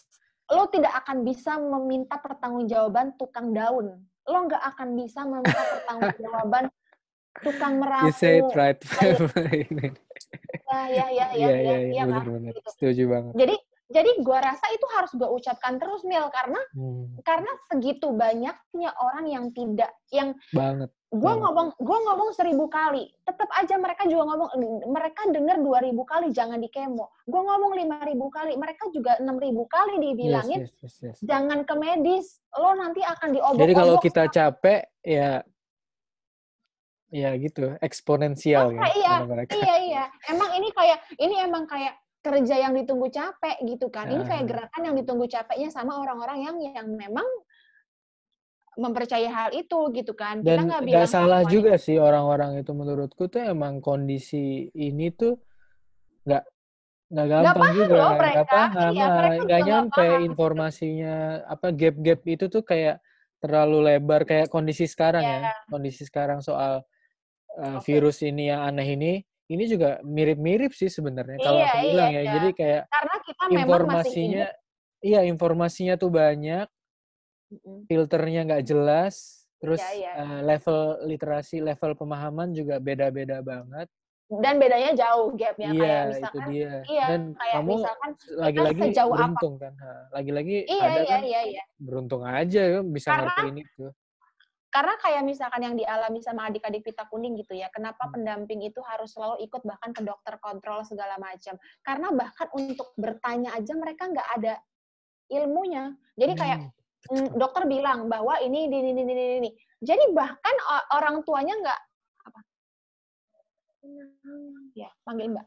[0.49, 4.09] Lo tidak akan bisa meminta pertanggungjawaban tukang daun.
[4.25, 6.73] Lo nggak akan bisa meminta pertanggungjawaban
[7.43, 8.11] tukang merapu.
[8.11, 8.81] You say it right.
[10.69, 12.05] ya ya ya ya ya, ya, ya,
[12.53, 12.69] Gitu.
[12.77, 13.33] Setuju banget.
[13.37, 13.57] Jadi
[13.89, 17.25] jadi gua rasa itu harus gue ucapkan terus Mil karena hmm.
[17.25, 23.49] karena segitu banyaknya orang yang tidak yang banget gue ngomong gue ngomong seribu kali tetap
[23.57, 24.49] aja mereka juga ngomong
[24.93, 29.17] mereka dengar dua ribu kali jangan di kemo gue ngomong lima ribu kali mereka juga
[29.17, 31.19] enam ribu kali dibilangin yes, yes, yes, yes.
[31.25, 35.41] jangan ke medis lo nanti akan diobok jadi kalau kita capek ya
[37.09, 37.77] ya gitu.
[37.81, 39.15] Eksponensial oh, ya iya.
[39.49, 40.05] iya iya.
[40.29, 44.11] Emang ini kayak ini emang kayak kerja yang ditunggu capek gitu kan.
[44.11, 47.27] Ini kayak gerakan yang ditunggu capeknya sama orang-orang yang yang memang
[48.79, 50.45] mempercayai hal itu gitu kan.
[50.45, 55.35] Dan kita nggak salah juga sih orang-orang itu menurutku tuh emang kondisi ini tuh
[56.29, 56.45] nggak
[57.09, 57.97] nggak gampang gak juga.
[57.97, 59.09] nggak paham iya,
[59.41, 60.27] nggak nyampe paham.
[60.29, 63.01] informasinya apa gap-gap itu tuh kayak
[63.41, 65.49] terlalu lebar kayak kondisi sekarang yeah.
[65.49, 66.85] ya kondisi sekarang soal
[67.59, 67.99] uh, okay.
[67.99, 69.13] virus ini yang aneh ini
[69.49, 72.23] ini juga mirip-mirip sih sebenarnya kalau iya, aku iya, bilang iya, ya.
[72.23, 72.33] Iya.
[72.37, 74.47] Jadi kayak Karena kita informasinya
[75.01, 76.67] iya informasinya tuh banyak.
[77.89, 79.49] Filternya nggak jelas.
[79.59, 80.23] Terus iya, iya.
[80.23, 83.89] Uh, level literasi, level pemahaman juga beda-beda banget.
[84.29, 86.75] Dan bedanya jauh gapnya iya, kayak misalkan itu dia.
[86.85, 87.75] Iya, Dan kayak kamu
[88.37, 89.65] lagi-lagi beruntung apa?
[89.65, 89.73] kan.
[90.13, 91.63] Lagi-lagi iya, ada iya, kan iya, iya.
[91.81, 93.87] beruntung aja bisa Karena, ngertiin itu
[94.69, 98.13] karena kayak misalkan yang dialami sama adik-adik pita kuning gitu ya, kenapa hmm.
[98.21, 101.57] pendamping itu harus selalu ikut bahkan ke dokter kontrol segala macam?
[101.81, 104.61] Karena bahkan untuk bertanya aja mereka nggak ada
[105.33, 105.97] ilmunya.
[106.21, 106.59] Jadi kayak
[107.09, 109.51] hmm, mm, dokter bilang bahwa ini ini ini ini ini.
[109.81, 110.57] Jadi bahkan
[110.93, 111.81] orang tuanya nggak
[112.29, 112.41] apa?
[114.77, 115.47] Ya, panggil Mbak.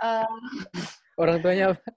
[0.00, 0.36] uh,
[1.22, 1.88] orang tuanya apa?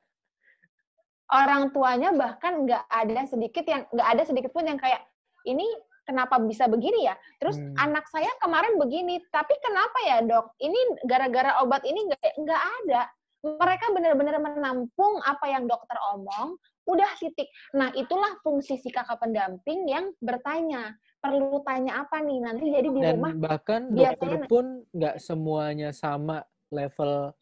[1.27, 5.07] Orang tuanya bahkan nggak ada sedikit yang nggak ada sedikit pun yang kayak
[5.47, 5.63] ini
[6.07, 7.15] kenapa bisa begini ya?
[7.43, 7.75] Terus hmm.
[7.75, 10.55] anak saya kemarin begini, tapi kenapa ya dok?
[10.63, 13.03] Ini gara-gara obat ini nggak nggak ada.
[13.43, 16.57] Mereka benar-benar menampung apa yang dokter omong,
[16.87, 17.51] udah titik.
[17.75, 23.01] Nah itulah fungsi si kakak pendamping yang bertanya, perlu tanya apa nih nanti jadi di
[23.03, 23.33] Dan rumah.
[23.35, 27.35] bahkan dokter pun nggak semuanya sama level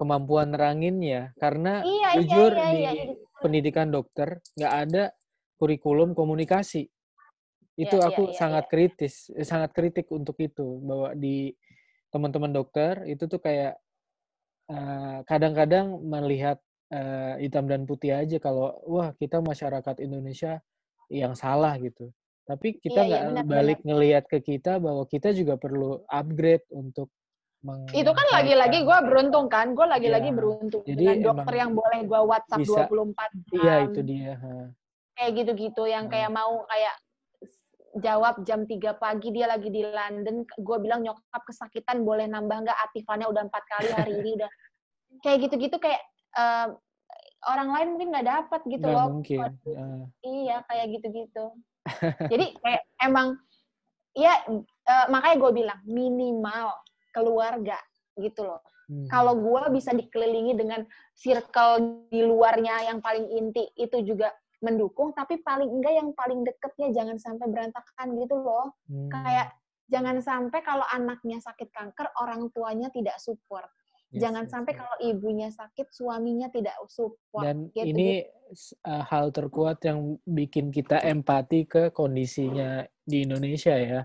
[0.00, 3.14] kemampuan neranginnya, karena iya, iya jujur iya, iya, di iya, iya.
[3.42, 5.04] pendidikan dokter nggak ada
[5.60, 6.88] kurikulum komunikasi
[7.74, 8.70] itu ya, aku ya, sangat ya.
[8.70, 11.50] kritis eh, sangat kritik untuk itu bahwa di
[12.14, 13.74] teman-teman dokter itu tuh kayak
[15.28, 16.56] kadang-kadang uh, melihat
[16.88, 20.62] uh, hitam dan putih aja kalau wah kita masyarakat Indonesia
[21.12, 22.14] yang salah gitu
[22.48, 27.12] tapi kita nggak ya, ya, balik ngelihat ke kita bahwa kita juga perlu upgrade untuk
[27.96, 30.36] itu kan lagi-lagi gue beruntung kan gue lagi-lagi ya.
[30.36, 34.52] beruntung Jadi dengan dokter yang boleh gue WhatsApp bisa, 24 jam iya itu dia ha.
[35.16, 36.94] kayak gitu-gitu yang kayak mau kayak
[38.02, 42.78] jawab jam 3 pagi dia lagi di London gue bilang nyokap kesakitan boleh nambah nggak
[42.90, 44.50] aktifannya udah empat kali hari ini udah
[45.22, 46.02] kayak gitu-gitu kayak
[46.34, 46.74] uh,
[47.46, 49.38] orang lain mungkin nggak dapat gitu gak loh mungkin.
[49.68, 50.04] Uh.
[50.26, 51.44] iya kayak gitu-gitu
[52.32, 53.38] jadi kayak emang
[54.16, 54.42] ya
[54.90, 56.74] uh, makanya gue bilang minimal
[57.14, 57.78] keluarga
[58.18, 59.06] gitu loh hmm.
[59.06, 60.82] kalau gue bisa dikelilingi dengan
[61.14, 64.34] circle di luarnya yang paling inti itu juga
[64.64, 69.12] mendukung tapi paling enggak yang paling deketnya jangan sampai berantakan gitu loh hmm.
[69.12, 69.52] kayak
[69.92, 73.68] jangan sampai kalau anaknya sakit kanker orang tuanya tidak support
[74.08, 74.78] yes, jangan yes, sampai yes.
[74.80, 78.24] kalau ibunya sakit suaminya tidak support dan gitu, ini
[78.88, 84.00] uh, hal terkuat yang bikin kita empati ke kondisinya di Indonesia ya,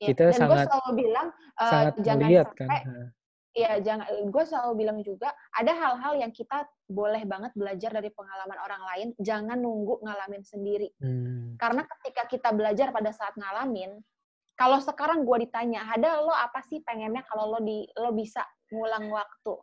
[0.00, 1.28] ya kita dan sangat gue selalu bilang
[1.60, 2.68] uh, sangat jangan melihat, kan.
[2.72, 3.19] sampai kan?
[3.50, 8.58] Ya jangan gue selalu bilang juga ada hal-hal yang kita boleh banget belajar dari pengalaman
[8.62, 11.58] orang lain jangan nunggu ngalamin sendiri hmm.
[11.58, 13.98] karena ketika kita belajar pada saat ngalamin
[14.54, 19.10] kalau sekarang gue ditanya ada lo apa sih pengennya kalau lo di lo bisa ngulang
[19.10, 19.54] waktu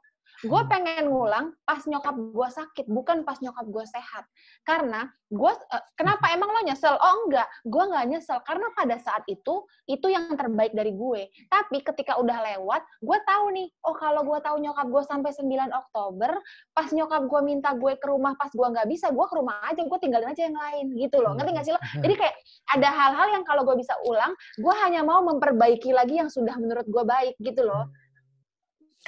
[0.45, 0.69] Gue hmm.
[0.69, 4.30] pengen ngulang pas nyokap gue sakit, bukan pas nyokap gue sehat.
[4.61, 6.35] Karena gue, uh, kenapa hmm.
[6.38, 6.93] emang lo nyesel?
[6.93, 8.38] Oh enggak, gue nggak nyesel.
[8.45, 11.26] Karena pada saat itu, itu yang terbaik dari gue.
[11.49, 15.73] Tapi ketika udah lewat, gue tahu nih, oh kalau gue tahu nyokap gue sampai 9
[15.73, 16.31] Oktober,
[16.77, 19.81] pas nyokap gue minta gue ke rumah pas gue nggak bisa, gue ke rumah aja,
[19.81, 20.85] gue tinggalin aja yang lain.
[20.93, 21.81] Gitu loh, ngerti nggak sih lo?
[21.81, 22.01] Hmm.
[22.05, 22.35] Jadi kayak
[22.77, 26.85] ada hal-hal yang kalau gue bisa ulang, gue hanya mau memperbaiki lagi yang sudah menurut
[26.85, 27.89] gue baik gitu loh.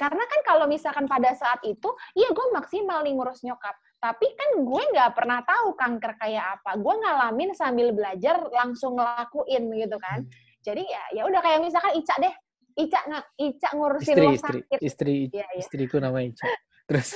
[0.00, 3.76] Karena kan kalau misalkan pada saat itu, iya gue maksimal nih ngurus nyokap.
[4.00, 6.80] Tapi kan gue nggak pernah tahu kanker kayak apa.
[6.80, 10.24] Gue ngalamin sambil belajar langsung ngelakuin gitu kan.
[10.24, 10.32] Hmm.
[10.64, 12.34] Jadi ya ya udah kayak misalkan Ica deh.
[12.80, 13.00] Ica
[13.36, 14.78] Ica ngurusin istri, lo sakit.
[14.80, 15.60] Istri, istri, ya, ya.
[15.60, 16.48] istriku nama Ica.
[16.88, 17.08] Terus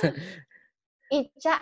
[1.09, 1.55] Ica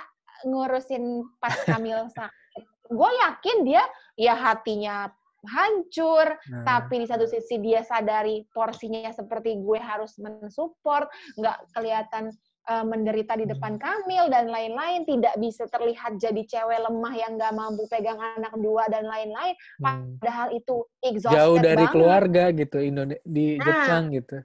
[0.43, 2.63] ngurusin pas hamil sakit.
[2.91, 3.83] Gue yakin dia
[4.19, 5.07] ya hatinya
[5.44, 6.64] hancur, nah.
[6.64, 12.32] tapi di satu sisi dia sadari porsinya seperti gue harus mensupport, nggak kelihatan
[12.72, 13.82] uh, menderita di depan hmm.
[13.82, 18.88] Kamil dan lain-lain, tidak bisa terlihat jadi cewek lemah yang nggak mampu pegang anak dua
[18.88, 19.56] dan lain-lain.
[19.84, 20.15] Hmm.
[20.20, 21.94] Padahal itu exhausted Jauh dari banget.
[21.94, 24.38] keluarga gitu, Indonesia di nah, Jepang gitu.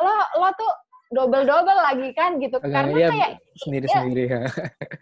[0.00, 0.72] Lo lo tuh
[1.14, 2.58] double-double lagi kan gitu.
[2.58, 3.30] Karena iya, kayak
[3.62, 4.42] sendiri-sendiri ya.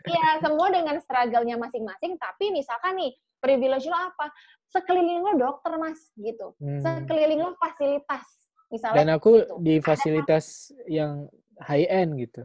[0.07, 4.29] Iya, semua dengan struggle-nya masing-masing, tapi misalkan nih privilege lo apa?
[4.73, 6.81] Sekeliling lo dokter mas gitu hmm.
[6.81, 8.25] sekeliling lo fasilitas
[8.73, 9.55] misalnya dan aku gitu.
[9.61, 11.13] di fasilitas Ada, yang
[11.61, 12.43] high end gitu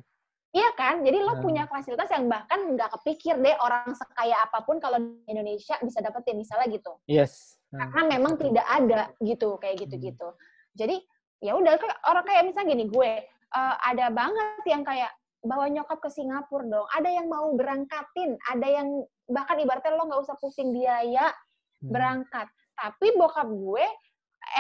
[0.55, 1.43] Iya kan, jadi lo hmm.
[1.43, 6.01] punya fasilitas yang bahkan nggak kepikir deh orang sekaya apa pun kalau di Indonesia bisa
[6.01, 6.97] dapetin misalnya gitu.
[7.05, 7.61] Yes.
[7.69, 7.83] Hmm.
[7.83, 10.33] Karena memang tidak ada gitu kayak gitu-gitu.
[10.33, 10.39] Hmm.
[10.73, 11.03] Jadi
[11.45, 11.77] ya udah
[12.09, 13.11] orang kayak misalnya gini gue
[13.53, 15.11] uh, ada banget yang kayak
[15.45, 16.87] bawa nyokap ke Singapura dong.
[16.89, 18.87] Ada yang mau berangkatin, ada yang
[19.29, 21.29] bahkan ibaratnya lo nggak usah pusing biaya.
[21.81, 22.47] Berangkat.
[22.77, 23.85] Tapi bokap gue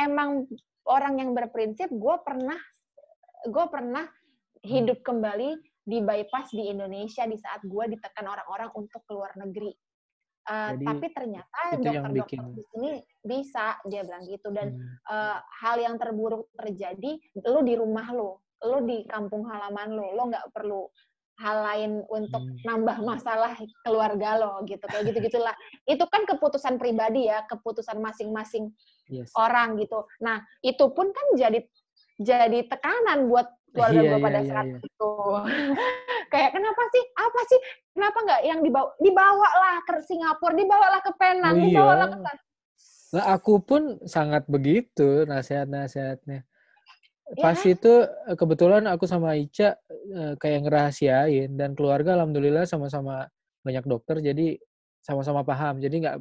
[0.01, 0.45] emang
[0.89, 1.89] orang yang berprinsip.
[1.93, 2.57] Gue pernah
[3.47, 4.05] gue pernah
[4.65, 5.55] hidup kembali
[5.87, 9.71] di bypass di Indonesia di saat gue ditekan orang-orang untuk keluar negeri.
[10.47, 15.03] Uh, tapi ternyata dokter-dokter di sini bisa dia bilang gitu dan hmm.
[15.11, 17.19] uh, hal yang terburuk terjadi
[17.51, 20.87] lu di rumah lo, lu di kampung halaman lo, lo nggak perlu
[21.37, 22.65] hal lain untuk hmm.
[22.65, 23.53] nambah masalah
[23.85, 25.53] keluarga lo gitu kayak gitu gitulah
[25.85, 28.73] itu kan keputusan pribadi ya keputusan masing-masing
[29.09, 29.29] yes.
[29.37, 31.61] orang gitu nah itu pun kan jadi
[32.17, 34.79] jadi tekanan buat keluarga iya, gue pada iya, saat iya.
[34.81, 35.11] itu
[36.33, 37.59] kayak kenapa sih apa sih
[37.93, 41.65] kenapa nggak yang dibawa dibawa lah ke Singapura dibawa lah ke Penang oh, iya.
[41.69, 42.17] dibawa lah ke
[43.07, 46.43] Nah, aku pun sangat begitu nasihat-nasihatnya.
[47.35, 47.75] Ya Pas ya.
[47.75, 53.27] itu eh, kebetulan aku sama Ica eh, kayak ngerahasiain dan keluarga alhamdulillah sama-sama
[53.67, 54.55] banyak dokter jadi
[55.03, 55.83] sama-sama paham.
[55.83, 56.17] Jadi nggak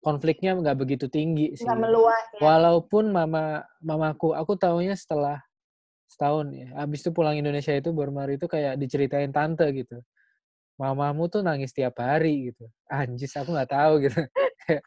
[0.00, 1.68] konfliknya nggak begitu tinggi sih.
[1.68, 2.24] Nggak meluas.
[2.36, 2.40] Ya.
[2.40, 5.44] Walaupun mama mamaku, aku tahunya setelah
[6.08, 6.72] setahun ya.
[6.80, 10.00] Habis itu pulang Indonesia itu baru itu kayak diceritain tante gitu.
[10.80, 12.64] Mamamu tuh nangis tiap hari gitu.
[12.88, 14.24] Anjis, aku nggak tahu gitu.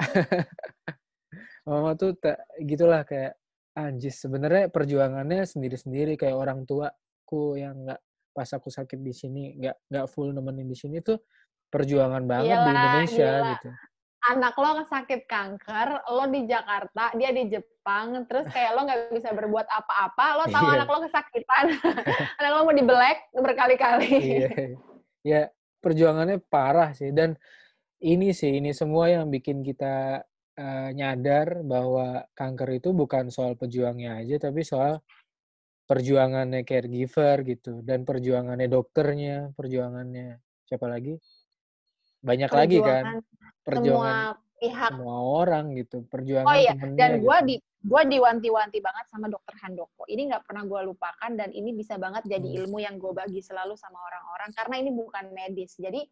[1.68, 3.39] Mama tuh tak gitulah kayak
[3.76, 4.22] anjis.
[4.22, 10.06] Sebenarnya perjuangannya sendiri-sendiri kayak orang tuaku yang nggak pas aku sakit di sini nggak nggak
[10.06, 11.18] full nemenin di sini tuh
[11.66, 13.50] perjuangan banget Yalah, di Indonesia gila.
[13.58, 13.70] gitu
[14.20, 19.32] anak lo sakit kanker, lo di Jakarta, dia di Jepang, terus kayak lo nggak bisa
[19.32, 20.76] berbuat apa-apa, lo tahu yeah.
[20.76, 21.64] anak lo kesakitan,
[22.38, 24.12] anak lo mau dibelek berkali-kali.
[24.20, 24.48] Iya,
[25.24, 25.42] ya
[25.80, 27.32] perjuangannya parah sih dan
[28.04, 30.20] ini sih ini semua yang bikin kita
[30.60, 35.00] uh, nyadar bahwa kanker itu bukan soal pejuangnya aja, tapi soal
[35.88, 40.38] perjuangannya caregiver gitu dan perjuangannya dokternya, perjuangannya
[40.68, 41.16] siapa lagi?
[42.20, 43.04] banyak lagi kan
[43.64, 47.48] perjuangan semua pihak semua orang gitu perjuangan oh iya dan gue gitu.
[47.48, 51.96] di gue diwanti-wanti banget sama dokter Handoko ini nggak pernah gue lupakan dan ini bisa
[51.96, 52.58] banget jadi hmm.
[52.64, 56.04] ilmu yang gue bagi selalu sama orang-orang karena ini bukan medis jadi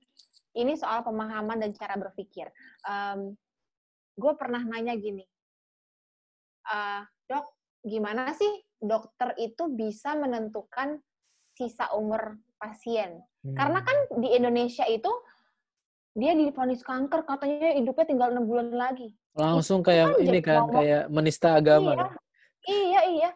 [0.57, 2.49] ini soal pemahaman dan cara berpikir
[2.89, 3.37] um,
[4.19, 5.23] gue pernah nanya gini.
[6.69, 7.01] Uh,
[7.31, 7.49] dok
[7.87, 8.51] gimana sih
[8.83, 10.99] dokter itu bisa menentukan
[11.55, 13.23] sisa umur pasien?
[13.39, 13.55] Hmm.
[13.55, 15.09] karena kan di Indonesia itu
[16.19, 19.15] dia difonis kanker katanya hidupnya tinggal enam bulan lagi.
[19.39, 21.95] Langsung kayak kan ini kan ngomong, kayak menista agama.
[22.67, 23.31] Iya iya, iya.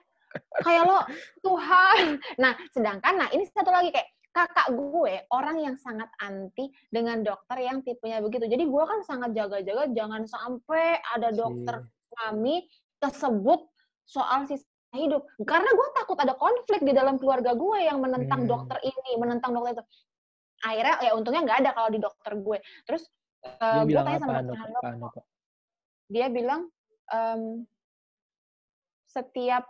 [0.67, 0.99] kayak lo
[1.47, 2.19] Tuhan.
[2.43, 7.61] Nah sedangkan nah ini satu lagi kayak kakak gue orang yang sangat anti dengan dokter
[7.61, 8.49] yang tipenya begitu.
[8.49, 11.85] Jadi gue kan sangat jaga-jaga jangan sampai ada dokter
[12.17, 12.67] kami
[12.99, 13.61] tersebut
[14.09, 14.65] soal sisa
[14.97, 15.25] hidup.
[15.45, 18.51] Karena gue takut ada konflik di dalam keluarga gue yang menentang hmm.
[18.51, 19.85] dokter ini menentang dokter itu.
[20.63, 22.59] Akhirnya ya untungnya nggak ada kalau di dokter gue.
[22.89, 23.03] Terus
[23.61, 25.23] uh, gue tanya sama dokter Handoko
[26.13, 26.69] dia bilang
[27.09, 27.65] um,
[29.09, 29.65] setiap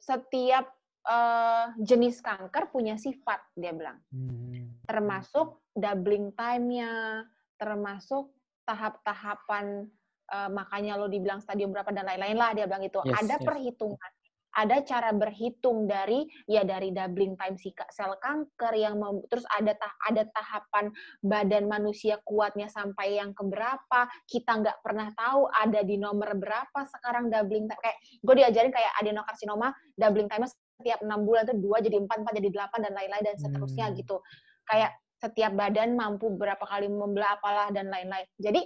[0.00, 0.72] setiap
[1.06, 4.84] uh, jenis kanker punya sifat dia bilang hmm.
[4.84, 7.24] termasuk doubling time-nya
[7.56, 8.32] termasuk
[8.64, 9.88] tahap-tahapan
[10.32, 13.44] uh, makanya lo dibilang stadium berapa dan lain-lain lah dia bilang itu yes, ada yes.
[13.44, 14.10] perhitungan
[14.50, 19.74] ada cara berhitung dari ya dari doubling time si sel kanker yang mem, terus ada
[19.78, 20.90] tah, ada tahapan
[21.22, 27.30] badan manusia kuatnya sampai yang keberapa kita nggak pernah tahu ada di nomor berapa sekarang
[27.30, 30.46] doubling time kayak gue diajarin kayak adenokarsinoma doubling time
[30.80, 33.96] setiap enam bulan tuh dua jadi empat empat jadi delapan dan lain-lain dan seterusnya hmm.
[34.00, 34.16] gitu.
[34.64, 38.24] Kayak setiap badan mampu berapa kali membelah apalah dan lain-lain.
[38.40, 38.64] Jadi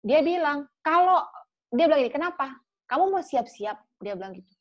[0.00, 1.20] dia bilang kalau
[1.68, 2.48] dia bilang ini kenapa?
[2.88, 3.76] Kamu mau siap-siap?
[4.00, 4.52] Dia bilang gitu.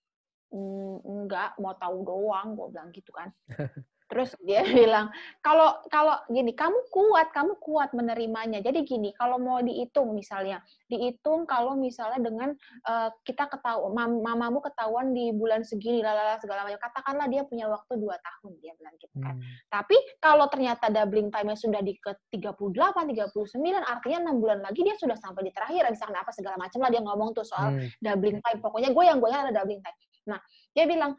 [0.53, 3.33] Mm, enggak mau tahu doang gue bilang gitu kan
[4.09, 5.11] terus dia bilang
[5.43, 11.43] kalau kalau gini kamu kuat kamu kuat menerimanya jadi gini kalau mau dihitung misalnya dihitung
[11.43, 12.49] kalau misalnya dengan
[12.87, 17.67] uh, kita ketahui mam, mamamu ketahuan di bulan segini lalala segala macam katakanlah dia punya
[17.67, 19.43] waktu dua tahun dia bilang gitu kan hmm.
[19.67, 24.95] tapi kalau ternyata doubling time-nya sudah di ke 38 39 artinya enam bulan lagi dia
[24.95, 27.99] sudah sampai di terakhir misalnya apa segala macam lah dia ngomong tuh soal hmm.
[27.99, 29.97] doubling time pokoknya gue yang gue ada doubling time
[30.27, 30.39] Nah,
[30.71, 31.15] dia bilang,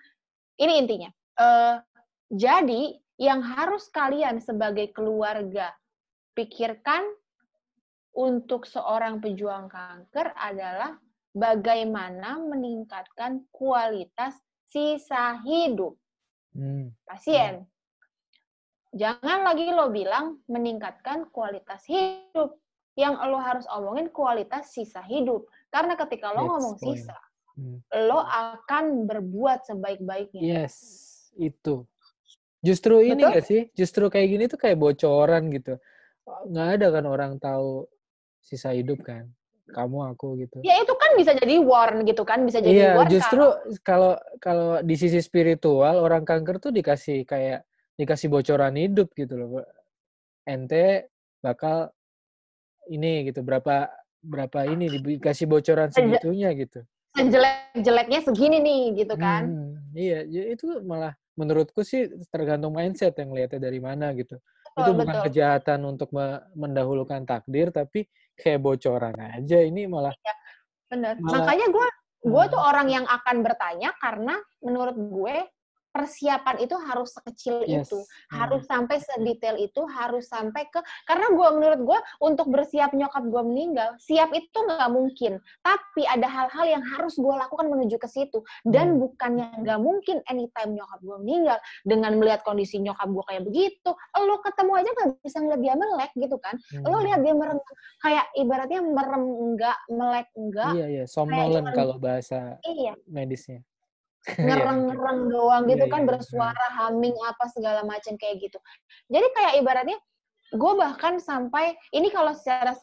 [0.61, 1.11] ini intinya.
[1.35, 1.83] Uh,
[2.35, 5.71] jadi, yang harus kalian sebagai keluarga
[6.35, 7.07] pikirkan
[8.15, 10.99] untuk seorang pejuang kanker adalah
[11.31, 14.35] bagaimana meningkatkan kualitas
[14.67, 15.95] sisa hidup
[16.59, 16.91] hmm.
[17.07, 17.63] pasien.
[18.95, 22.59] Jangan lagi lo bilang meningkatkan kualitas hidup.
[22.95, 25.51] Yang lo harus omongin kualitas sisa hidup.
[25.71, 26.99] Karena ketika lo That's ngomong point.
[27.03, 27.19] sisa,
[27.59, 27.79] hmm.
[28.07, 30.43] lo akan berbuat sebaik-baiknya.
[30.43, 30.75] Yes,
[31.35, 31.83] itu.
[32.65, 33.35] Justru ini Betul?
[33.37, 33.63] gak sih?
[33.77, 35.77] Justru kayak gini tuh kayak bocoran gitu.
[36.25, 37.85] Nggak ada kan orang tahu
[38.41, 39.29] sisa hidup kan.
[39.69, 40.65] Kamu aku gitu.
[40.65, 43.09] Ya itu kan bisa jadi warn gitu kan, bisa jadi iya, warn.
[43.09, 43.45] justru
[43.81, 47.65] kalau kalau di sisi spiritual orang kanker tuh dikasih kayak
[47.97, 49.65] dikasih bocoran hidup gitu loh.
[50.45, 51.09] Ente
[51.41, 51.93] bakal
[52.93, 53.89] ini gitu berapa
[54.25, 56.85] berapa ini dikasih bocoran segitunya gitu
[57.15, 59.47] jelek-jeleknya segini nih gitu kan.
[59.47, 64.39] Hmm, iya, ya itu malah menurutku sih tergantung mindset yang lihatnya dari mana gitu.
[64.39, 65.25] Betul, itu bukan betul.
[65.31, 66.09] kejahatan untuk
[66.55, 70.15] mendahulukan takdir tapi kayak bocoran aja ini malah.
[70.15, 70.35] Iya.
[70.95, 71.87] Malah, Makanya gue
[72.25, 75.37] gue tuh orang yang akan bertanya karena menurut gue
[75.95, 77.87] persiapan itu harus sekecil yes.
[77.87, 78.35] itu, hmm.
[78.35, 83.43] harus sampai sedetail itu, harus sampai ke karena gue menurut gue untuk bersiap nyokap gue
[83.47, 85.39] meninggal, siap itu nggak mungkin.
[85.63, 89.07] Tapi ada hal-hal yang harus gue lakukan menuju ke situ dan hmm.
[89.07, 94.37] bukannya nggak mungkin anytime nyokap gue meninggal dengan melihat kondisi nyokap gue kayak begitu, lo
[94.43, 96.59] ketemu aja nggak bisa ngeliat dia melek gitu kan?
[96.75, 96.91] Hmm.
[96.91, 97.63] Lo lihat dia merem
[98.03, 100.73] kayak ibaratnya merem enggak, melek enggak.
[100.75, 102.99] Iya iya, somnolen kalau bahasa iya.
[103.07, 103.63] medisnya
[104.41, 108.59] ngereng-ngereng doang gitu yeah, kan yeah, bersuara humming apa segala macam kayak gitu.
[109.13, 109.99] Jadi kayak ibaratnya
[110.55, 112.79] gue bahkan sampai ini kalau secara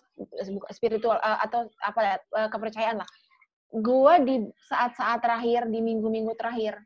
[0.73, 3.09] spiritual uh, atau apa ya uh, kepercayaan lah.
[3.71, 4.35] Gue di
[4.67, 6.77] saat-saat terakhir di minggu-minggu terakhir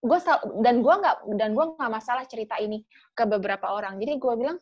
[0.00, 0.16] gue
[0.64, 2.82] dan gue nggak dan gue nggak masalah cerita ini
[3.14, 4.00] ke beberapa orang.
[4.00, 4.58] Jadi gue bilang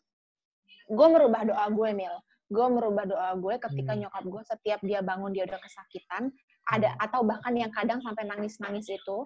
[0.89, 2.15] gue merubah doa gue mil
[2.49, 3.99] gue merubah doa gue ketika hmm.
[4.05, 6.33] nyokap gue setiap dia bangun dia udah kesakitan
[6.69, 7.05] ada hmm.
[7.09, 9.17] atau bahkan yang kadang sampai nangis-nangis itu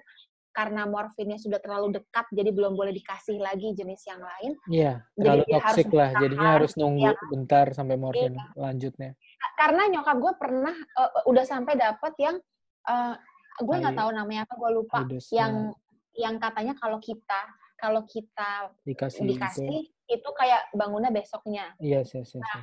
[0.54, 4.52] karena morfinnya sudah terlalu dekat jadi belum boleh dikasih lagi jenis yang lain.
[4.70, 6.14] Iya, terlalu toksik lah.
[6.14, 7.18] Jadinya harus nunggu ya.
[7.34, 8.54] bentar sampai morfin iya.
[8.54, 9.18] lanjutnya.
[9.58, 12.38] Karena nyokap gue pernah uh, udah sampai dapat yang
[12.86, 13.18] uh,
[13.66, 15.02] gue nggak tahu namanya apa, gue lupa.
[15.02, 15.74] Aidus, yang
[16.14, 16.30] ya.
[16.30, 17.42] yang katanya kalau kita
[17.82, 20.22] kalau kita dikasih, dikasih itu.
[20.22, 21.74] itu kayak bangunnya besoknya.
[21.82, 22.46] Iya, yes, yes, yes.
[22.46, 22.62] Nah,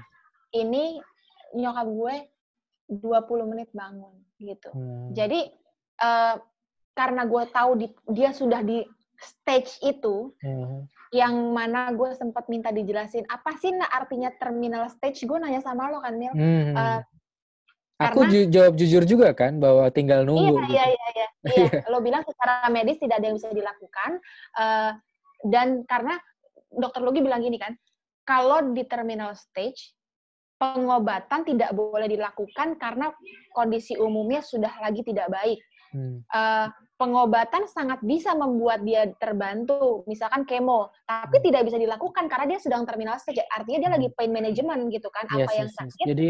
[0.54, 1.02] ini
[1.58, 2.16] nyokap gue
[2.90, 4.12] 20 menit bangun
[4.42, 4.70] gitu.
[4.74, 5.14] Hmm.
[5.14, 5.46] Jadi
[6.02, 6.34] uh,
[6.98, 8.82] karena gue tahu di, dia sudah di
[9.20, 10.90] stage itu, hmm.
[11.14, 15.22] yang mana gue sempat minta dijelasin apa sih nak artinya terminal stage?
[15.22, 16.34] Gue nanya sama lo kan Mil.
[16.34, 16.74] Hmm.
[16.74, 17.00] Uh,
[18.00, 20.56] Aku ju jawab jujur juga kan bahwa tinggal nunggu.
[20.56, 20.72] Iya gitu.
[20.72, 21.28] iya iya iya.
[21.68, 21.84] iya.
[21.92, 24.10] lo bilang secara medis tidak ada yang bisa dilakukan
[24.56, 24.96] uh,
[25.44, 26.16] dan karena
[26.72, 27.76] dokter Logi bilang gini kan,
[28.24, 29.92] kalau di terminal stage
[30.60, 33.08] pengobatan tidak boleh dilakukan karena
[33.56, 35.56] kondisi umumnya sudah lagi tidak baik.
[35.90, 36.22] Hmm.
[36.30, 36.68] Uh,
[37.00, 41.44] pengobatan sangat bisa membuat dia terbantu, misalkan kemo, tapi hmm.
[41.48, 43.40] tidak bisa dilakukan karena dia sedang terminal stage.
[43.56, 44.16] Artinya dia lagi hmm.
[44.20, 46.04] pain management gitu kan, yes, apa yes, yang sakit.
[46.04, 46.08] Yes.
[46.12, 46.28] Jadi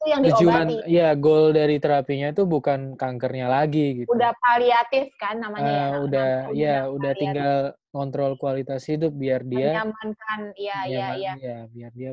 [0.00, 0.96] itu yang tujuan, diobati.
[0.96, 4.08] ya goal dari terapinya itu bukan kankernya lagi gitu.
[4.08, 5.84] Udah paliatif kan namanya uh, ya.
[5.84, 7.54] Udah, udah ya udah tinggal
[7.92, 11.32] kontrol kualitas hidup biar dia menyamankan, iya iya iya.
[11.36, 12.10] Ya, biar dia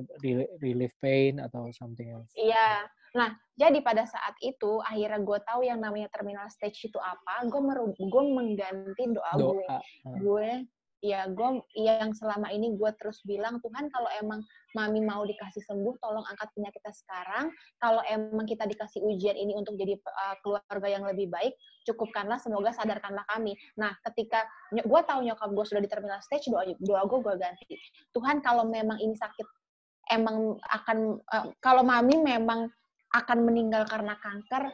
[0.59, 2.27] relief pain atau something else.
[2.35, 2.91] Iya.
[3.15, 7.47] Nah, jadi pada saat itu akhirnya gue tahu yang namanya terminal stage itu apa.
[7.47, 7.63] Gue
[7.95, 9.55] gue mengganti doa, doa.
[9.55, 9.65] gue.
[10.19, 10.49] Gue
[11.01, 14.41] ya gue yang selama ini gue terus bilang Tuhan kalau emang
[14.73, 17.45] mami mau dikasih sembuh tolong angkat penyakitnya sekarang.
[17.77, 21.53] Kalau emang kita dikasih ujian ini untuk jadi uh, keluarga yang lebih baik
[21.85, 23.53] cukupkanlah semoga sadarkanlah kami.
[23.77, 24.43] Nah ketika
[24.73, 27.65] gue tahu nyokap gue sudah di terminal stage doa doa gue gue ganti.
[28.11, 29.45] Tuhan kalau memang ini sakit
[30.11, 32.69] emang akan uh, kalau mami memang
[33.15, 34.67] akan meninggal karena kanker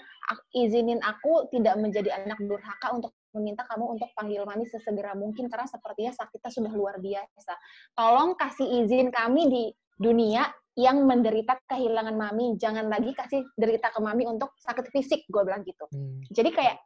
[0.58, 5.66] izinin aku tidak menjadi anak durhaka untuk meminta kamu untuk panggil mami sesegera mungkin karena
[5.66, 7.54] sepertinya sakitnya sudah luar biasa.
[7.98, 9.64] Tolong kasih izin kami di
[9.98, 15.42] dunia yang menderita kehilangan mami, jangan lagi kasih derita ke mami untuk sakit fisik, gue
[15.46, 15.86] bilang gitu.
[15.94, 16.26] Hmm.
[16.34, 16.82] Jadi kayak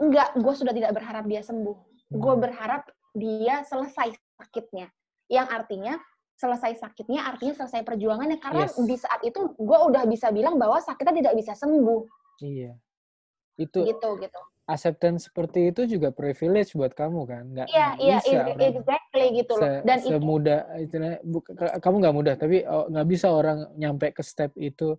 [0.00, 1.76] enggak, gue sudah tidak berharap dia sembuh.
[1.76, 2.16] Hmm.
[2.16, 4.88] Gue berharap dia selesai sakitnya.
[5.28, 5.94] Yang artinya
[6.38, 8.78] selesai sakitnya artinya selesai perjuangannya karena yes.
[8.78, 12.02] di saat itu gue udah bisa bilang bahwa sakitnya tidak bisa sembuh.
[12.40, 12.72] Iya.
[13.58, 17.44] Itu gitu gitu acceptance seperti itu juga privilege buat kamu kan?
[17.56, 19.64] Nggak yeah, yeah, bisa yeah, exactly gitu loh.
[19.64, 20.96] se, dan semudah itu
[21.80, 24.94] kamu nggak mudah tapi oh, nggak bisa orang nyampe ke step itu.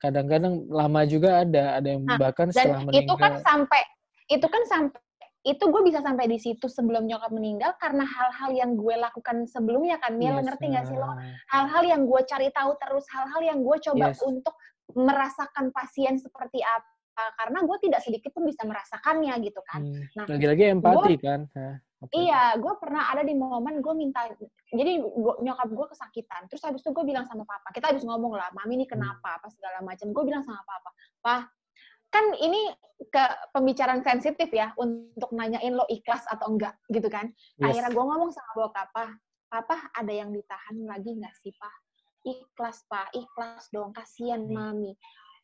[0.00, 3.82] Kadang-kadang uh, lama juga ada ada yang nah, bahkan setelah meninggal itu kan sampai
[4.28, 5.00] itu kan sampai
[5.44, 10.00] itu gue bisa sampai di situ sebelum nyokap meninggal karena hal-hal yang gue lakukan sebelumnya
[10.00, 10.40] kan Mil.
[10.40, 11.12] Yes, ngerti nggak sih lo?
[11.52, 14.24] hal-hal yang gue cari tahu terus hal-hal yang gue coba yes.
[14.24, 14.56] untuk
[14.96, 19.80] merasakan pasien seperti apa karena gue tidak sedikit pun bisa merasakannya gitu kan.
[19.86, 20.04] Hmm.
[20.18, 21.40] Nah, lagi-lagi empati gua, kan.
[22.02, 22.26] okay.
[22.26, 24.26] Iya, gue pernah ada di momen gue minta,
[24.74, 26.50] jadi gua, nyokap gue kesakitan.
[26.50, 29.38] Terus habis itu gue bilang sama papa, kita habis ngomong lah, mami ini kenapa, hmm.
[29.40, 30.10] apa segala macam.
[30.10, 30.90] Gue bilang sama papa,
[31.22, 31.40] pak,
[32.10, 32.70] kan ini
[33.10, 37.30] ke pembicaraan sensitif ya untuk nanyain lo ikhlas atau enggak gitu kan.
[37.58, 37.74] Yes.
[37.74, 39.18] Akhirnya gue ngomong sama bokap, papa,
[39.50, 41.74] papa ada yang ditahan lagi nggak sih pak?
[42.24, 44.50] Ikhlas pak, ikhlas dong, kasihan hmm.
[44.50, 44.92] mami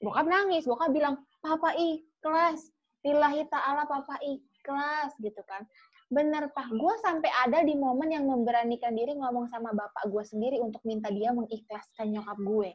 [0.01, 2.73] bokap nangis bokap bilang papa ikhlas
[3.05, 5.65] lillahi ta'ala papa ikhlas gitu kan.
[6.11, 6.69] Bener pak.
[6.75, 11.09] Gue sampai ada di momen yang memberanikan diri ngomong sama bapak gue sendiri untuk minta
[11.09, 12.71] dia mengikhlaskan nyokap gue.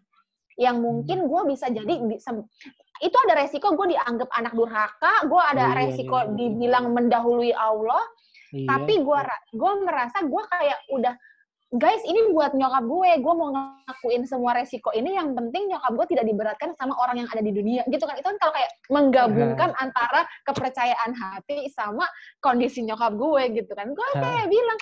[0.56, 1.94] Yang mungkin gue bisa jadi
[3.04, 6.36] itu ada resiko gue dianggap anak durhaka gue ada oh, iya, resiko iya, iya.
[6.40, 8.04] dibilang mendahului Allah.
[8.56, 8.72] Iya.
[8.72, 9.20] tapi gue
[9.52, 11.12] gue merasa gue kayak udah
[11.74, 13.12] guys ini buat nyokap gue.
[13.26, 15.18] Gue mau ngakuin semua resiko ini.
[15.18, 17.82] Yang penting nyokap gue tidak diberatkan sama orang yang ada di dunia.
[17.90, 18.16] Gitu kan?
[18.20, 22.06] Itu kan kalau kayak menggabungkan antara kepercayaan hati sama
[22.44, 23.92] kondisi nyokap gue gitu kan?
[23.92, 24.80] Gue kayak bilang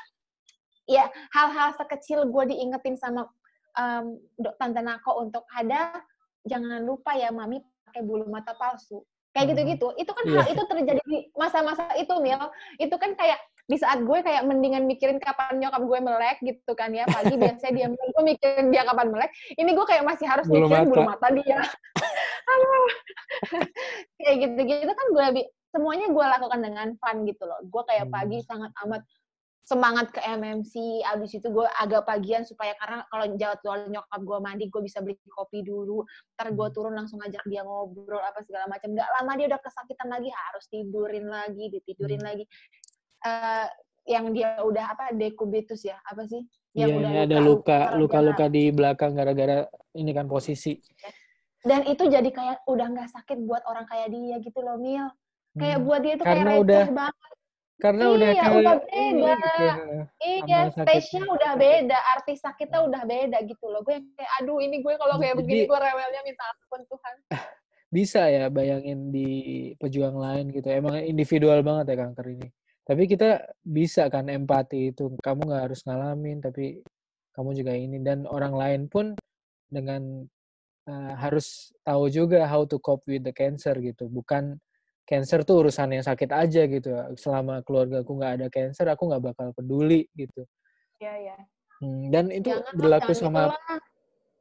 [0.83, 3.31] ya hal-hal sekecil gue diingetin sama
[3.79, 4.19] um,
[4.59, 6.03] tante Nako untuk ada
[6.43, 9.01] jangan lupa ya mami pakai bulu mata palsu.
[9.33, 9.87] Kayak gitu-gitu.
[9.97, 10.35] Itu kan yeah.
[10.37, 12.37] hal itu terjadi di masa-masa itu Mil.
[12.77, 16.91] Itu kan kayak di saat gue kayak mendingan mikirin kapan nyokap gue melek gitu kan
[16.91, 20.67] ya pagi biasanya dia gue mikirin dia kapan melek ini gue kayak masih harus bulu
[20.67, 20.91] mikirin mata.
[20.91, 21.59] bulu mata dia
[24.19, 28.13] kayak gitu-gitu kan gue semuanya gue lakukan dengan fun gitu loh gue kayak hmm.
[28.13, 29.01] pagi sangat amat
[29.63, 34.67] semangat ke MMC abis itu gue agak pagian supaya karena kalau jadwal nyokap gue mandi
[34.67, 36.03] gue bisa beli kopi dulu
[36.35, 36.75] ntar gue hmm.
[36.75, 40.67] turun langsung ngajak dia ngobrol apa segala macam nggak lama dia udah kesakitan lagi harus
[40.67, 42.27] tidurin lagi ditidurin hmm.
[42.27, 42.43] lagi
[43.23, 43.67] uh,
[44.03, 45.95] yang dia udah apa dekubitus ya?
[46.07, 46.43] Apa sih?
[46.75, 50.75] Yang yeah, udah luka, ada luka luka luka di belakang gara-gara ini kan posisi.
[51.63, 55.07] Dan itu jadi kayak udah nggak sakit buat orang kayak dia gitu loh Mil.
[55.55, 55.85] Kayak hmm.
[55.87, 57.31] buat dia karena kayak udah banget.
[57.81, 59.53] karena iya, udah kayak udah beda
[60.23, 63.81] iya stage-nya udah beda arti sakitnya udah beda gitu loh.
[63.85, 67.15] Gue kayak aduh ini gue kalau kayak Jadi, begini gue rewelnya minta ampun Tuhan.
[67.93, 69.29] Bisa ya bayangin di
[69.77, 70.67] pejuang lain gitu.
[70.67, 72.47] Emang individual banget ya kanker ini
[72.83, 76.83] tapi kita bisa kan empati itu kamu nggak harus ngalamin tapi
[77.33, 77.97] kamu juga ini.
[78.03, 79.15] Dan orang lain pun
[79.71, 80.27] dengan
[80.87, 84.11] uh, harus tahu juga how to cope with the cancer gitu.
[84.11, 84.59] Bukan
[85.07, 86.91] cancer tuh urusan yang sakit aja gitu.
[87.15, 90.43] Selama keluarga aku nggak ada cancer aku nggak bakal peduli gitu.
[90.99, 91.35] Ya ya
[91.83, 93.43] hmm, dan itu jangan, berlaku jangan sama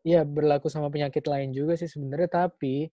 [0.02, 2.46] ya berlaku sama penyakit lain juga sih sebenarnya.
[2.46, 2.90] Tapi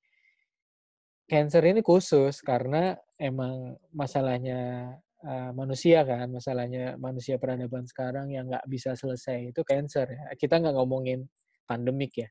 [1.26, 4.94] cancer ini khusus karena emang masalahnya
[5.26, 10.24] uh, manusia kan masalahnya manusia peradaban sekarang yang nggak bisa selesai itu cancer ya.
[10.36, 11.28] Kita nggak ngomongin
[11.68, 12.30] pandemik ya.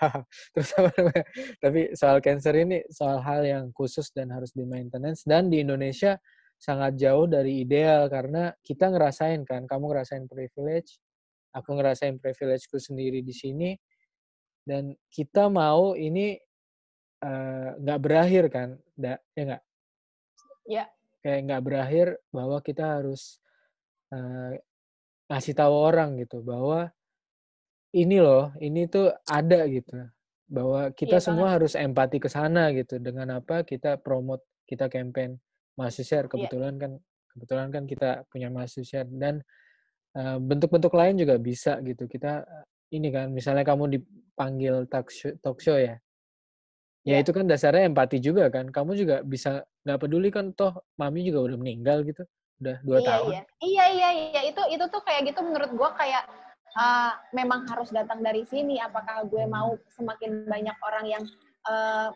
[0.54, 1.24] Terus apa namanya?
[1.58, 5.24] Tapi soal cancer ini soal hal yang khusus dan harus di maintenance.
[5.26, 6.14] Dan di Indonesia
[6.60, 11.00] sangat jauh dari ideal karena kita ngerasain kan kamu ngerasain privilege
[11.56, 13.70] aku ngerasain privilegeku sendiri di sini.
[14.60, 16.36] Dan kita mau ini
[17.24, 19.62] eh, nggak uh, berakhir kan da, ya nggak?
[20.70, 20.84] Ya
[21.20, 23.38] kayak nggak berakhir bahwa kita harus
[24.12, 24.56] uh,
[25.30, 26.90] ngasih tahu orang gitu bahwa
[27.94, 30.10] ini loh ini tuh ada gitu
[30.50, 31.56] bahwa kita iya, semua banget.
[31.62, 35.38] harus empati ke sana gitu dengan apa kita promote kita campaign
[35.78, 36.26] mahasiswa iya.
[36.26, 36.82] kebetulan yeah.
[36.82, 36.92] kan
[37.30, 39.46] kebetulan kan kita punya mahasiswa dan
[40.42, 42.42] bentuk-bentuk uh, lain juga bisa gitu kita
[42.90, 46.02] ini kan misalnya kamu dipanggil talk show, talk show ya
[47.00, 47.18] Ya yeah.
[47.24, 48.68] itu kan dasarnya empati juga kan.
[48.68, 52.28] Kamu juga bisa nggak peduli kan toh mami juga udah meninggal gitu.
[52.60, 53.30] Udah dua iya, tahun.
[53.32, 53.42] Iya.
[53.64, 56.28] iya iya iya itu itu tuh kayak gitu menurut gua kayak
[56.76, 58.76] uh, memang harus datang dari sini.
[58.84, 61.24] Apakah gue mau semakin banyak orang yang
[61.72, 62.12] uh,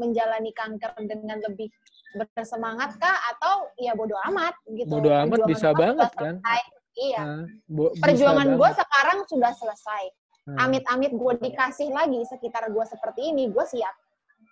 [0.00, 1.68] menjalani kanker dengan lebih
[2.12, 4.88] bersemangat kah atau ya bodoh amat gitu.
[4.88, 6.40] Bodoh amat bisa banget kan.
[6.96, 7.44] Iya.
[7.68, 10.04] Uh, Perjuangan gue sekarang sudah selesai.
[10.42, 13.94] Amit-amit gue dikasih lagi sekitar gue seperti ini, gue siap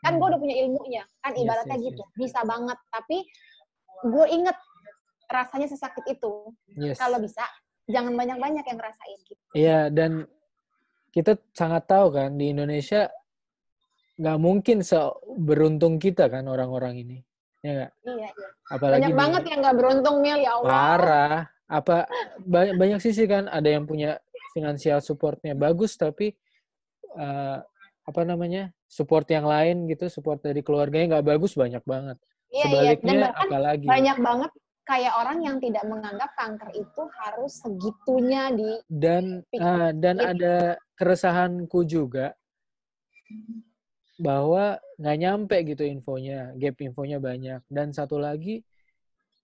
[0.00, 0.32] kan gue hmm.
[0.32, 1.02] udah punya ilmunya.
[1.20, 2.02] Kan ibaratnya yes, yes, gitu.
[2.04, 2.16] yes.
[2.16, 2.78] bisa banget.
[2.88, 3.16] Tapi
[4.00, 4.56] gue inget
[5.30, 6.32] rasanya sesakit itu.
[6.74, 6.98] Yes.
[6.98, 7.44] kalau bisa
[7.90, 9.42] jangan banyak-banyak yang ngerasain gitu.
[9.54, 10.24] Iya dan
[11.10, 13.10] kita sangat tahu kan di Indonesia
[14.20, 17.18] nggak mungkin seberuntung kita kan orang-orang ini.
[17.60, 17.92] Ya gak?
[18.08, 18.48] iya iya.
[18.72, 20.70] Apalagi banyak banget yang nggak beruntung mil ya Allah.
[20.70, 21.38] Parah.
[21.70, 21.96] Apa
[22.42, 24.18] banyak banyak sisi kan ada yang punya
[24.50, 26.34] finansial supportnya bagus tapi
[27.14, 27.62] uh,
[28.04, 32.16] apa namanya support yang lain gitu support dari keluarganya nggak bagus banyak banget.
[32.50, 33.30] Iya, sebaliknya iya.
[33.36, 34.52] apalagi banyak banget
[34.82, 41.86] kayak orang yang tidak menganggap kanker itu harus segitunya di dan uh, dan ada keresahanku
[41.86, 42.34] juga
[44.20, 47.60] bahwa nggak nyampe gitu infonya gap infonya banyak.
[47.70, 48.60] Dan satu lagi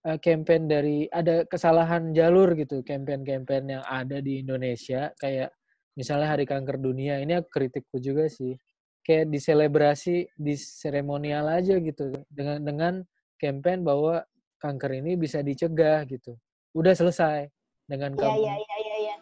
[0.04, 5.54] uh, campaign dari ada kesalahan jalur gitu campaign-campaign yang ada di Indonesia kayak
[5.96, 8.54] misalnya Hari Kanker Dunia ini aku kritikku juga sih
[9.02, 12.94] kayak diselebrasi di seremonial aja gitu dengan dengan
[13.40, 14.22] campaign bahwa
[14.60, 16.36] kanker ini bisa dicegah gitu
[16.76, 17.48] udah selesai
[17.88, 19.16] dengan ya, kamu ya, ya, ya, ya.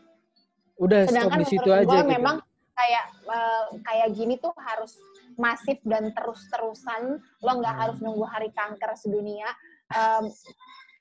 [0.80, 2.10] udah Sedangkan stop di situ aja gitu.
[2.10, 2.36] memang
[2.74, 4.98] kayak uh, kayak gini tuh harus
[5.38, 7.82] masif dan terus-terusan lo nggak hmm.
[7.86, 9.46] harus nunggu hari kanker sedunia
[9.94, 10.26] um,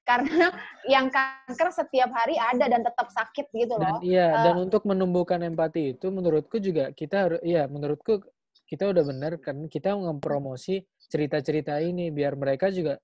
[0.04, 0.52] karena
[0.94, 4.00] yang kanker setiap hari ada dan tetap sakit gitu loh.
[4.00, 8.20] Dan, iya, uh, dan untuk menumbuhkan empati itu menurutku juga kita harus iya, menurutku
[8.68, 12.98] kita udah benar kan kita mempromosi cerita-cerita ini biar mereka juga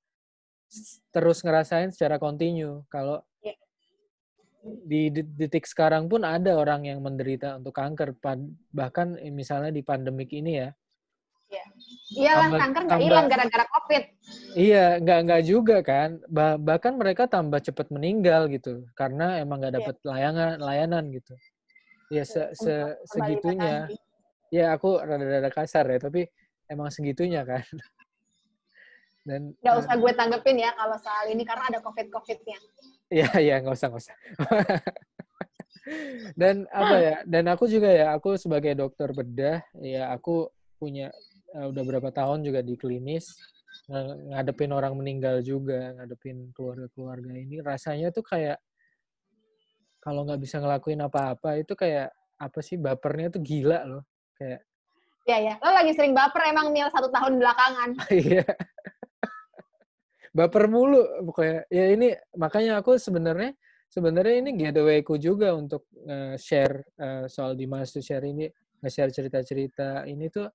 [1.14, 3.58] terus ngerasain secara kontinu kalau yeah.
[4.64, 8.18] di detik sekarang pun ada orang yang menderita untuk kanker
[8.74, 10.70] bahkan misalnya di pandemik ini ya
[11.50, 11.66] Iya.
[12.10, 14.04] Iyalah tambah, kanker nggak hilang gara-gara COVID.
[14.54, 16.10] Iya, nggak nggak juga kan.
[16.30, 19.80] Bah, bahkan mereka tambah cepat meninggal gitu karena emang nggak iya.
[19.82, 20.10] dapat yeah.
[20.14, 21.34] layanan layanan gitu.
[22.10, 22.74] Ya se, se
[23.10, 23.90] segitunya.
[24.50, 26.26] Ya aku rada-rada kasar ya, tapi
[26.70, 27.62] emang segitunya kan.
[29.28, 32.58] Dan nggak usah gue tanggepin ya kalau soal ini karena ada covid covidnya.
[33.14, 34.18] Iya iya nggak usah nggak usah.
[36.42, 37.16] dan apa ya?
[37.26, 40.50] Dan aku juga ya, aku sebagai dokter bedah, ya aku
[40.80, 41.12] punya
[41.56, 43.34] udah berapa tahun juga di klinis
[44.30, 47.62] ngadepin orang meninggal juga, ngadepin keluarga-keluarga ini.
[47.62, 48.62] Rasanya tuh kayak
[49.98, 54.04] kalau nggak bisa ngelakuin apa-apa itu kayak apa sih bapernya tuh gila loh.
[54.38, 54.62] Kayak
[55.28, 57.90] ya ya lo lagi sering baper emang mil satu tahun belakangan.
[58.14, 58.46] Iya.
[60.30, 61.66] Baper mulu pokoknya.
[61.74, 63.58] Ya ini makanya aku sebenarnya
[63.90, 68.46] sebenarnya ini getawayku juga untuk uh, share uh, soal di to share ini
[68.80, 70.06] nge-share cerita-cerita.
[70.06, 70.46] Ini tuh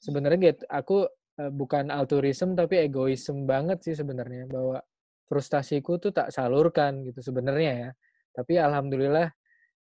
[0.00, 0.98] sebenarnya gitu aku
[1.40, 4.78] uh, bukan altruism tapi egoisme banget sih sebenarnya bahwa
[5.26, 7.90] frustasiku tuh tak salurkan gitu sebenarnya ya
[8.36, 9.32] tapi alhamdulillah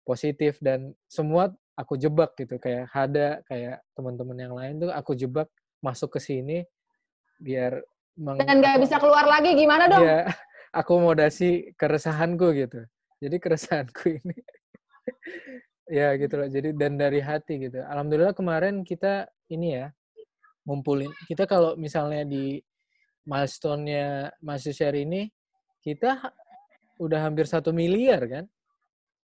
[0.08, 5.52] positif dan semua aku jebak gitu kayak ada kayak teman-teman yang lain tuh aku jebak
[5.84, 6.58] masuk ke sini
[7.38, 7.78] biar
[8.18, 10.02] meng, dan nggak bisa keluar lagi gimana dong?
[10.02, 10.26] Ya,
[10.74, 12.82] akomodasi keresahanku gitu.
[13.22, 14.38] Jadi keresahanku ini
[15.88, 16.48] ya gitu loh.
[16.48, 17.84] Jadi dan dari hati gitu.
[17.84, 19.88] Alhamdulillah kemarin kita ini ya
[20.68, 21.12] ngumpulin.
[21.26, 22.60] Kita kalau misalnya di
[23.28, 25.28] milestone-nya mahasiswa ini,
[25.84, 26.32] kita
[27.00, 28.46] udah hampir satu miliar kan?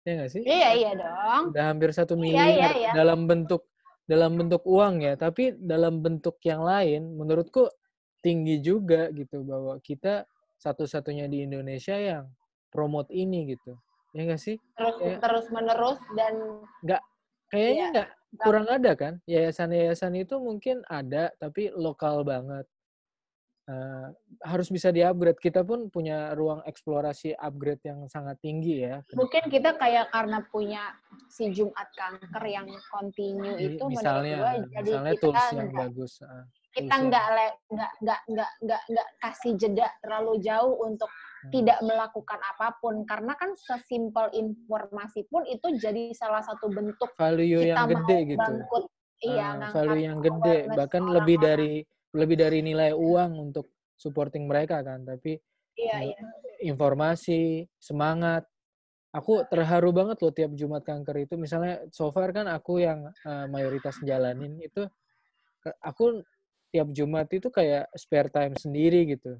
[0.03, 0.43] Ya nggak sih?
[0.43, 1.43] Iya iya dong.
[1.55, 2.91] Udah hampir satu miliar iya, iya, iya.
[2.91, 3.67] dalam bentuk
[4.03, 7.71] dalam bentuk uang ya, tapi dalam bentuk yang lain, menurutku
[8.19, 10.27] tinggi juga gitu bahwa kita
[10.59, 12.27] satu-satunya di Indonesia yang
[12.67, 13.79] promote ini gitu.
[14.13, 14.57] Ya nggak sih?
[14.77, 15.17] Terus ya.
[15.17, 16.33] terus menerus dan
[16.85, 17.01] nggak
[17.53, 17.89] kayaknya iya.
[17.93, 18.09] nggak
[18.41, 22.65] kurang ada kan yayasan-yayasan itu mungkin ada tapi lokal banget
[23.69, 24.09] uh,
[24.41, 29.77] harus bisa di-upgrade kita pun punya ruang eksplorasi upgrade yang sangat tinggi ya mungkin kita
[29.77, 30.97] kayak karena punya
[31.29, 36.45] si Jumat kanker yang continue itu misalnya gua, jadi misalnya kita tools yang bagus uh,
[36.73, 37.25] kita nggak
[37.69, 41.09] nggak nggak nggak nggak nggak kasih jeda terlalu jauh untuk.
[41.51, 43.03] Tidak melakukan apa pun.
[43.03, 48.39] Karena kan sesimpel informasi pun itu jadi salah satu bentuk value kita yang gede gitu.
[48.39, 48.83] Bangkut,
[49.25, 50.57] iya, uh, value yang gede.
[50.71, 51.47] bahkan lebih orang.
[51.47, 51.73] dari
[52.13, 55.03] lebih dari nilai uang untuk supporting mereka kan.
[55.03, 55.35] Tapi
[55.75, 56.19] iya, iya.
[56.63, 58.45] informasi semangat.
[59.13, 61.37] Aku terharu banget loh tiap Jumat kanker itu.
[61.37, 64.89] Misalnya so far kan aku yang uh, mayoritas jalanin itu
[65.85, 66.25] aku
[66.73, 69.37] tiap Jumat itu kayak spare time sendiri gitu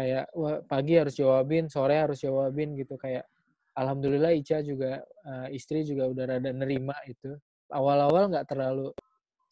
[0.00, 3.28] kayak wah, pagi harus jawabin, sore harus jawabin gitu kayak
[3.76, 7.36] alhamdulillah Ica juga uh, istri juga udah rada nerima itu.
[7.68, 8.96] Awal-awal nggak terlalu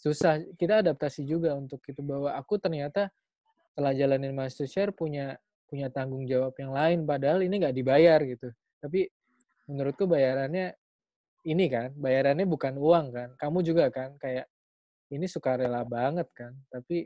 [0.01, 0.41] susah.
[0.57, 3.13] Kita adaptasi juga untuk itu bahwa aku ternyata
[3.69, 5.37] setelah jalanin master share punya
[5.69, 8.49] punya tanggung jawab yang lain padahal ini nggak dibayar gitu.
[8.81, 9.05] Tapi
[9.69, 10.73] menurutku bayarannya
[11.45, 13.29] ini kan, bayarannya bukan uang kan.
[13.37, 14.49] Kamu juga kan kayak
[15.13, 17.05] ini sukarela banget kan, tapi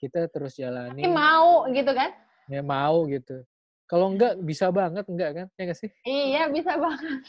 [0.00, 1.04] kita terus jalani.
[1.04, 2.10] Tapi mau gitu kan?
[2.50, 3.46] Ya mau gitu.
[3.86, 5.46] Kalau enggak bisa banget enggak kan?
[5.54, 5.90] Ya nggak sih?
[6.02, 7.22] Iya bisa banget.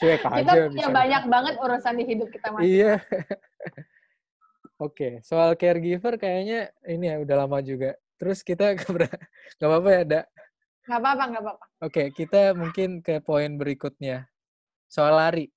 [0.00, 2.94] Cuek aja kita punya banyak banget urusan di hidup kita masing iya.
[4.84, 7.96] Oke soal caregiver kayaknya ini ya udah lama juga.
[8.16, 10.24] Terus kita nggak apa-apa ya dak?
[10.88, 11.64] Nggak apa-apa nggak apa-apa.
[11.84, 14.26] Oke kita mungkin ke poin berikutnya.
[14.88, 15.48] Soal lari.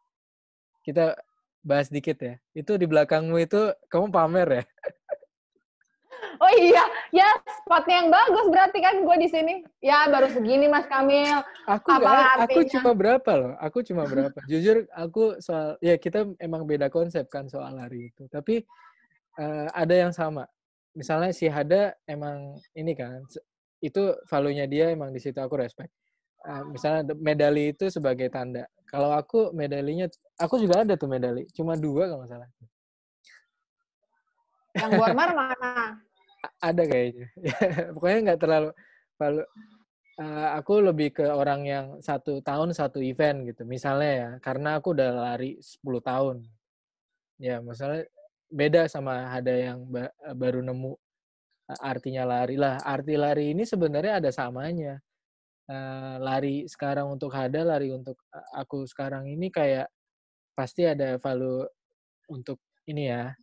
[0.86, 1.18] Kita
[1.66, 2.36] bahas dikit ya.
[2.54, 4.66] Itu di belakangmu itu kamu pamer ya
[6.40, 6.84] Oh iya,
[7.16, 7.28] ya
[7.64, 9.54] spotnya yang bagus berarti kan gue di sini.
[9.80, 11.40] Ya baru segini Mas Kamil.
[11.66, 13.54] Aku Apa gak, aku cuma berapa loh?
[13.62, 14.40] Aku cuma berapa?
[14.52, 18.28] Jujur aku soal ya kita emang beda konsep kan soal lari itu.
[18.28, 18.64] Tapi
[19.40, 20.48] uh, ada yang sama.
[20.96, 23.20] Misalnya si Hada emang ini kan
[23.84, 25.92] itu value-nya dia emang di situ aku respect.
[26.46, 28.70] Uh, misalnya medali itu sebagai tanda.
[28.86, 30.06] Kalau aku medalinya,
[30.38, 32.48] aku juga ada tuh medali, cuma dua kalau salah.
[34.78, 35.74] Yang Warmar mana?
[36.72, 37.28] Ada kayaknya.
[37.96, 38.70] Pokoknya nggak terlalu
[39.16, 39.44] terlalu
[40.20, 43.64] uh, aku lebih ke orang yang satu tahun satu event gitu.
[43.68, 46.38] Misalnya ya, karena aku udah lari 10 tahun.
[47.40, 48.08] Ya, misalnya
[48.48, 50.96] beda sama ada yang ba baru nemu
[51.82, 52.80] artinya lari lah.
[52.86, 55.02] Arti lari ini sebenarnya ada samanya.
[55.66, 58.22] Uh, lari sekarang untuk Hada, lari untuk
[58.54, 59.90] aku sekarang ini kayak
[60.54, 61.66] pasti ada value
[62.30, 63.34] untuk ini ya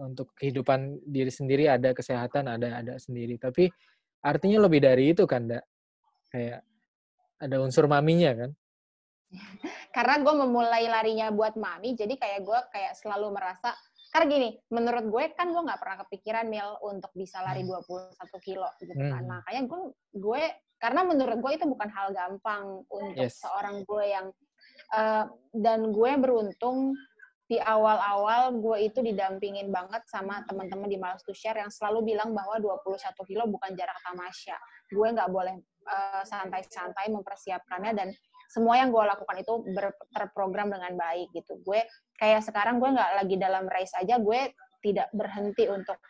[0.00, 3.68] untuk kehidupan diri sendiri ada kesehatan ada ada sendiri tapi
[4.22, 5.64] artinya lebih dari itu kan dak
[6.32, 6.64] kayak
[7.42, 8.50] ada unsur maminya kan
[9.96, 13.74] karena gue memulai larinya buat mami jadi kayak gue kayak selalu merasa
[14.12, 18.40] karena gini menurut gue kan gue nggak pernah kepikiran mil untuk bisa lari 21 hmm.
[18.44, 19.28] kilo gitu kan hmm.
[19.28, 19.80] makanya gue
[20.20, 20.42] gue
[20.76, 23.40] karena menurut gue itu bukan hal gampang untuk yes.
[23.40, 24.26] seorang gue yang
[24.92, 25.24] uh,
[25.56, 26.92] dan gue beruntung
[27.52, 32.32] di awal-awal gue itu didampingin banget sama teman-teman di Malas to Share yang selalu bilang
[32.32, 34.56] bahwa 21 kilo bukan jarak tamasya.
[34.88, 38.08] Gue nggak boleh uh, santai-santai mempersiapkannya dan
[38.48, 41.60] semua yang gue lakukan itu ber, terprogram dengan baik gitu.
[41.60, 41.84] Gue
[42.16, 46.00] kayak sekarang gue nggak lagi dalam race aja, gue tidak berhenti untuk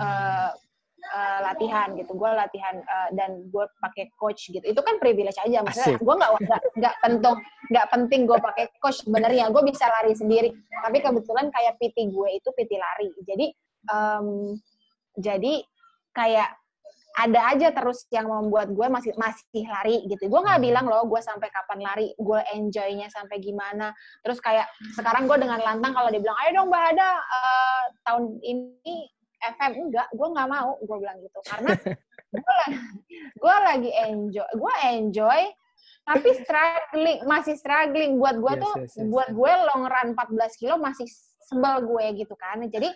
[0.00, 0.48] uh,
[1.12, 2.16] uh, latihan gitu.
[2.16, 4.64] Gue latihan uh, dan gue pakai coach gitu.
[4.64, 5.60] Itu kan privilege aja.
[5.60, 6.32] Maksudnya gue nggak
[6.80, 7.36] nggak penting
[7.70, 9.50] nggak penting gue pakai coach sebenarnya.
[9.50, 10.50] Gue bisa lari sendiri.
[10.82, 13.10] Tapi kebetulan kayak PT gue itu PT lari.
[13.26, 13.46] Jadi
[13.90, 14.54] um,
[15.16, 15.64] jadi
[16.12, 16.50] kayak
[17.16, 20.28] ada aja terus yang membuat gue masih masih lari gitu.
[20.28, 20.68] Gue nggak hmm.
[20.68, 23.96] bilang loh gue sampai kapan lari, gue enjoynya sampai gimana.
[24.20, 29.08] Terus kayak sekarang gue dengan lantang kalau dibilang, ayo dong Mbak Hada uh, tahun ini
[29.36, 31.72] FM enggak, gue nggak mau, gue bilang gitu karena
[32.36, 32.78] gue lagi,
[33.40, 35.40] gue lagi enjoy, gue enjoy
[36.06, 38.22] tapi struggling masih struggling.
[38.22, 41.10] Buat gue yes, tuh yes, yes, buat gue long run 14 kilo masih
[41.42, 42.62] sebel gue gitu kan.
[42.70, 42.86] Jadi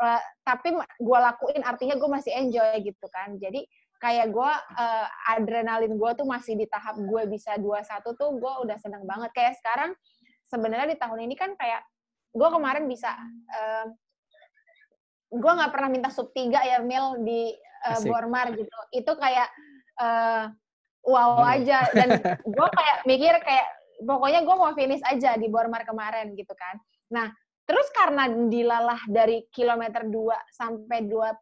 [0.00, 3.40] uh, tapi gue lakuin artinya gue masih enjoy gitu kan.
[3.40, 3.64] Jadi
[4.00, 8.52] kayak gue uh, adrenalin gue tuh masih di tahap gue bisa dua satu tuh gue
[8.68, 9.32] udah seneng banget.
[9.32, 9.90] Kayak sekarang
[10.52, 11.80] sebenarnya di tahun ini kan kayak
[12.30, 13.16] gue kemarin bisa
[13.56, 13.88] uh,
[15.30, 17.56] gue nggak pernah minta sub tiga ya mil di
[17.88, 18.78] uh, Bormar gitu.
[18.92, 19.48] Itu kayak
[19.96, 20.52] uh,
[21.06, 21.54] wow hmm.
[21.60, 22.08] aja dan
[22.56, 23.66] gue kayak mikir kayak
[24.04, 26.76] pokoknya gue mau finish aja di Bormar kemarin gitu kan
[27.10, 27.28] nah
[27.70, 30.10] Terus karena dilalah dari kilometer 2
[30.50, 31.38] sampai 21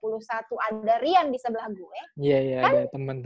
[0.61, 2.01] ada Rian di sebelah gue.
[2.21, 3.17] Iya, iya, kan, ada temen.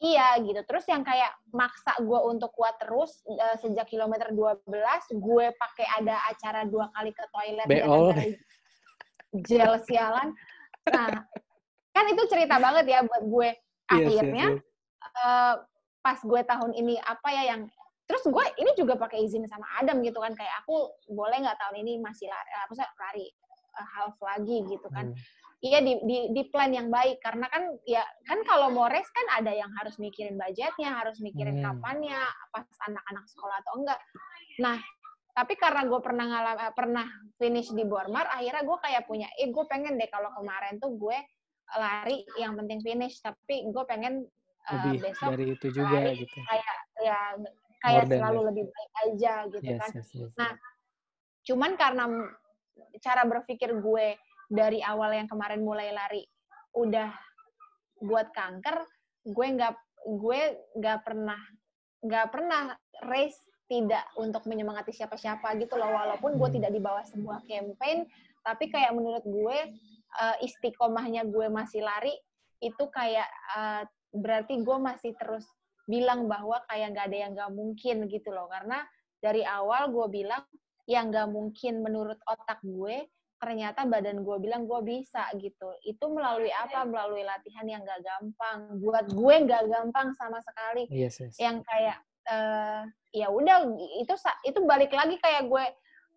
[0.00, 0.60] Iya gitu.
[0.64, 4.64] Terus yang kayak maksa gue untuk kuat terus uh, sejak kilometer 12,
[5.12, 8.32] gue pakai ada acara dua kali ke toilet dan
[9.44, 10.32] gel sialan.
[10.88, 11.20] Nah,
[11.92, 13.48] kan itu cerita banget ya buat gue.
[13.92, 14.75] Akhirnya yes, yes, yes.
[15.16, 15.56] Uh,
[16.04, 17.66] pas gue tahun ini apa ya yang
[18.06, 21.82] terus gue ini juga pakai izin sama Adam gitu kan kayak aku boleh nggak tahun
[21.82, 23.26] ini masih lari apa sih lari
[23.74, 25.44] uh, half lagi gitu kan hmm.
[25.64, 29.40] Iya di, di di plan yang baik karena kan ya kan kalau mau race kan
[29.40, 31.64] ada yang harus mikirin budgetnya, harus mikirin hmm.
[31.64, 32.20] kapannya,
[32.52, 33.96] pas anak-anak sekolah atau enggak.
[34.60, 34.76] Nah,
[35.32, 37.06] tapi karena gue pernah ngalam eh, pernah
[37.40, 41.18] finish di Bormar, akhirnya gue kayak punya, eh gue pengen deh kalau kemarin tuh gue
[41.72, 44.28] lari yang penting finish, tapi gue pengen
[44.70, 46.38] uh, besok dari itu juga lari gitu.
[46.42, 47.20] Kayak ya
[47.82, 49.90] kayak selalu lebih baik aja gitu yes, kan.
[49.94, 50.32] Yes, yes.
[50.34, 50.52] Nah,
[51.46, 52.04] cuman karena
[53.00, 54.06] cara berpikir gue
[54.46, 56.22] dari awal yang kemarin mulai lari
[56.76, 57.10] udah
[58.02, 58.84] buat kanker,
[59.26, 59.74] gue nggak
[60.06, 60.40] gue
[60.78, 61.40] nggak pernah
[62.06, 62.76] nggak pernah
[63.10, 66.56] race tidak untuk menyemangati siapa-siapa gitu loh walaupun gue hmm.
[66.62, 68.06] tidak di bawah sebuah campaign
[68.46, 69.58] tapi kayak menurut gue
[70.22, 72.14] uh, istiqomahnya gue masih lari
[72.62, 73.26] itu kayak
[73.58, 75.46] uh, berarti gue masih terus
[75.86, 78.50] bilang bahwa kayak nggak ada yang nggak mungkin gitu loh.
[78.50, 78.82] Karena
[79.22, 80.44] dari awal gue bilang
[80.86, 83.06] yang nggak mungkin menurut otak gue
[83.36, 85.68] ternyata badan gue bilang gue bisa gitu.
[85.84, 86.88] Itu melalui apa?
[86.88, 88.80] Melalui latihan yang gak gampang.
[88.80, 90.88] Buat gue nggak gampang sama sekali.
[90.88, 91.36] Yes, yes.
[91.36, 92.00] yang kayak
[92.32, 93.70] uh, ya udah
[94.02, 94.14] itu
[94.44, 95.64] itu balik lagi kayak gue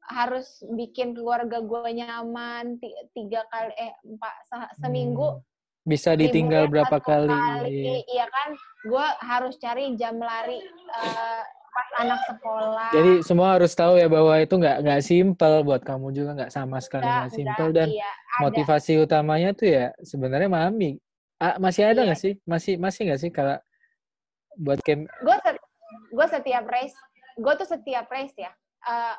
[0.09, 2.81] harus bikin keluarga gue nyaman
[3.13, 4.33] tiga kali eh empat
[4.81, 5.47] seminggu hmm
[5.89, 7.33] bisa ditinggal berapa kali.
[7.33, 8.05] kali.
[8.05, 8.49] Iya kan,
[8.85, 10.61] gue harus cari jam lari
[10.93, 11.41] uh,
[11.73, 12.89] pas anak sekolah.
[12.93, 16.77] Jadi semua harus tahu ya bahwa itu nggak nggak simpel buat kamu juga nggak sama
[16.77, 18.11] sekali nggak simpel dan iya,
[18.43, 21.01] motivasi utamanya tuh ya sebenarnya mami.
[21.39, 22.13] Ah, masih ada iya.
[22.13, 22.25] nggak iya.
[22.29, 22.33] sih?
[22.45, 23.57] Masih masih nggak sih kalau
[24.59, 25.07] buat camp?
[25.23, 25.57] Gue setiap,
[26.13, 26.97] gue setiap race,
[27.39, 28.51] gue tuh setiap race ya.
[28.85, 29.15] Uh,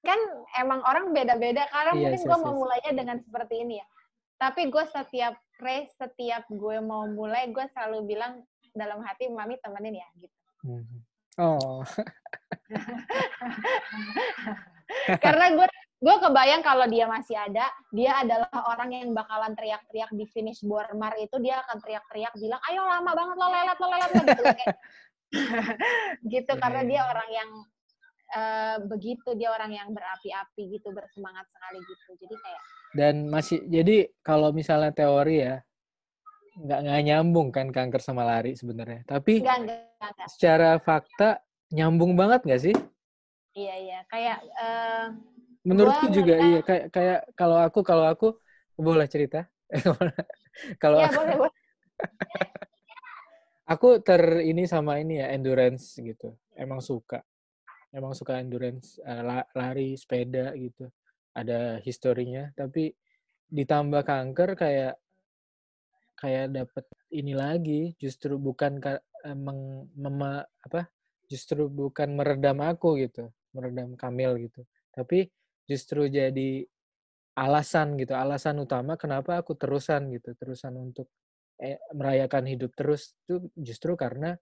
[0.00, 0.16] kan
[0.56, 3.86] emang orang beda-beda karena iya, mungkin gue mau mulainya dengan seperti ini ya.
[4.40, 8.42] Tapi gue setiap race setiap gue mau mulai gue selalu bilang
[8.72, 10.38] dalam hati mami temenin ya gitu.
[10.64, 11.04] Hmm.
[11.40, 11.84] Oh.
[15.24, 15.68] Karena gue
[16.00, 21.12] gue kebayang kalau dia masih ada, dia adalah orang yang bakalan teriak-teriak di finish Bormar
[21.20, 24.44] itu dia akan teriak-teriak bilang, ayo lama banget lo lelet lo lelet lo gitu.
[26.32, 27.50] gitu karena dia orang yang
[28.34, 34.10] uh, begitu dia orang yang berapi-api gitu bersemangat sekali gitu jadi kayak dan masih jadi
[34.26, 35.62] kalau misalnya teori ya
[36.60, 39.06] nggak nggak nyambung kan kanker sama lari sebenarnya.
[39.06, 40.28] Tapi enggak, enggak, enggak.
[40.28, 41.30] secara fakta
[41.70, 42.74] nyambung banget nggak sih?
[43.54, 43.98] Iya iya.
[44.10, 45.06] Kayak uh,
[45.62, 46.48] menurutku juga mereka...
[46.50, 46.60] iya.
[46.66, 48.28] Kayak kayak kalau aku kalau aku
[48.74, 49.46] boleh cerita?
[50.82, 51.54] Kalau ya, boleh, boleh.
[53.72, 56.34] aku ter ini sama ini ya endurance gitu.
[56.58, 57.22] Emang suka.
[57.94, 60.90] Emang suka endurance uh, lari sepeda gitu
[61.34, 62.90] ada historinya tapi
[63.50, 64.94] ditambah kanker kayak
[66.20, 66.84] kayak dapat
[67.16, 68.78] ini lagi justru bukan
[69.24, 70.86] emang mema apa
[71.30, 74.62] justru bukan meredam aku gitu meredam Kamil gitu.
[74.90, 75.26] Tapi
[75.66, 76.66] justru jadi
[77.38, 81.06] alasan gitu alasan utama kenapa aku terusan gitu terusan untuk
[81.62, 84.34] eh, merayakan hidup terus itu justru karena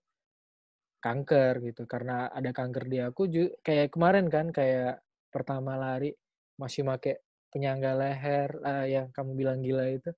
[0.99, 3.29] kanker gitu karena ada kanker di aku
[3.63, 4.99] kayak kemarin kan kayak
[5.31, 6.11] pertama lari
[6.59, 10.11] masih make penyangga leher uh, yang kamu bilang gila itu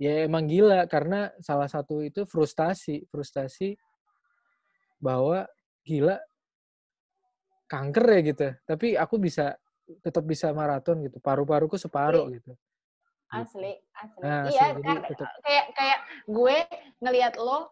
[0.00, 3.76] ya emang gila karena salah satu itu frustasi frustasi
[4.96, 5.44] bahwa
[5.84, 6.16] gila
[7.70, 8.46] kanker ya gitu.
[8.66, 9.54] Tapi aku bisa
[10.02, 12.54] tetap bisa maraton gitu paru-paruku separuh gitu.
[13.30, 14.20] Asli asli.
[14.26, 14.74] Nah, iya
[15.06, 15.30] tetap...
[15.46, 16.56] kayak kayak gue
[16.98, 17.70] ngelihat lo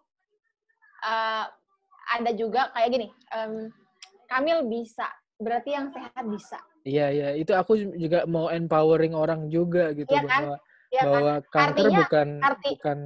[1.02, 1.44] uh,
[2.08, 3.66] ada juga kayak gini um,
[4.30, 5.08] Kamil bisa
[5.38, 6.58] berarti yang sehat bisa
[6.88, 10.28] iya iya itu aku juga mau empowering orang juga gitu iya, kan?
[10.32, 10.56] bahwa
[10.88, 11.52] ya bahwa kan?
[11.52, 12.98] kanker artinya, bukan arti, bukan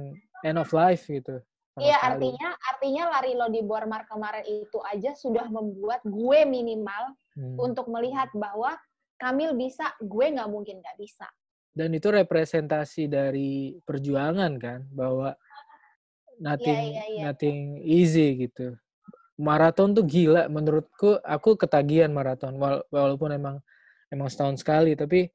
[0.47, 1.35] end of life gitu.
[1.73, 7.57] Iya artinya artinya lari lo di Bormar kemarin itu aja sudah membuat gue minimal hmm.
[7.57, 8.77] untuk melihat bahwa
[9.17, 11.25] Kamil bisa, gue nggak mungkin nggak bisa.
[11.73, 15.33] Dan itu representasi dari perjuangan kan, bahwa
[16.37, 17.23] nothing yeah, yeah, yeah.
[17.31, 18.77] nothing easy gitu.
[19.39, 21.17] Maraton tuh gila menurutku.
[21.25, 22.59] Aku ketagihan maraton
[22.93, 23.55] walaupun emang
[24.13, 25.25] emang setahun sekali, tapi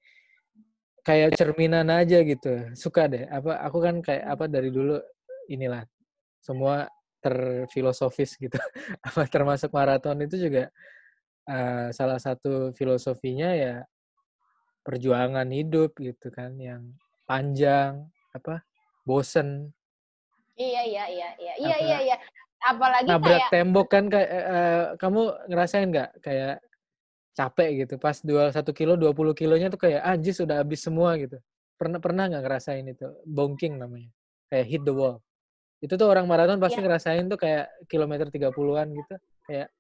[1.03, 2.71] kayak cerminan aja gitu.
[2.79, 3.27] Suka deh.
[3.27, 5.03] Apa aku kan kayak apa dari dulu
[5.51, 5.83] inilah
[6.39, 6.87] semua
[7.19, 8.55] terfilosofis gitu.
[9.07, 10.71] apa termasuk maraton itu juga
[11.51, 13.75] uh, salah satu filosofinya ya
[14.85, 16.97] perjuangan hidup gitu kan yang
[17.29, 18.65] panjang apa
[19.05, 19.69] bosen
[20.57, 22.17] iya iya iya iya iya iya iya
[22.65, 23.53] apalagi nabrak kayak...
[23.53, 25.23] tembok kan kayak uh, kamu
[25.53, 26.57] ngerasain nggak kayak
[27.39, 30.83] capek gitu pas dua satu kilo dua puluh kilonya tuh kayak anjir ah, sudah habis
[30.83, 31.39] semua gitu
[31.79, 34.11] pernah pernah nggak ngerasain itu bonking namanya
[34.51, 35.23] kayak hit the wall
[35.79, 36.87] itu tuh orang maraton pasti yeah.
[36.91, 39.15] ngerasain tuh kayak kilometer 30-an gitu
[39.47, 39.71] kayak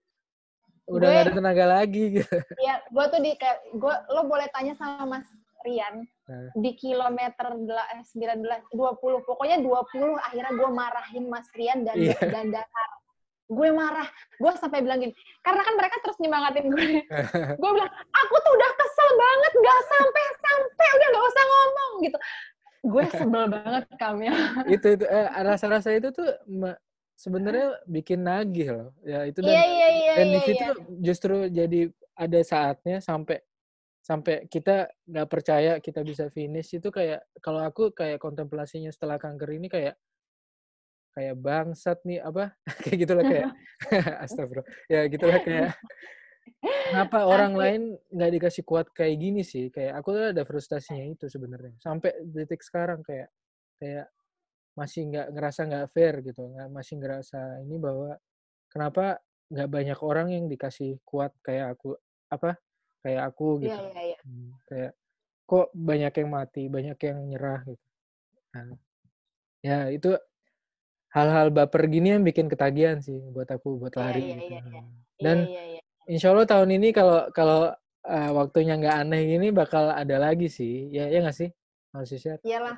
[0.88, 2.36] udah gak ada tenaga lagi gitu.
[2.64, 5.28] Iya, gue tuh di kayak gue lo boleh tanya sama Mas
[5.66, 6.48] Rian nah.
[6.56, 8.40] di kilometer 19
[8.72, 12.16] 20 pokoknya 20 akhirnya gue marahin Mas Rian dan yeah.
[12.16, 12.90] dan Dakar
[13.48, 14.08] gue marah.
[14.36, 16.88] Gue sampai bilang gini karena kan mereka terus nyemangatin gue.
[17.56, 22.18] Gue bilang aku tuh udah kesel banget nggak sampai sampai udah nggak usah ngomong gitu.
[22.88, 24.34] Gue sebel banget Kamil.
[24.74, 26.28] Itu itu eh, rasa-rasa itu tuh
[27.18, 28.90] sebenarnya bikin nagih loh.
[29.02, 30.74] Ya itu dan yeah, yeah, yeah, dan yeah, di situ yeah.
[31.02, 31.80] justru jadi
[32.14, 33.42] ada saatnya sampai
[33.98, 36.78] sampai kita nggak percaya kita bisa finish.
[36.78, 39.98] Itu kayak kalau aku kayak kontemplasinya setelah kanker ini kayak
[41.18, 42.54] kayak bangsat nih apa?
[42.86, 43.50] Kayak gitulah kayak
[44.24, 44.68] astagfirullah.
[44.86, 45.74] Ya gitulah kayak
[46.62, 47.82] kenapa orang lain
[48.14, 49.66] nggak dikasih kuat kayak gini sih?
[49.74, 51.74] Kayak aku tuh ada frustasinya itu sebenarnya.
[51.82, 53.34] Sampai detik sekarang kayak
[53.82, 54.06] kayak
[54.78, 58.14] masih nggak ngerasa nggak fair gitu nggak masih ngerasa ini bahwa
[58.70, 59.18] kenapa
[59.50, 61.98] nggak banyak orang yang dikasih kuat kayak aku
[62.30, 62.54] apa?
[63.02, 63.74] Kayak aku iya, gitu.
[63.74, 64.20] yeah, yeah, yeah.
[64.22, 64.92] Hmm, kayak
[65.50, 67.86] kok banyak yang mati banyak yang nyerah gitu.
[68.54, 68.78] Nah,
[69.66, 70.14] ya itu
[71.12, 74.52] hal-hal baper gini yang bikin ketagihan sih buat aku buat iya, lari yeah, gitu.
[74.52, 74.84] Yeah, yeah.
[75.18, 76.12] Dan yeah, yeah, yeah.
[76.12, 77.72] insya Allah tahun ini kalau kalau
[78.04, 80.92] uh, waktunya nggak aneh gini bakal ada lagi sih.
[80.92, 81.50] Ya ya nggak sih?
[81.98, 82.44] Siap?
[82.44, 82.76] Iyalah.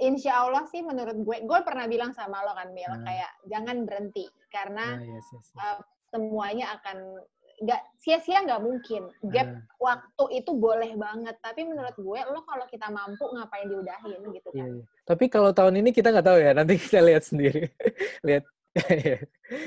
[0.00, 3.04] Insya Allah sih menurut gue, gue pernah bilang sama lo kan Mil, nah.
[3.04, 5.60] kayak jangan berhenti karena nah, yes, yes, yes.
[5.60, 5.76] Uh,
[6.08, 7.20] semuanya akan
[7.62, 9.02] nggak sia-sia nggak mungkin.
[9.30, 9.58] Gap uh.
[9.78, 11.36] waktu itu boleh banget.
[11.38, 14.66] Tapi menurut gue lo kalau kita mampu ngapain diudahin gitu kan?
[14.66, 14.86] Yeah, yeah.
[15.06, 17.70] tapi kalau tahun ini kita nggak tahu ya nanti kita lihat sendiri.
[18.26, 18.44] Lihat.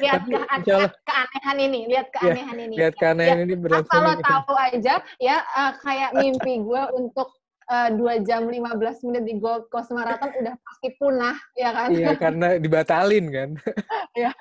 [0.04, 0.36] Lihat ke
[0.68, 2.76] Allah, keanehan ini lihat iya, keanehan ini.
[2.76, 7.32] lihat keanehan ya, ini berlangsung kalau tahu aja ya uh, kayak mimpi gue untuk
[7.68, 11.90] dua uh, jam 15 menit di Gold Coast Marathon udah pasti punah, ya kan?
[11.92, 13.50] Iya, karena dibatalin kan.
[14.16, 14.32] Iya.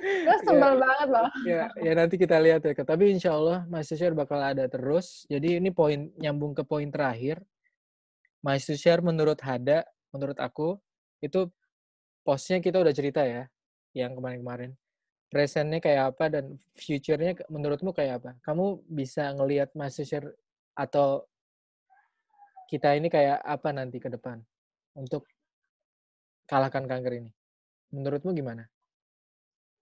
[0.00, 1.30] Terus sebel ya, banget loh.
[1.42, 2.72] Ya, ya nanti kita lihat ya.
[2.72, 5.26] Tapi insya Allah Mas Share bakal ada terus.
[5.26, 7.42] Jadi ini poin nyambung ke poin terakhir.
[8.46, 9.82] Mas Share menurut Hada,
[10.14, 10.78] menurut aku,
[11.18, 11.50] itu
[12.22, 13.50] postnya kita udah cerita ya,
[13.90, 14.78] yang kemarin-kemarin.
[15.34, 18.30] Presentnya kayak apa dan future-nya menurutmu kayak apa?
[18.46, 20.30] Kamu bisa ngelihat Mas Share
[20.78, 21.26] atau
[22.70, 24.38] kita ini kayak apa nanti ke depan
[24.94, 25.26] untuk
[26.46, 27.30] kalahkan kanker ini?
[27.90, 28.62] Menurutmu gimana?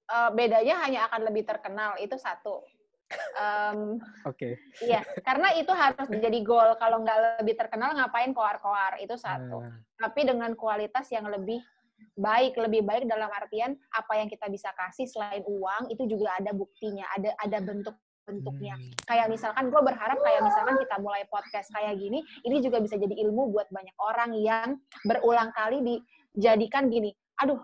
[0.08, 2.64] Uh, bedanya hanya akan lebih terkenal itu satu.
[3.36, 4.56] Um, Oke.
[4.56, 4.88] Okay.
[4.88, 6.80] Iya, karena itu harus menjadi goal.
[6.80, 8.96] Kalau nggak lebih terkenal, ngapain koar-koar?
[9.04, 9.68] Itu satu.
[9.68, 9.76] Uh.
[10.00, 11.60] Tapi dengan kualitas yang lebih
[12.16, 16.56] baik, lebih baik dalam artian apa yang kita bisa kasih selain uang itu juga ada
[16.56, 17.96] buktinya, ada ada bentuk
[18.28, 18.76] bentuknya.
[18.76, 18.92] Hmm.
[19.08, 23.16] Kayak misalkan gue berharap kayak misalkan kita mulai podcast kayak gini, ini juga bisa jadi
[23.24, 24.68] ilmu buat banyak orang yang
[25.08, 27.16] berulang kali dijadikan gini.
[27.40, 27.58] Aduh,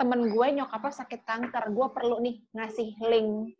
[0.00, 3.52] temen gue nyokapnya sakit kanker, gue perlu nih ngasih link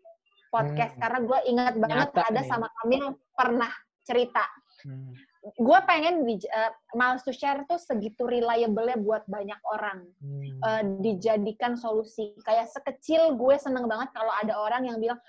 [0.51, 1.03] podcast hmm.
[1.05, 2.49] karena gue ingat banget Nyata ada nih.
[2.51, 3.05] sama Kamil
[3.37, 3.73] pernah
[4.03, 4.45] cerita.
[4.83, 5.15] Hmm.
[5.57, 10.61] Gue pengen di, uh, Miles to Share tuh segitu reliable buat banyak orang hmm.
[10.61, 12.37] uh, dijadikan solusi.
[12.45, 15.21] Kayak sekecil gue seneng banget kalau ada orang yang bilang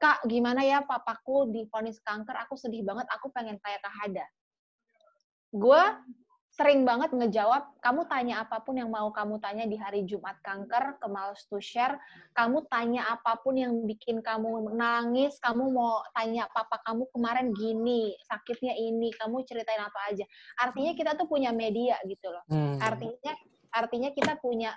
[0.00, 4.26] Kak, gimana ya papaku difonis kanker, aku sedih banget, aku pengen kayak Kak Hada.
[5.52, 5.82] Gue
[6.50, 10.98] sering banget ngejawab, kamu tanya apa pun yang mau kamu tanya di hari Jumat kanker
[10.98, 11.94] ke Miles to Share,
[12.34, 18.16] kamu tanya apa pun yang bikin kamu nangis, kamu mau tanya papa kamu kemarin gini,
[18.26, 20.26] sakitnya ini, kamu ceritain apa aja.
[20.58, 22.42] Artinya kita tuh punya media gitu loh.
[22.50, 22.82] Hmm.
[22.82, 23.32] Artinya
[23.70, 24.74] artinya kita punya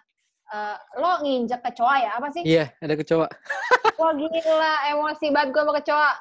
[0.53, 2.43] uh, lo nginjek kecoa ya apa sih?
[2.45, 3.27] Iya, ada kecoa.
[3.99, 6.11] Wah gila, emosi banget gue sama kecoa.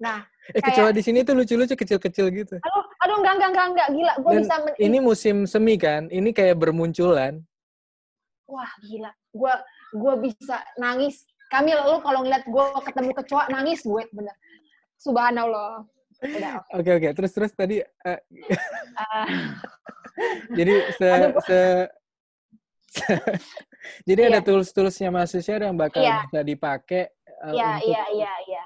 [0.00, 0.18] Nah,
[0.52, 2.56] eh kayak, kecoa di sini tuh lucu-lucu kecil-kecil gitu.
[2.60, 6.08] Aduh, aduh enggak enggak enggak enggak gila, gue bisa men- Ini musim semi kan?
[6.08, 7.44] Ini kayak bermunculan.
[8.48, 9.12] Wah, gila.
[9.32, 9.52] Gue
[9.94, 11.28] gue bisa nangis.
[11.52, 14.34] Kamil, lu kalau ngeliat gue ketemu kecoa nangis gue bener.
[14.98, 15.84] Subhanallah.
[16.24, 16.80] Oke oke.
[16.80, 17.10] Okay, okay.
[17.12, 17.76] Terus terus tadi.
[18.04, 18.18] Uh,
[18.96, 19.26] uh,
[20.58, 21.08] jadi se,
[21.42, 21.60] se
[24.08, 24.30] Jadi iya.
[24.32, 26.24] ada tools-toolsnya mahasiswa yang bakal iya.
[26.26, 27.02] bisa dipakai
[27.44, 28.62] uh, iya, untuk iya, iya, iya.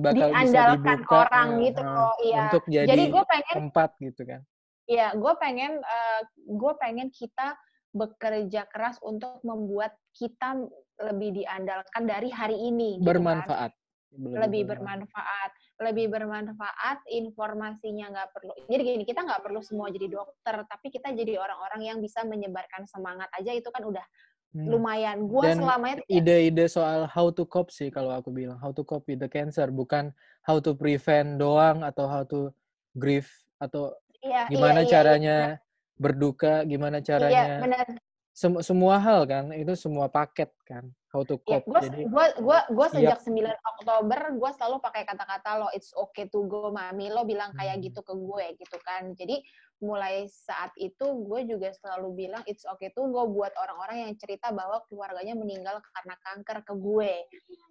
[0.00, 2.40] bakal bisa dibuka orang uh, gitu uh, iya.
[2.48, 4.40] untuk jadi, jadi gue pengen, tempat gitu kan.
[4.88, 7.48] Iya, gue pengen uh, gue pengen kita
[7.92, 10.56] bekerja keras untuk membuat kita
[11.00, 12.98] lebih diandalkan dari hari ini.
[12.98, 13.08] Gitu kan.
[13.12, 13.72] Bermanfaat.
[13.72, 13.80] Kan?
[14.12, 18.52] Lebih bermanfaat lebih bermanfaat, informasinya nggak perlu.
[18.70, 22.86] Jadi gini, kita nggak perlu semua jadi dokter, tapi kita jadi orang-orang yang bisa menyebarkan
[22.86, 24.31] semangat aja itu kan udah hmm.
[24.52, 25.24] Lumayan.
[25.24, 28.60] Gua Dan selamanya ide-ide soal how to cope sih kalau aku bilang.
[28.60, 30.12] How to cope with the cancer, bukan
[30.44, 32.52] how to prevent doang atau how to
[32.92, 35.60] grieve atau iya, gimana iya, iya caranya iya,
[35.96, 37.86] berduka, gimana iya, caranya iya, benar.
[38.32, 41.68] Sem semua hal kan, itu semua paket kan how to iya, cope.
[41.68, 43.36] Ya, gue Jadi, gua, gua, gua sejak siap.
[43.36, 47.78] 9 Oktober gue selalu pakai kata-kata lo it's okay to go mami lo bilang kayak
[47.78, 47.84] hmm.
[47.92, 49.12] gitu ke gue gitu kan.
[49.12, 49.44] Jadi
[49.84, 54.54] mulai saat itu gue juga selalu bilang it's okay to go buat orang-orang yang cerita
[54.54, 57.12] bahwa keluarganya meninggal karena kanker ke gue.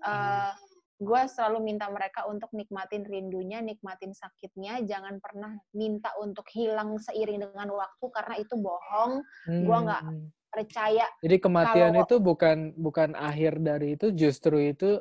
[0.06, 0.54] Uh,
[1.02, 7.42] gue selalu minta mereka untuk nikmatin rindunya, nikmatin sakitnya, jangan pernah minta untuk hilang seiring
[7.42, 9.26] dengan waktu karena itu bohong.
[9.50, 9.66] Hmm.
[9.66, 10.04] Gue nggak
[10.52, 11.08] percaya.
[11.24, 15.00] Jadi kematian kalau, itu bukan bukan akhir dari itu, justru itu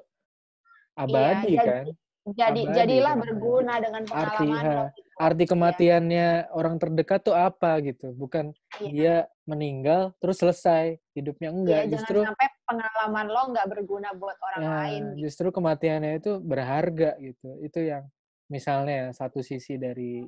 [0.95, 1.85] abadi iya, kan?
[2.31, 3.23] Jadi abadi, jadilah kan?
[3.27, 4.31] berguna dengan pengalaman.
[4.31, 4.79] Arti, gitu.
[5.21, 6.53] arti kematiannya iya.
[6.55, 8.15] orang terdekat tuh apa gitu?
[8.15, 8.91] Bukan iya.
[8.95, 9.15] dia
[9.51, 11.83] meninggal terus selesai hidupnya enggak.
[11.91, 15.03] Iya, justru jangan sampai pengalaman lo nggak berguna buat orang ya, lain.
[15.19, 15.19] Gitu.
[15.27, 17.59] Justru kematiannya itu berharga gitu.
[17.67, 18.07] Itu yang
[18.47, 20.23] misalnya satu sisi dari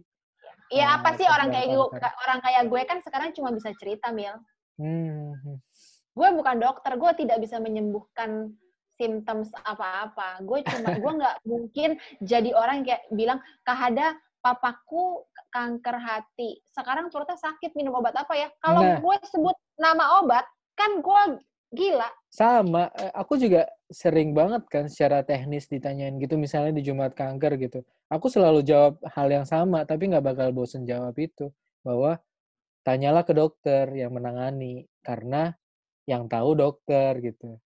[0.72, 4.32] Iya apa sih orang kayak gue, orang kayak gue kan sekarang cuma bisa cerita mil.
[4.80, 5.58] Hmm.
[6.12, 8.52] Gue bukan dokter, gue tidak bisa menyembuhkan
[9.00, 10.44] symptoms apa-apa.
[10.44, 15.24] Gue cuma, gue nggak mungkin jadi orang yang kayak bilang, Kahada, papaku
[15.54, 16.60] kanker hati.
[16.68, 18.48] Sekarang perutnya sakit, minum obat apa ya?
[18.60, 18.98] Kalau nah.
[18.98, 20.44] gue sebut nama obat,
[20.74, 21.22] kan gue
[21.72, 22.10] gila.
[22.28, 27.56] Sama, eh, aku juga sering banget kan secara teknis ditanyain gitu, misalnya di Jumat Kanker
[27.56, 27.80] gitu.
[28.12, 31.48] Aku selalu jawab hal yang sama, tapi nggak bakal bosen jawab itu.
[31.80, 32.20] Bahwa
[32.82, 35.54] tanyalah ke dokter yang menangani karena
[36.06, 37.59] yang tahu dokter gitu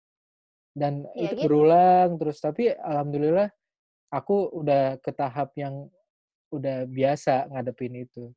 [0.77, 1.45] dan ya, itu gitu.
[1.49, 3.49] berulang terus tapi alhamdulillah
[4.13, 5.89] aku udah ke tahap yang
[6.53, 8.31] udah biasa ngadepin itu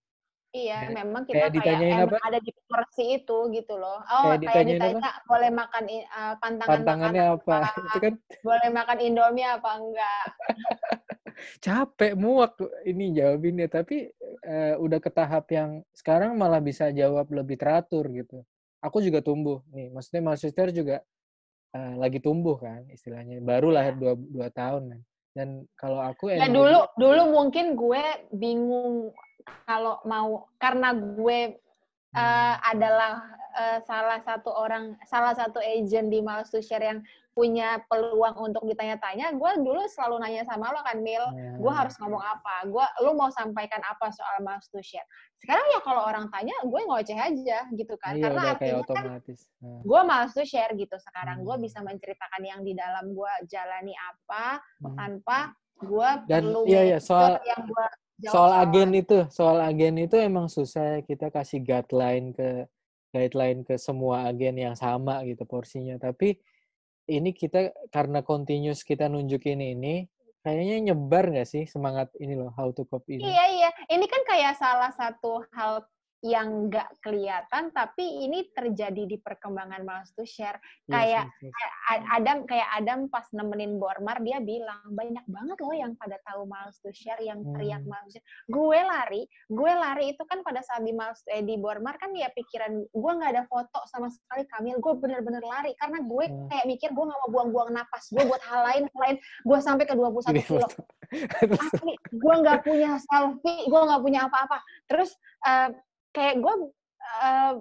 [0.55, 2.17] iya ya, memang kita kayak, kayak emang apa?
[2.25, 5.11] ada di porsi itu gitu loh oh kayak, kayak ditanya apa?
[5.29, 7.55] boleh makan uh, pantangan pantangannya apa?
[7.69, 10.25] apa itu kan boleh makan indomie apa enggak
[11.65, 12.53] capek muak
[12.83, 14.09] ini jawabinnya tapi
[14.43, 18.43] uh, udah ke tahap yang sekarang malah bisa jawab lebih teratur gitu
[18.81, 20.97] aku juga tumbuh nih maksudnya maksudnya juga
[21.77, 24.01] uh, lagi tumbuh kan istilahnya baru lahir iya.
[24.01, 25.01] dua dua tahun kan
[25.37, 28.03] dan kalau aku ya dulu dulu mungkin gue
[28.33, 29.13] bingung
[29.67, 31.57] kalau mau karena gue
[32.15, 37.01] uh, adalah uh, salah satu orang salah satu agent di Miles to Share yang
[37.39, 41.55] punya peluang untuk ditanya-tanya, gue dulu selalu nanya sama lo kan, Mil, yeah.
[41.55, 45.07] gue harus ngomong apa, gue, lo mau sampaikan apa soal Miles to Share.
[45.39, 49.79] Sekarang ya kalau orang tanya, gue ngoceh aja gitu kan, iya, karena artinya kan nah.
[49.87, 50.95] gue Miles to Share gitu.
[50.99, 51.47] Sekarang hmm.
[51.47, 54.95] gue bisa menceritakan yang di dalam gue jalani apa hmm.
[54.99, 55.39] tanpa
[55.79, 57.87] gue perlu iya, iya, soal yang gue
[58.27, 62.67] soal agen itu, soal agen itu emang susah kita kasih guideline ke
[63.15, 65.95] guideline ke semua agen yang sama gitu porsinya.
[65.95, 66.35] Tapi
[67.09, 70.05] ini kita karena continuous kita nunjukin ini,
[70.45, 73.25] kayaknya nyebar nggak sih semangat ini loh how to cope ini?
[73.25, 75.83] Iya iya, ini kan kayak salah satu hal
[76.19, 80.59] yang nggak kelihatan tapi ini terjadi di perkembangan Miles to Share.
[80.91, 82.03] Kayak yes, yes, yes.
[82.11, 86.75] Adam kayak Adam pas nemenin Bormar dia bilang banyak banget loh yang pada tahu Miles
[86.83, 87.91] to Share yang teriak hmm.
[87.91, 88.19] Miles
[88.51, 92.27] gue lari gue lari itu kan pada saat di Miles eh, di Bormar kan ya
[92.35, 94.83] pikiran gue nggak ada foto sama sekali Kamil.
[94.83, 96.51] Gue bener-bener lari karena gue hmm.
[96.51, 99.15] kayak mikir gue nggak mau buang-buang napas gue buat hal lain selain
[99.47, 100.67] gue sampai ke 21 kilo.
[101.63, 104.59] asli gue nggak punya selfie gue nggak punya apa-apa.
[104.91, 105.15] Terus
[105.47, 105.71] uh,
[106.15, 106.53] kayak gue
[107.23, 107.53] uh,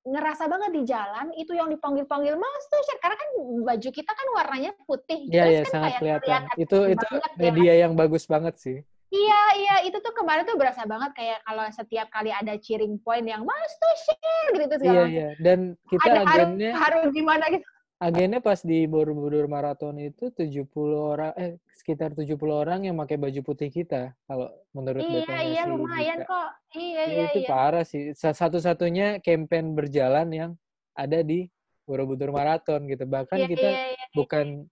[0.00, 3.30] ngerasa banget di jalan itu yang dipanggil-panggil mas tuh karena kan
[3.68, 7.06] baju kita kan warnanya putih iya iya kan sangat kelihatan itu itu
[7.36, 7.80] media ya.
[7.86, 12.06] yang bagus banget sih Iya, iya, itu tuh kemarin tuh berasa banget kayak kalau setiap
[12.14, 15.28] kali ada cheering point yang mas tuh share gitu segala Iya, iya.
[15.42, 17.66] Dan kita ada agennya harus, harus gimana gitu.
[18.00, 20.64] Agennya pas di Borobudur Marathon itu 70
[20.96, 25.68] orang eh sekitar 70 orang yang pakai baju putih kita kalau menurut Iya, iya si
[25.68, 26.28] lumayan Dika.
[26.32, 26.50] kok.
[26.80, 27.48] Iya, iya, itu iya.
[27.52, 28.16] parah sih.
[28.16, 30.50] Satu-satunya campaign berjalan yang
[30.96, 31.52] ada di
[31.84, 33.04] Borobudur Marathon gitu.
[33.04, 34.64] Bahkan iya, kita iya, iya, bukan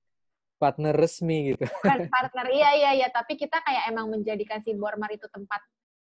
[0.57, 1.69] partner resmi gitu.
[1.69, 2.47] Bukan partner.
[2.49, 5.61] Iya, iya, iya, tapi kita kayak emang menjadikan si Bormar itu tempat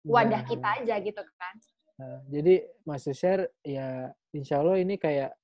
[0.10, 1.56] wadah nah, kita aja gitu kan.
[2.02, 5.38] Nah, jadi Mas Share ya insya Allah ini kayak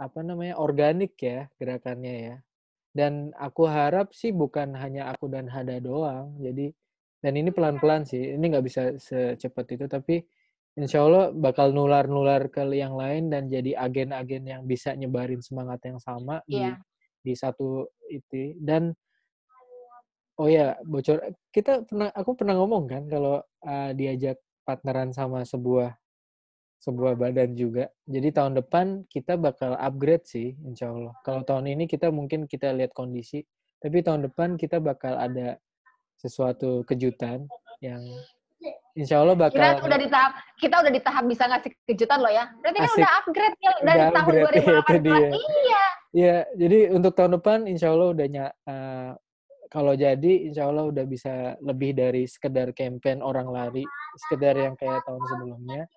[0.00, 2.36] apa namanya organik ya gerakannya ya
[2.94, 6.38] dan aku harap sih bukan hanya aku dan Hada doang.
[6.38, 6.70] Jadi
[7.18, 8.38] dan ini pelan-pelan sih.
[8.38, 10.22] Ini nggak bisa secepat itu, tapi
[10.78, 15.98] insya Allah bakal nular-nular ke yang lain dan jadi agen-agen yang bisa nyebarin semangat yang
[15.98, 16.46] sama yeah.
[16.46, 16.74] di iya.
[17.26, 18.54] di satu itu.
[18.62, 18.94] Dan
[20.38, 25.98] oh ya bocor kita pernah aku pernah ngomong kan kalau uh, diajak partneran sama sebuah
[26.84, 27.88] sebuah badan juga.
[28.04, 31.16] Jadi tahun depan kita bakal upgrade sih, insya Allah.
[31.24, 33.40] Kalau tahun ini kita mungkin kita lihat kondisi,
[33.80, 35.56] tapi tahun depan kita bakal ada
[36.20, 37.48] sesuatu kejutan
[37.80, 38.04] yang
[38.92, 39.56] insya Allah bakal.
[39.56, 42.44] Kita udah di tahap kita udah di tahap bisa ngasih kejutan loh ya.
[42.60, 44.34] Berarti kan udah upgrade ya dari udah tahun
[44.84, 45.40] upgrade, 2018.
[45.64, 45.84] Iya.
[46.14, 48.26] Iya, jadi untuk tahun depan insya Allah udah
[48.70, 49.10] uh,
[49.66, 53.82] kalau jadi insya Allah udah bisa lebih dari sekedar campaign orang lari,
[54.28, 55.90] sekedar yang kayak tahun sebelumnya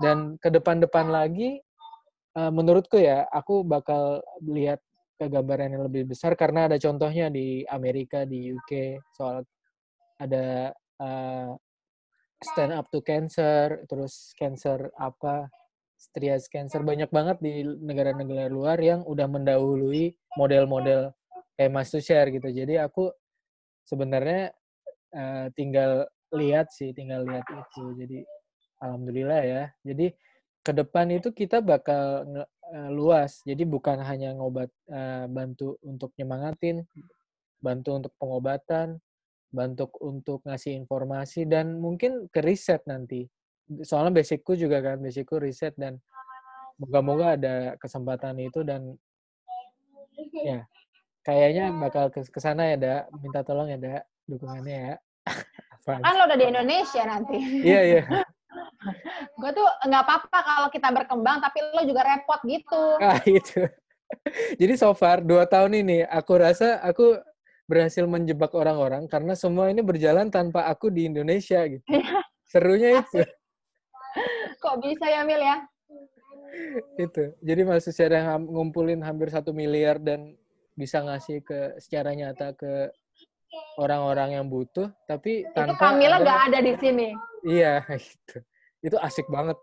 [0.00, 1.60] dan ke depan-depan lagi
[2.34, 4.80] uh, menurutku ya aku bakal lihat
[5.20, 6.32] ke gambaran yang lebih besar.
[6.32, 9.44] Karena ada contohnya di Amerika di UK soal
[10.16, 11.52] ada uh,
[12.40, 15.52] stand up to cancer terus cancer apa
[16.16, 16.80] trias cancer.
[16.80, 21.12] Banyak banget di negara-negara luar yang udah mendahului model-model
[21.60, 22.48] kayak Mas Share gitu.
[22.48, 23.12] Jadi aku
[23.84, 24.56] sebenarnya
[25.12, 27.84] uh, tinggal lihat sih tinggal lihat itu.
[28.00, 28.18] Jadi
[28.80, 29.62] Alhamdulillah ya.
[29.84, 30.12] Jadi
[30.60, 32.24] ke depan itu kita bakal
[32.68, 33.40] uh, luas.
[33.44, 36.84] Jadi bukan hanya ngobat uh, bantu untuk nyemangatin,
[37.60, 39.00] bantu untuk pengobatan,
[39.52, 43.28] bantu untuk ngasih informasi dan mungkin ke riset nanti.
[43.84, 46.00] Soalnya basicku juga kan, basicku riset dan
[46.80, 48.96] moga-moga ada kesempatan itu dan
[50.32, 50.64] ya
[51.20, 52.96] kayaknya bakal ke sana ya, Da.
[53.20, 54.96] Minta tolong ya, Da, dukungannya ya.
[56.04, 57.38] kan lo udah di Indonesia nanti.
[57.64, 58.02] Iya, iya.
[59.40, 62.82] Gue tuh nggak apa-apa kalau kita berkembang tapi lo juga repot gitu.
[62.98, 63.66] Ah itu
[64.58, 67.18] jadi so far dua tahun ini aku rasa aku
[67.70, 71.86] berhasil menjebak orang-orang karena semua ini berjalan tanpa aku di Indonesia gitu.
[72.50, 73.22] Serunya itu.
[74.58, 75.62] Kok bisa ya Mil ya?
[76.98, 77.30] Itu.
[77.38, 80.34] Jadi masih yang ngumpulin hampir satu miliar dan
[80.74, 82.90] bisa ngasih ke secara nyata ke
[83.78, 87.08] orang-orang yang butuh tapi tanpa itu Kamila nggak ada di sini
[87.44, 88.40] iya gitu
[88.80, 89.60] itu asik banget.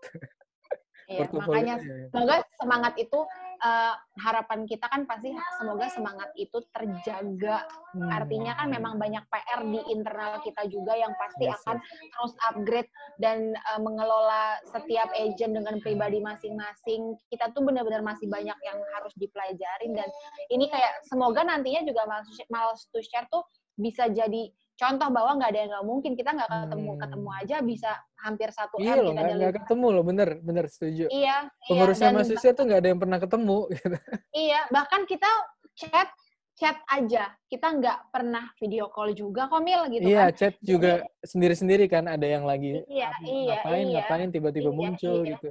[1.08, 1.80] Iya, makanya
[2.12, 3.16] semoga semangat itu
[3.64, 7.64] uh, harapan kita kan pasti semoga semangat itu terjaga.
[7.96, 8.12] Hmm.
[8.12, 12.12] Artinya kan memang banyak PR di internal kita juga yang pasti yes, akan yes.
[12.12, 17.16] terus upgrade dan uh, mengelola setiap agent dengan pribadi masing-masing.
[17.32, 20.12] Kita tuh benar-benar masih banyak yang harus dipelajarin dan
[20.52, 22.04] ini kayak semoga nantinya juga
[22.52, 23.48] Miles to Share tuh
[23.80, 27.00] bisa jadi contoh bahwa nggak ada yang nggak mungkin kita nggak ketemu hmm.
[27.02, 27.90] ketemu aja bisa
[28.22, 32.14] hampir satu iya m loh nggak ketemu loh bener bener setuju iya, iya pengurusnya iya,
[32.14, 33.98] mahasiswa tuh nggak ada yang pernah ketemu gitu.
[34.38, 35.30] iya bahkan kita
[35.74, 36.08] chat
[36.54, 41.02] chat aja kita nggak pernah video call juga kok mil gitu iya, kan chat juga
[41.26, 43.94] sendiri-sendiri kan ada yang lagi iya, iya, ngapain iya.
[43.98, 45.30] ngapain tiba-tiba iya, muncul iya.
[45.34, 45.48] gitu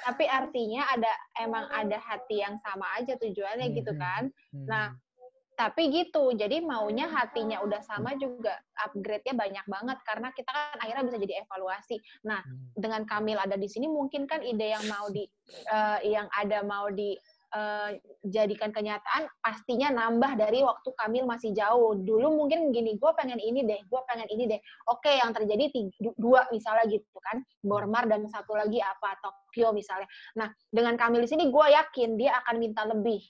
[0.00, 1.12] tapi artinya ada
[1.44, 3.76] emang ada hati yang sama aja tujuannya hmm.
[3.84, 4.22] gitu kan
[4.52, 4.64] hmm.
[4.68, 4.96] nah
[5.60, 8.56] tapi gitu jadi maunya hatinya udah sama juga
[8.88, 12.80] upgrade-nya banyak banget karena kita kan akhirnya bisa jadi evaluasi nah hmm.
[12.80, 15.28] dengan Kamil ada di sini mungkin kan ide yang mau di
[15.68, 17.12] uh, yang ada mau di
[17.54, 17.90] uh,
[18.26, 21.98] jadikan kenyataan pastinya nambah dari waktu Kamil masih jauh.
[21.98, 24.60] Dulu mungkin gini, gue pengen ini deh, gue pengen ini deh.
[24.90, 30.06] Oke, yang terjadi tiga, dua misalnya gitu kan, Bormar dan satu lagi apa Tokyo misalnya.
[30.38, 33.20] Nah, dengan Kamil di sini gue yakin dia akan minta lebih.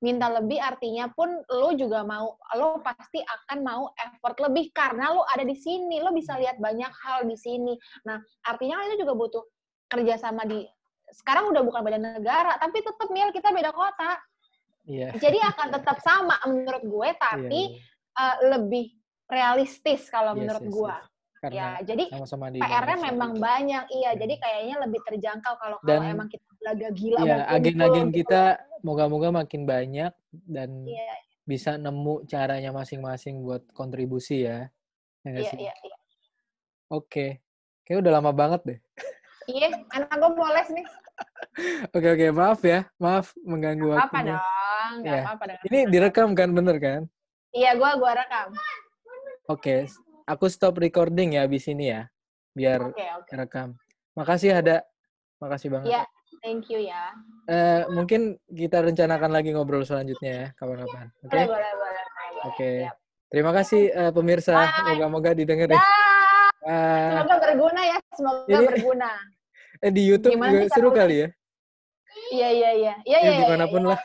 [0.00, 5.28] Minta lebih artinya pun lo juga mau, lo pasti akan mau effort lebih karena lo
[5.28, 7.76] ada di sini, lo bisa lihat banyak hal di sini.
[8.08, 8.16] Nah,
[8.48, 9.44] artinya itu juga butuh
[9.92, 10.64] kerjasama di
[11.12, 14.18] sekarang udah bukan beda negara, tapi tetap mil kita beda kota.
[14.88, 15.12] Yeah.
[15.18, 17.88] Jadi akan tetap sama menurut gue, tapi yeah, yeah.
[18.20, 18.90] Uh, lebih
[19.30, 20.94] realistis kalau yes, menurut yes, gue.
[20.94, 21.08] Yes.
[21.40, 22.04] Karena ya, jadi
[22.60, 23.40] PR-nya memang itu.
[23.40, 24.10] banyak, iya.
[24.12, 24.20] Hmm.
[24.20, 27.20] Jadi kayaknya lebih terjangkau kalau kalau emang kita belaga gila.
[27.24, 28.18] Iya, agen-agen gitu.
[28.20, 28.42] kita
[28.84, 30.12] moga-moga makin banyak
[30.44, 31.16] dan yeah.
[31.48, 34.68] bisa nemu caranya masing-masing buat kontribusi ya.
[35.24, 35.96] ya iya, iya, iya.
[36.92, 37.40] Oke,
[37.88, 38.78] kayak udah lama banget deh.
[39.50, 40.86] Iya, anak gue mau les nih.
[41.90, 44.06] Oke oke, maaf ya, maaf mengganggu gak waktunya.
[44.06, 45.22] Apa dong, gak ya.
[45.26, 45.44] apa-apa.
[45.66, 47.00] Ini direkam kan, bener kan?
[47.50, 48.54] Iya, gue gua rekam.
[49.50, 49.90] Oke,
[50.30, 52.06] aku stop recording ya abis ini ya,
[52.54, 53.34] biar okay, okay.
[53.34, 53.74] rekam.
[54.14, 54.86] Makasih ada,
[55.42, 55.90] makasih banget.
[55.90, 56.02] Iya,
[56.46, 57.10] thank you ya.
[57.50, 61.10] Uh, mungkin kita rencanakan lagi ngobrol selanjutnya ya, kapan-kapan.
[61.26, 61.34] Oke.
[61.34, 61.44] Okay?
[61.50, 62.42] Boleh, boleh, boleh.
[62.46, 62.54] Oke.
[62.54, 62.76] Okay.
[63.30, 65.82] Terima kasih uh, pemirsa, moga-moga didengar ya.
[66.60, 69.10] Semoga berguna ya, semoga Ini, berguna.
[69.80, 71.28] Eh di YouTube Gimana juga seru kali ya?
[72.30, 72.94] Iya iya iya.
[73.08, 73.38] Iya iya.
[73.40, 74.00] Di mana pun ya, lah.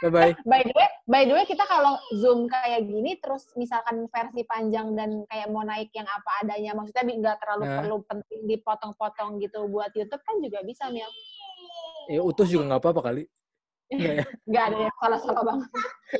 [0.00, 0.32] Bye bye.
[0.50, 4.96] By the way, by the way kita kalau zoom kayak gini terus misalkan versi panjang
[4.96, 7.76] dan kayak mau naik yang apa adanya, maksudnya nggak terlalu nah.
[7.80, 11.08] perlu penting dipotong-potong gitu buat YouTube kan juga bisa Mil.
[12.08, 13.24] Ya utus juga nggak apa-apa kali.
[13.92, 14.24] Enggak ya?
[14.48, 15.70] Nggak ada ya, salah-salah banget.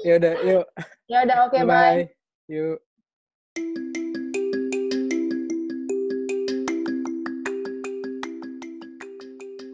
[0.05, 0.67] ya udah, yuk.
[1.09, 1.77] Ya udah, oke, okay, bye.
[1.77, 2.03] bye.
[2.49, 2.79] Yuk.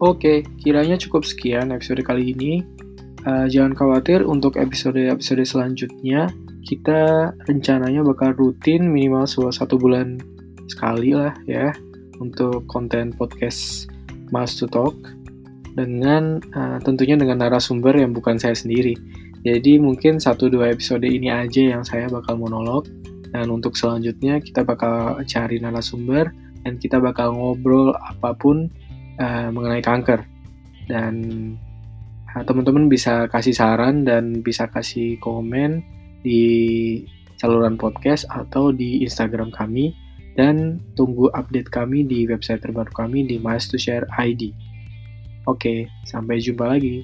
[0.01, 2.65] Oke, kiranya cukup sekian episode kali ini.
[3.21, 6.25] Uh, jangan khawatir untuk episode-episode selanjutnya,
[6.65, 10.17] kita rencananya bakal rutin minimal satu bulan
[10.65, 11.69] sekali lah ya
[12.17, 13.93] untuk konten podcast
[14.33, 14.97] Mas to Talk
[15.77, 18.97] dengan uh, tentunya dengan narasumber yang bukan saya sendiri.
[19.45, 22.89] Jadi mungkin satu dua episode ini aja yang saya bakal monolog
[23.37, 26.33] dan untuk selanjutnya kita bakal cari narasumber
[26.65, 28.65] dan kita bakal ngobrol apa pun
[29.21, 30.25] uh, mengenai kanker
[30.89, 31.15] dan
[32.33, 35.85] uh, teman-teman bisa kasih saran dan bisa kasih komen
[36.25, 36.41] di
[37.37, 39.93] saluran podcast atau di Instagram kami
[40.37, 44.53] dan tunggu update kami di website terbaru kami di Miles to Share ID.
[45.49, 47.01] Oke, sampai jumpa lagi.